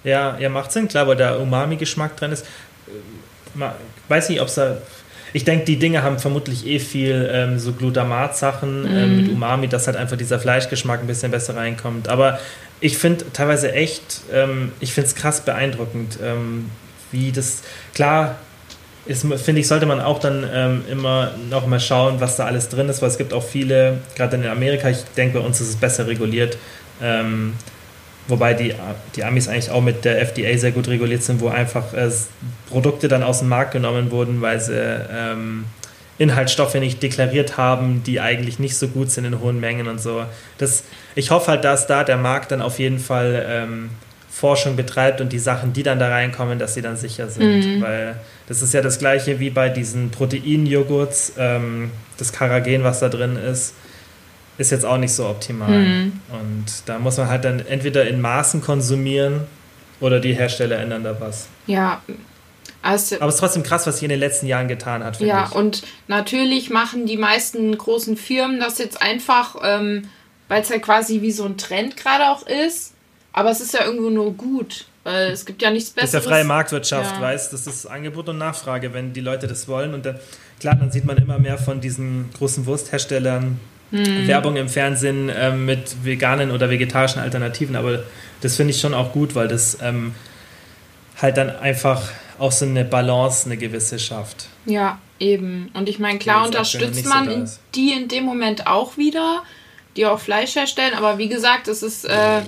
Ja, 0.03 0.37
ja, 0.39 0.49
macht 0.49 0.71
Sinn, 0.71 0.87
klar, 0.87 1.07
weil 1.07 1.15
da 1.15 1.35
Umami-Geschmack 1.35 2.17
drin 2.17 2.31
ist. 2.31 2.45
Äh, 2.87 3.65
Weiß 4.07 4.29
nicht, 4.29 4.41
ob 4.41 4.47
es 4.47 4.55
da. 4.55 4.77
Ich 5.35 5.45
denke, 5.45 5.65
die 5.65 5.77
Dinge 5.79 6.03
haben 6.03 6.19
vermutlich 6.19 6.67
eh 6.67 6.77
viel 6.77 7.27
ähm, 7.31 7.57
so 7.57 7.73
Glutamat-Sachen 7.73 8.85
ähm, 8.85 9.17
mit 9.17 9.31
Umami, 9.31 9.67
dass 9.67 9.87
halt 9.87 9.97
einfach 9.97 10.15
dieser 10.17 10.39
Fleischgeschmack 10.39 10.99
ein 10.99 11.07
bisschen 11.07 11.31
besser 11.31 11.55
reinkommt. 11.55 12.07
Aber 12.07 12.39
ich 12.81 12.99
finde 12.99 13.25
teilweise 13.33 13.71
echt, 13.71 14.21
ähm, 14.31 14.73
ich 14.79 14.93
finde 14.93 15.07
es 15.07 15.15
krass 15.15 15.41
beeindruckend, 15.41 16.19
ähm, 16.23 16.69
wie 17.11 17.31
das. 17.31 17.63
Klar, 17.95 18.35
finde 19.07 19.61
ich, 19.61 19.67
sollte 19.67 19.85
man 19.87 19.99
auch 19.99 20.19
dann 20.19 20.47
ähm, 20.53 20.83
immer 20.89 21.31
noch 21.49 21.65
mal 21.65 21.79
schauen, 21.79 22.21
was 22.21 22.35
da 22.35 22.45
alles 22.45 22.69
drin 22.69 22.87
ist, 22.89 23.01
weil 23.01 23.09
es 23.09 23.17
gibt 23.17 23.33
auch 23.33 23.43
viele, 23.43 23.99
gerade 24.15 24.35
in 24.35 24.45
Amerika, 24.45 24.89
ich 24.89 25.03
denke, 25.17 25.39
bei 25.39 25.45
uns 25.45 25.59
ist 25.59 25.69
es 25.69 25.75
besser 25.75 26.05
reguliert. 26.05 26.57
Ähm, 27.01 27.53
Wobei 28.27 28.53
die, 28.53 28.73
die 29.15 29.23
Amis 29.23 29.47
eigentlich 29.47 29.69
auch 29.69 29.81
mit 29.81 30.05
der 30.05 30.21
FDA 30.21 30.57
sehr 30.57 30.71
gut 30.71 30.88
reguliert 30.88 31.23
sind, 31.23 31.41
wo 31.41 31.49
einfach 31.49 31.93
äh, 31.93 32.09
Produkte 32.69 33.07
dann 33.09 33.21
aus 33.21 33.39
dem 33.39 33.49
Markt 33.49 33.71
genommen 33.71 34.12
wurden, 34.12 34.41
weil 34.41 34.62
sie 34.62 34.73
ähm, 34.73 35.65
Inhaltsstoffe 36.17 36.75
nicht 36.75 37.03
deklariert 37.03 37.57
haben, 37.57 38.01
die 38.05 38.21
eigentlich 38.21 38.59
nicht 38.59 38.77
so 38.77 38.88
gut 38.88 39.12
sind 39.12 39.25
in 39.25 39.41
hohen 39.41 39.59
Mengen 39.59 39.88
und 39.88 39.99
so. 39.99 40.23
Das, 40.57 40.86
ich 41.15 41.31
hoffe 41.31 41.51
halt, 41.51 41.65
dass 41.65 41.86
da 41.86 42.05
der 42.05 42.17
Markt 42.17 42.51
dann 42.51 42.62
auf 42.62 42.79
jeden 42.79 42.99
Fall 42.99 43.45
ähm, 43.45 43.89
Forschung 44.29 44.77
betreibt 44.77 45.19
und 45.19 45.33
die 45.33 45.39
Sachen, 45.39 45.73
die 45.73 45.83
dann 45.83 45.99
da 45.99 46.07
reinkommen, 46.07 46.59
dass 46.59 46.75
sie 46.75 46.81
dann 46.81 46.95
sicher 46.95 47.27
sind. 47.27 47.81
Weil 47.81 48.15
das 48.47 48.62
ist 48.62 48.73
ja 48.73 48.81
das 48.81 48.99
gleiche 48.99 49.39
wie 49.41 49.49
bei 49.49 49.67
diesen 49.67 50.12
Proteinjoghurts, 50.12 51.33
ähm, 51.38 51.91
das 52.17 52.31
Karagen, 52.31 52.83
was 52.83 52.99
da 52.99 53.09
drin 53.09 53.36
ist 53.36 53.73
ist 54.63 54.71
jetzt 54.71 54.86
auch 54.86 54.97
nicht 54.97 55.13
so 55.13 55.28
optimal. 55.28 55.69
Mhm. 55.69 56.19
Und 56.32 56.65
da 56.86 56.97
muss 56.99 57.17
man 57.17 57.28
halt 57.28 57.43
dann 57.45 57.60
entweder 57.65 58.08
in 58.08 58.19
Maßen 58.21 58.62
konsumieren 58.62 59.41
oder 59.99 60.19
die 60.19 60.34
Hersteller 60.34 60.78
ändern 60.80 61.04
da 61.04 61.19
was. 61.19 61.47
Ja. 61.67 62.02
Also, 62.82 63.15
Aber 63.17 63.28
es 63.28 63.36
ist 63.36 63.39
trotzdem 63.39 63.63
krass, 63.63 63.88
was 63.88 63.95
sich 63.95 64.04
in 64.04 64.10
den 64.10 64.19
letzten 64.19 64.45
Jahren 64.47 64.67
getan 64.67 65.04
hat, 65.06 65.19
ja, 65.21 65.47
ich. 65.49 65.56
und 65.56 65.84
natürlich 66.10 66.69
machen 66.69 67.06
die 67.06 67.15
meisten 67.15 67.78
großen 67.78 68.17
Firmen 68.17 68.60
das 68.60 68.78
jetzt 68.78 69.02
einfach, 69.02 69.56
ähm, 69.63 70.10
weil 70.49 70.62
es 70.63 70.69
halt 70.69 70.82
quasi 70.82 71.21
wie 71.21 71.32
so 71.32 71.45
ein 71.45 71.58
Trend 71.58 71.95
gerade 71.95 72.26
auch 72.30 72.45
ist. 72.45 72.93
Aber 73.32 73.52
es 73.52 73.62
ist 73.62 73.73
ja 73.73 73.86
irgendwo 73.86 74.10
nur 74.10 74.34
gut, 74.34 74.86
weil 75.06 75.32
es 75.32 75.45
gibt 75.45 75.62
ja 75.62 75.71
nichts 75.71 75.93
das 75.93 76.06
ist 76.06 76.13
ja 76.13 76.19
Besseres. 76.19 76.36
freie 76.36 76.43
Marktwirtschaft, 76.43 77.15
Ja. 77.15 77.21
weißt 77.21 77.54
Das 77.54 77.67
ist 77.67 77.86
Angebot 77.86 78.28
und 78.28 78.38
Nachfrage, 78.38 78.93
wenn 78.93 79.13
die 79.13 79.21
Leute 79.21 79.47
das 79.47 79.67
wollen. 79.69 79.93
Und 79.93 80.06
dann, 80.06 80.19
klar, 80.60 80.76
dann 80.76 80.91
sieht 80.91 81.06
man 81.06 81.15
immer 81.17 81.39
mehr 81.39 81.58
von 81.58 81.80
diesen 81.80 82.30
großen 82.38 82.65
Wurstherstellern, 82.65 83.62
hm. 83.93 84.27
Werbung 84.27 84.56
im 84.56 84.67
Fernsehen 84.67 85.32
ähm, 85.34 85.65
mit 85.65 86.03
veganen 86.03 86.49
oder 86.51 86.69
vegetarischen 86.69 87.21
Alternativen, 87.21 87.75
aber 87.75 88.03
das 88.41 88.56
finde 88.56 88.71
ich 88.73 88.82
schon 88.82 88.93
auch 88.93 89.13
gut, 89.13 89.36
weil 89.36 89.47
das 89.47 89.77
ähm, 89.82 90.15
halt 91.21 91.38
dann 91.38 91.49
einfach 91.49 92.01
auch 92.39 92.51
so 92.51 92.65
eine 92.65 92.84
Balance, 92.84 93.45
eine 93.45 93.58
gewisse 93.58 93.99
schafft. 93.99 94.47
Ja, 94.65 94.99
eben. 95.19 95.69
Und 95.73 95.88
ich 95.88 95.99
meine, 95.99 96.17
klar 96.17 96.45
unterstützt 96.45 97.06
man 97.06 97.45
so 97.45 97.58
die 97.75 97.91
in 97.91 98.08
dem 98.08 98.23
Moment 98.23 98.65
auch 98.65 98.97
wieder, 98.97 99.43
die 99.95 100.08
auch 100.08 100.19
Fleisch 100.19 100.56
herstellen, 100.56 100.93
aber 100.95 101.19
wie 101.19 101.29
gesagt, 101.29 101.67
es 101.67 101.84
ist. 101.84 102.06
Äh, 102.06 102.41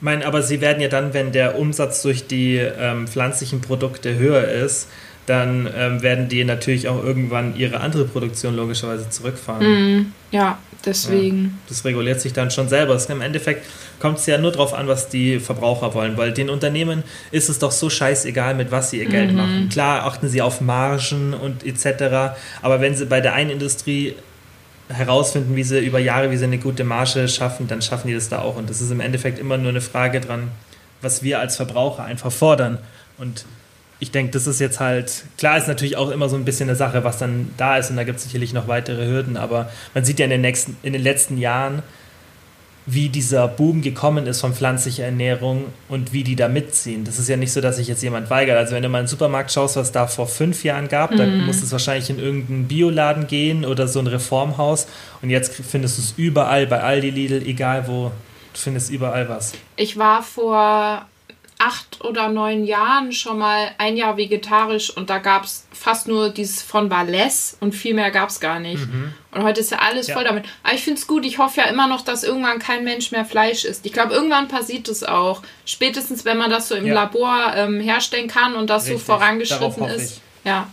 mein, 0.00 0.22
aber 0.22 0.42
sie 0.42 0.60
werden 0.60 0.80
ja 0.80 0.88
dann, 0.88 1.14
wenn 1.14 1.32
der 1.32 1.58
Umsatz 1.58 2.02
durch 2.02 2.26
die 2.26 2.56
ähm, 2.56 3.06
pflanzlichen 3.06 3.60
Produkte 3.60 4.16
höher 4.16 4.46
ist, 4.48 4.88
dann 5.28 5.68
ähm, 5.76 6.02
werden 6.02 6.28
die 6.28 6.44
natürlich 6.44 6.88
auch 6.88 7.02
irgendwann 7.02 7.54
ihre 7.54 7.80
andere 7.80 8.04
Produktion 8.04 8.56
logischerweise 8.56 9.10
zurückfahren. 9.10 9.66
Mm, 10.00 10.12
ja, 10.30 10.58
deswegen. 10.84 11.44
Ja, 11.44 11.50
das 11.68 11.84
reguliert 11.84 12.20
sich 12.20 12.32
dann 12.32 12.50
schon 12.50 12.68
selber. 12.68 12.98
Im 13.08 13.20
Endeffekt 13.20 13.66
kommt 14.00 14.18
es 14.18 14.26
ja 14.26 14.38
nur 14.38 14.52
darauf 14.52 14.72
an, 14.72 14.88
was 14.88 15.08
die 15.08 15.38
Verbraucher 15.38 15.92
wollen, 15.92 16.16
weil 16.16 16.32
den 16.32 16.48
Unternehmen 16.48 17.02
ist 17.30 17.48
es 17.48 17.58
doch 17.58 17.72
so 17.72 17.90
scheißegal, 17.90 18.54
mit 18.54 18.70
was 18.70 18.90
sie 18.90 18.98
ihr 18.98 19.06
Geld 19.06 19.30
mhm. 19.30 19.36
machen. 19.36 19.68
Klar 19.68 20.04
achten 20.04 20.28
sie 20.28 20.40
auf 20.40 20.60
Margen 20.60 21.34
und 21.34 21.64
etc., 21.64 22.34
aber 22.62 22.80
wenn 22.80 22.96
sie 22.96 23.04
bei 23.04 23.20
der 23.20 23.34
einen 23.34 23.50
Industrie 23.50 24.14
herausfinden, 24.88 25.54
wie 25.56 25.64
sie 25.64 25.80
über 25.80 25.98
Jahre, 25.98 26.30
wie 26.30 26.36
sie 26.38 26.44
eine 26.44 26.58
gute 26.58 26.84
Marge 26.84 27.28
schaffen, 27.28 27.68
dann 27.68 27.82
schaffen 27.82 28.08
die 28.08 28.14
das 28.14 28.30
da 28.30 28.38
auch. 28.38 28.56
Und 28.56 28.70
das 28.70 28.80
ist 28.80 28.90
im 28.90 29.00
Endeffekt 29.00 29.38
immer 29.38 29.58
nur 29.58 29.68
eine 29.68 29.82
Frage 29.82 30.20
dran, 30.20 30.48
was 31.02 31.22
wir 31.22 31.38
als 31.38 31.56
Verbraucher 31.56 32.04
einfach 32.04 32.32
fordern. 32.32 32.78
Und 33.18 33.44
ich 34.00 34.10
denke, 34.10 34.32
das 34.32 34.46
ist 34.46 34.60
jetzt 34.60 34.80
halt, 34.80 35.24
klar 35.38 35.58
ist 35.58 35.66
natürlich 35.66 35.96
auch 35.96 36.10
immer 36.10 36.28
so 36.28 36.36
ein 36.36 36.44
bisschen 36.44 36.68
eine 36.68 36.76
Sache, 36.76 37.02
was 37.04 37.18
dann 37.18 37.50
da 37.56 37.78
ist 37.78 37.90
und 37.90 37.96
da 37.96 38.04
gibt 38.04 38.18
es 38.18 38.24
sicherlich 38.24 38.52
noch 38.52 38.68
weitere 38.68 39.06
Hürden, 39.06 39.36
aber 39.36 39.70
man 39.94 40.04
sieht 40.04 40.18
ja 40.18 40.24
in 40.24 40.30
den, 40.30 40.40
nächsten, 40.40 40.76
in 40.82 40.92
den 40.92 41.02
letzten 41.02 41.36
Jahren, 41.38 41.82
wie 42.90 43.10
dieser 43.10 43.48
Boom 43.48 43.82
gekommen 43.82 44.26
ist 44.26 44.40
von 44.40 44.54
pflanzlicher 44.54 45.04
Ernährung 45.04 45.66
und 45.90 46.14
wie 46.14 46.24
die 46.24 46.36
da 46.36 46.48
mitziehen. 46.48 47.04
Das 47.04 47.18
ist 47.18 47.28
ja 47.28 47.36
nicht 47.36 47.52
so, 47.52 47.60
dass 47.60 47.76
sich 47.76 47.86
jetzt 47.86 48.02
jemand 48.02 48.30
weigert. 48.30 48.56
Also 48.56 48.74
wenn 48.74 48.82
du 48.82 48.88
mal 48.88 49.00
in 49.00 49.04
den 49.04 49.10
Supermarkt 49.10 49.52
schaust, 49.52 49.76
was 49.76 49.92
da 49.92 50.06
vor 50.06 50.26
fünf 50.26 50.64
Jahren 50.64 50.88
gab, 50.88 51.10
mhm. 51.10 51.16
dann 51.18 51.44
musst 51.44 51.62
es 51.62 51.70
wahrscheinlich 51.70 52.08
in 52.08 52.18
irgendeinen 52.18 52.66
Bioladen 52.66 53.26
gehen 53.26 53.66
oder 53.66 53.88
so 53.88 53.98
ein 53.98 54.06
Reformhaus 54.06 54.86
und 55.20 55.28
jetzt 55.28 55.54
findest 55.54 55.98
du 55.98 56.02
es 56.02 56.14
überall, 56.16 56.66
bei 56.66 56.80
Aldi, 56.80 57.10
Lidl, 57.10 57.42
egal 57.46 57.88
wo, 57.88 58.10
du 58.54 58.58
findest 58.58 58.90
überall 58.90 59.28
was. 59.28 59.52
Ich 59.76 59.98
war 59.98 60.22
vor 60.22 61.06
acht 61.58 62.04
oder 62.04 62.28
neun 62.28 62.64
Jahren 62.64 63.12
schon 63.12 63.38
mal 63.38 63.70
ein 63.78 63.96
Jahr 63.96 64.16
vegetarisch 64.16 64.96
und 64.96 65.10
da 65.10 65.18
gab 65.18 65.44
es 65.44 65.66
fast 65.72 66.06
nur 66.06 66.30
dieses 66.30 66.62
von 66.62 66.90
Valais 66.90 67.56
und 67.60 67.74
viel 67.74 67.94
mehr 67.94 68.10
gab 68.10 68.28
es 68.28 68.38
gar 68.38 68.60
nicht. 68.60 68.86
Mhm. 68.86 69.12
Und 69.32 69.42
heute 69.42 69.60
ist 69.60 69.70
ja 69.70 69.78
alles 69.78 70.06
ja. 70.06 70.14
voll 70.14 70.24
damit. 70.24 70.44
Aber 70.62 70.74
ich 70.74 70.82
finde 70.82 71.00
es 71.00 71.06
gut, 71.06 71.24
ich 71.24 71.38
hoffe 71.38 71.60
ja 71.60 71.66
immer 71.66 71.88
noch, 71.88 72.02
dass 72.02 72.22
irgendwann 72.22 72.58
kein 72.58 72.84
Mensch 72.84 73.10
mehr 73.10 73.24
Fleisch 73.24 73.64
isst. 73.64 73.84
Ich 73.86 73.92
glaube, 73.92 74.14
irgendwann 74.14 74.48
passiert 74.48 74.88
es 74.88 75.02
auch. 75.02 75.42
Spätestens, 75.64 76.24
wenn 76.24 76.38
man 76.38 76.50
das 76.50 76.68
so 76.68 76.74
im 76.74 76.86
ja. 76.86 76.94
Labor 76.94 77.52
ähm, 77.54 77.80
herstellen 77.80 78.28
kann 78.28 78.54
und 78.54 78.70
das 78.70 78.84
Richtig. 78.84 79.00
so 79.00 79.04
vorangeschritten 79.04 79.84
ist. 79.84 80.20
Ja, 80.44 80.68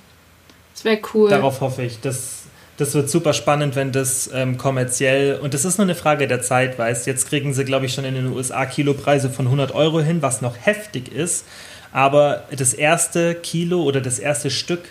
das 0.74 0.86
wäre 0.86 1.00
cool. 1.14 1.30
Darauf 1.30 1.62
hoffe 1.62 1.84
ich. 1.84 2.00
Das 2.00 2.35
das 2.78 2.94
wird 2.94 3.10
super 3.10 3.34
spannend, 3.34 3.76
wenn 3.76 3.92
das 3.92 4.30
ähm, 4.34 4.58
kommerziell, 4.58 5.40
und 5.40 5.54
das 5.54 5.66
ist 5.66 5.78
nur 5.78 5.86
eine 5.86 5.96
Frage 5.96 6.28
der 6.28 6.42
Zeit, 6.42 6.78
weißt 6.78 7.08
Jetzt 7.08 7.28
kriegen 7.28 7.54
sie, 7.54 7.66
glaube 7.66 7.86
ich, 7.86 7.94
schon 7.94 8.06
in 8.06 8.16
den 8.16 8.28
USA 8.28 8.66
Kilopreise 8.66 9.30
von 9.30 9.46
100 9.46 9.74
Euro 9.74 10.02
hin, 10.02 10.22
was 10.22 10.42
noch 10.42 10.56
heftig 10.60 11.12
ist. 11.12 11.46
Aber 11.94 12.44
das 12.52 12.74
erste 12.74 13.36
Kilo 13.36 13.82
oder 13.84 14.02
das 14.02 14.20
erste 14.20 14.50
Stück 14.50 14.82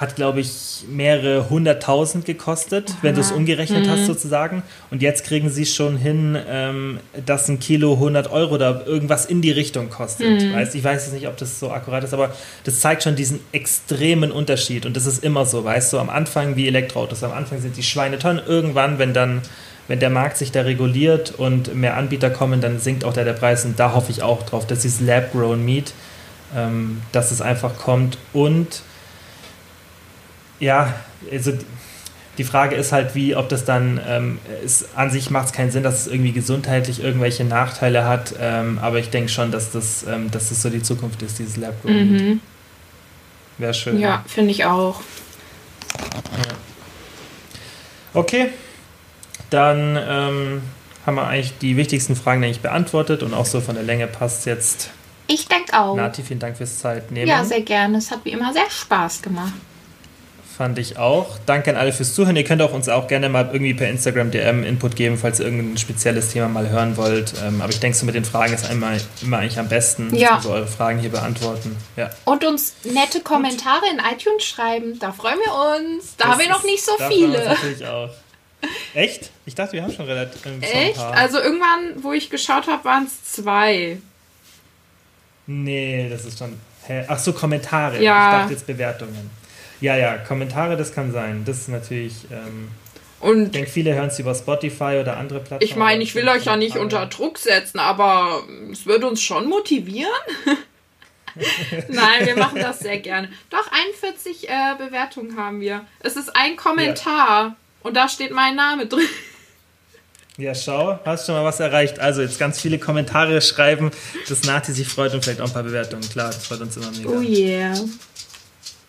hat, 0.00 0.16
glaube 0.16 0.40
ich, 0.40 0.84
mehrere 0.88 1.50
hunderttausend 1.50 2.24
gekostet, 2.24 2.88
Aha. 2.88 2.98
wenn 3.02 3.14
du 3.14 3.20
es 3.20 3.32
umgerechnet 3.32 3.84
mhm. 3.84 3.90
hast 3.90 4.06
sozusagen. 4.06 4.62
Und 4.90 5.02
jetzt 5.02 5.24
kriegen 5.24 5.50
sie 5.50 5.66
schon 5.66 5.98
hin, 5.98 6.38
ähm, 6.48 7.00
dass 7.26 7.48
ein 7.48 7.60
Kilo 7.60 7.92
100 7.92 8.32
Euro 8.32 8.54
oder 8.54 8.86
irgendwas 8.86 9.26
in 9.26 9.42
die 9.42 9.50
Richtung 9.50 9.90
kostet. 9.90 10.42
Mhm. 10.42 10.54
Weißt, 10.54 10.74
ich 10.74 10.82
weiß 10.82 11.04
jetzt 11.04 11.12
nicht, 11.12 11.28
ob 11.28 11.36
das 11.36 11.60
so 11.60 11.70
akkurat 11.70 12.02
ist, 12.02 12.14
aber 12.14 12.34
das 12.64 12.80
zeigt 12.80 13.02
schon 13.02 13.14
diesen 13.14 13.40
extremen 13.52 14.32
Unterschied. 14.32 14.86
Und 14.86 14.96
das 14.96 15.04
ist 15.04 15.22
immer 15.22 15.44
so, 15.44 15.64
weißt 15.64 15.92
du, 15.92 15.98
am 15.98 16.08
Anfang 16.08 16.56
wie 16.56 16.66
Elektroautos. 16.66 17.22
Am 17.22 17.32
Anfang 17.32 17.60
sind 17.60 17.76
die 17.76 17.82
Schweine 17.82 18.18
teuer. 18.18 18.42
Irgendwann, 18.46 18.98
wenn 18.98 19.12
dann 19.12 19.42
wenn 19.86 19.98
der 19.98 20.10
Markt 20.10 20.36
sich 20.36 20.52
da 20.52 20.60
reguliert 20.62 21.34
und 21.36 21.74
mehr 21.74 21.96
Anbieter 21.96 22.30
kommen, 22.30 22.60
dann 22.60 22.78
sinkt 22.78 23.04
auch 23.04 23.12
da 23.12 23.24
der 23.24 23.32
Preis. 23.32 23.64
Und 23.64 23.80
da 23.80 23.92
hoffe 23.92 24.12
ich 24.12 24.22
auch 24.22 24.44
drauf, 24.44 24.64
dass 24.64 24.82
dieses 24.82 25.00
Lab-Grown 25.00 25.64
Meat, 25.64 25.92
ähm, 26.56 27.02
dass 27.10 27.32
es 27.32 27.42
einfach 27.42 27.76
kommt 27.76 28.16
und 28.32 28.82
ja, 30.60 30.94
also 31.30 31.52
die 32.38 32.44
Frage 32.44 32.76
ist 32.76 32.92
halt, 32.92 33.14
wie, 33.14 33.34
ob 33.34 33.48
das 33.48 33.64
dann, 33.64 34.00
ähm, 34.06 34.38
ist, 34.64 34.96
an 34.96 35.10
sich 35.10 35.30
macht 35.30 35.46
es 35.46 35.52
keinen 35.52 35.70
Sinn, 35.70 35.82
dass 35.82 36.02
es 36.02 36.06
irgendwie 36.06 36.32
gesundheitlich 36.32 37.02
irgendwelche 37.02 37.44
Nachteile 37.44 38.06
hat, 38.06 38.34
ähm, 38.40 38.78
aber 38.80 38.98
ich 38.98 39.10
denke 39.10 39.28
schon, 39.28 39.50
dass 39.50 39.72
das, 39.72 40.04
ähm, 40.04 40.30
dass 40.30 40.48
das 40.48 40.62
so 40.62 40.70
die 40.70 40.82
Zukunft 40.82 41.20
ist, 41.22 41.38
dieses 41.38 41.56
lab 41.56 41.84
mhm. 41.84 42.40
Wäre 43.58 43.74
schön. 43.74 44.00
Ja, 44.00 44.24
finde 44.26 44.52
ich 44.52 44.64
auch. 44.64 45.00
Ja. 45.98 46.54
Okay, 48.14 48.48
dann 49.50 49.98
ähm, 50.00 50.62
haben 51.04 51.14
wir 51.16 51.26
eigentlich 51.26 51.58
die 51.58 51.76
wichtigsten 51.76 52.16
Fragen 52.16 52.42
eigentlich 52.42 52.60
beantwortet 52.60 53.22
und 53.22 53.34
auch 53.34 53.44
so 53.44 53.60
von 53.60 53.74
der 53.74 53.84
Länge 53.84 54.06
passt 54.06 54.46
jetzt. 54.46 54.90
Ich 55.26 55.46
denke 55.46 55.78
auch. 55.78 55.94
Nati, 55.94 56.22
vielen 56.22 56.40
Dank 56.40 56.56
fürs 56.56 56.78
Zeitnehmen. 56.78 57.28
Ja, 57.28 57.44
sehr 57.44 57.60
gerne. 57.60 57.98
Es 57.98 58.10
hat 58.10 58.24
wie 58.24 58.30
immer 58.30 58.52
sehr 58.52 58.68
Spaß 58.70 59.20
gemacht. 59.20 59.52
Fand 60.60 60.78
ich 60.78 60.98
auch. 60.98 61.38
Danke 61.46 61.70
an 61.70 61.76
alle 61.76 61.90
fürs 61.90 62.14
Zuhören. 62.14 62.36
Ihr 62.36 62.44
könnt 62.44 62.60
auch 62.60 62.74
uns 62.74 62.86
auch 62.90 63.08
gerne 63.08 63.30
mal 63.30 63.48
irgendwie 63.50 63.72
per 63.72 63.88
Instagram 63.88 64.30
DM 64.30 64.62
Input 64.62 64.94
geben, 64.94 65.16
falls 65.16 65.40
ihr 65.40 65.46
irgendein 65.46 65.78
spezielles 65.78 66.32
Thema 66.32 66.48
mal 66.48 66.68
hören 66.68 66.98
wollt. 66.98 67.32
Ähm, 67.42 67.62
aber 67.62 67.70
ich 67.70 67.80
denke, 67.80 67.96
so 67.96 68.04
mit 68.04 68.14
den 68.14 68.26
Fragen 68.26 68.52
ist 68.52 68.68
einmal 68.68 69.00
immer 69.22 69.38
eigentlich 69.38 69.58
am 69.58 69.70
besten, 69.70 70.14
ja. 70.14 70.36
dass 70.36 70.44
wir 70.44 70.50
eure 70.50 70.66
Fragen 70.66 70.98
hier 70.98 71.08
beantworten. 71.08 71.74
Ja. 71.96 72.10
Und 72.26 72.44
uns 72.44 72.74
nette 72.84 73.20
Kommentare 73.20 73.80
Gut. 73.80 73.90
in 73.90 74.14
iTunes 74.14 74.44
schreiben. 74.44 74.98
Da 74.98 75.12
freuen 75.12 75.38
wir 75.42 75.78
uns. 75.78 76.14
Da 76.18 76.24
das 76.24 76.32
haben 76.34 76.40
wir 76.40 76.50
noch 76.50 76.64
nicht 76.64 76.84
so 76.84 76.92
viele. 77.08 77.42
natürlich 77.42 77.86
auch. 77.86 78.10
Echt? 78.92 79.30
Ich 79.46 79.54
dachte, 79.54 79.72
wir 79.72 79.82
haben 79.82 79.94
schon 79.94 80.04
relativ. 80.04 80.44
Ähm, 80.44 80.60
Echt? 80.60 81.00
Also 81.00 81.38
irgendwann, 81.38 82.02
wo 82.02 82.12
ich 82.12 82.28
geschaut 82.28 82.66
habe, 82.66 82.84
waren 82.84 83.06
es 83.06 83.32
zwei. 83.32 83.96
Nee, 85.46 86.10
das 86.10 86.26
ist 86.26 86.38
schon. 86.38 86.60
Hä? 86.86 87.06
Ach 87.08 87.18
so, 87.18 87.32
Kommentare. 87.32 88.02
Ja. 88.02 88.32
Ich 88.32 88.40
dachte 88.42 88.52
jetzt 88.52 88.66
Bewertungen. 88.66 89.39
Ja, 89.80 89.96
ja, 89.96 90.18
Kommentare, 90.18 90.76
das 90.76 90.94
kann 90.94 91.12
sein. 91.12 91.44
Das 91.44 91.58
ist 91.58 91.68
natürlich. 91.68 92.26
Ähm, 92.30 92.68
und 93.20 93.46
ich 93.46 93.50
denke, 93.50 93.70
viele 93.70 93.94
hören 93.94 94.08
es 94.08 94.18
über 94.18 94.34
Spotify 94.34 94.98
oder 95.00 95.16
andere 95.18 95.40
Plattformen. 95.40 95.62
Ich 95.62 95.76
meine, 95.76 96.02
ich 96.02 96.14
will 96.14 96.28
euch 96.28 96.44
ja 96.44 96.56
nicht 96.56 96.76
unter 96.76 97.06
Druck 97.06 97.38
setzen, 97.38 97.78
aber 97.78 98.42
es 98.72 98.86
würde 98.86 99.06
uns 99.06 99.22
schon 99.22 99.46
motivieren. 99.46 100.10
Nein, 101.88 102.26
wir 102.26 102.36
machen 102.36 102.60
das 102.60 102.80
sehr 102.80 102.98
gerne. 102.98 103.28
Doch, 103.50 103.70
41 103.70 104.48
äh, 104.48 104.52
Bewertungen 104.78 105.36
haben 105.36 105.60
wir. 105.60 105.84
Es 106.00 106.16
ist 106.16 106.34
ein 106.34 106.56
Kommentar 106.56 107.42
ja. 107.48 107.56
und 107.82 107.96
da 107.96 108.08
steht 108.08 108.32
mein 108.32 108.56
Name 108.56 108.86
drin. 108.86 109.06
Ja, 110.36 110.54
schau, 110.54 110.98
hast 111.04 111.26
schon 111.26 111.34
mal 111.34 111.44
was 111.44 111.60
erreicht. 111.60 111.98
Also 111.98 112.22
jetzt 112.22 112.38
ganz 112.38 112.60
viele 112.60 112.78
Kommentare 112.78 113.42
schreiben, 113.42 113.90
dass 114.28 114.44
Nati 114.44 114.72
sich 114.72 114.88
freut 114.88 115.12
und 115.12 115.22
vielleicht 115.22 115.42
auch 115.42 115.48
ein 115.48 115.52
paar 115.52 115.62
Bewertungen. 115.62 116.08
Klar, 116.08 116.28
das 116.28 116.46
freut 116.46 116.62
uns 116.62 116.76
immer 116.78 116.90
mega. 116.90 117.10
Oh 117.10 117.20
yeah. 117.20 117.74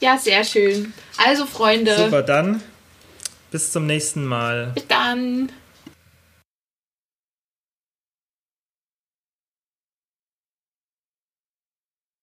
Ja, 0.02 0.18
sehr 0.18 0.44
schön. 0.44 0.94
Also, 1.18 1.46
Freunde. 1.46 1.96
Super, 1.96 2.24
dann 2.24 2.62
bis 3.52 3.72
zum 3.72 3.86
nächsten 3.86 4.26
Mal. 4.26 4.72
Bis 4.74 4.88
dann. 4.88 5.52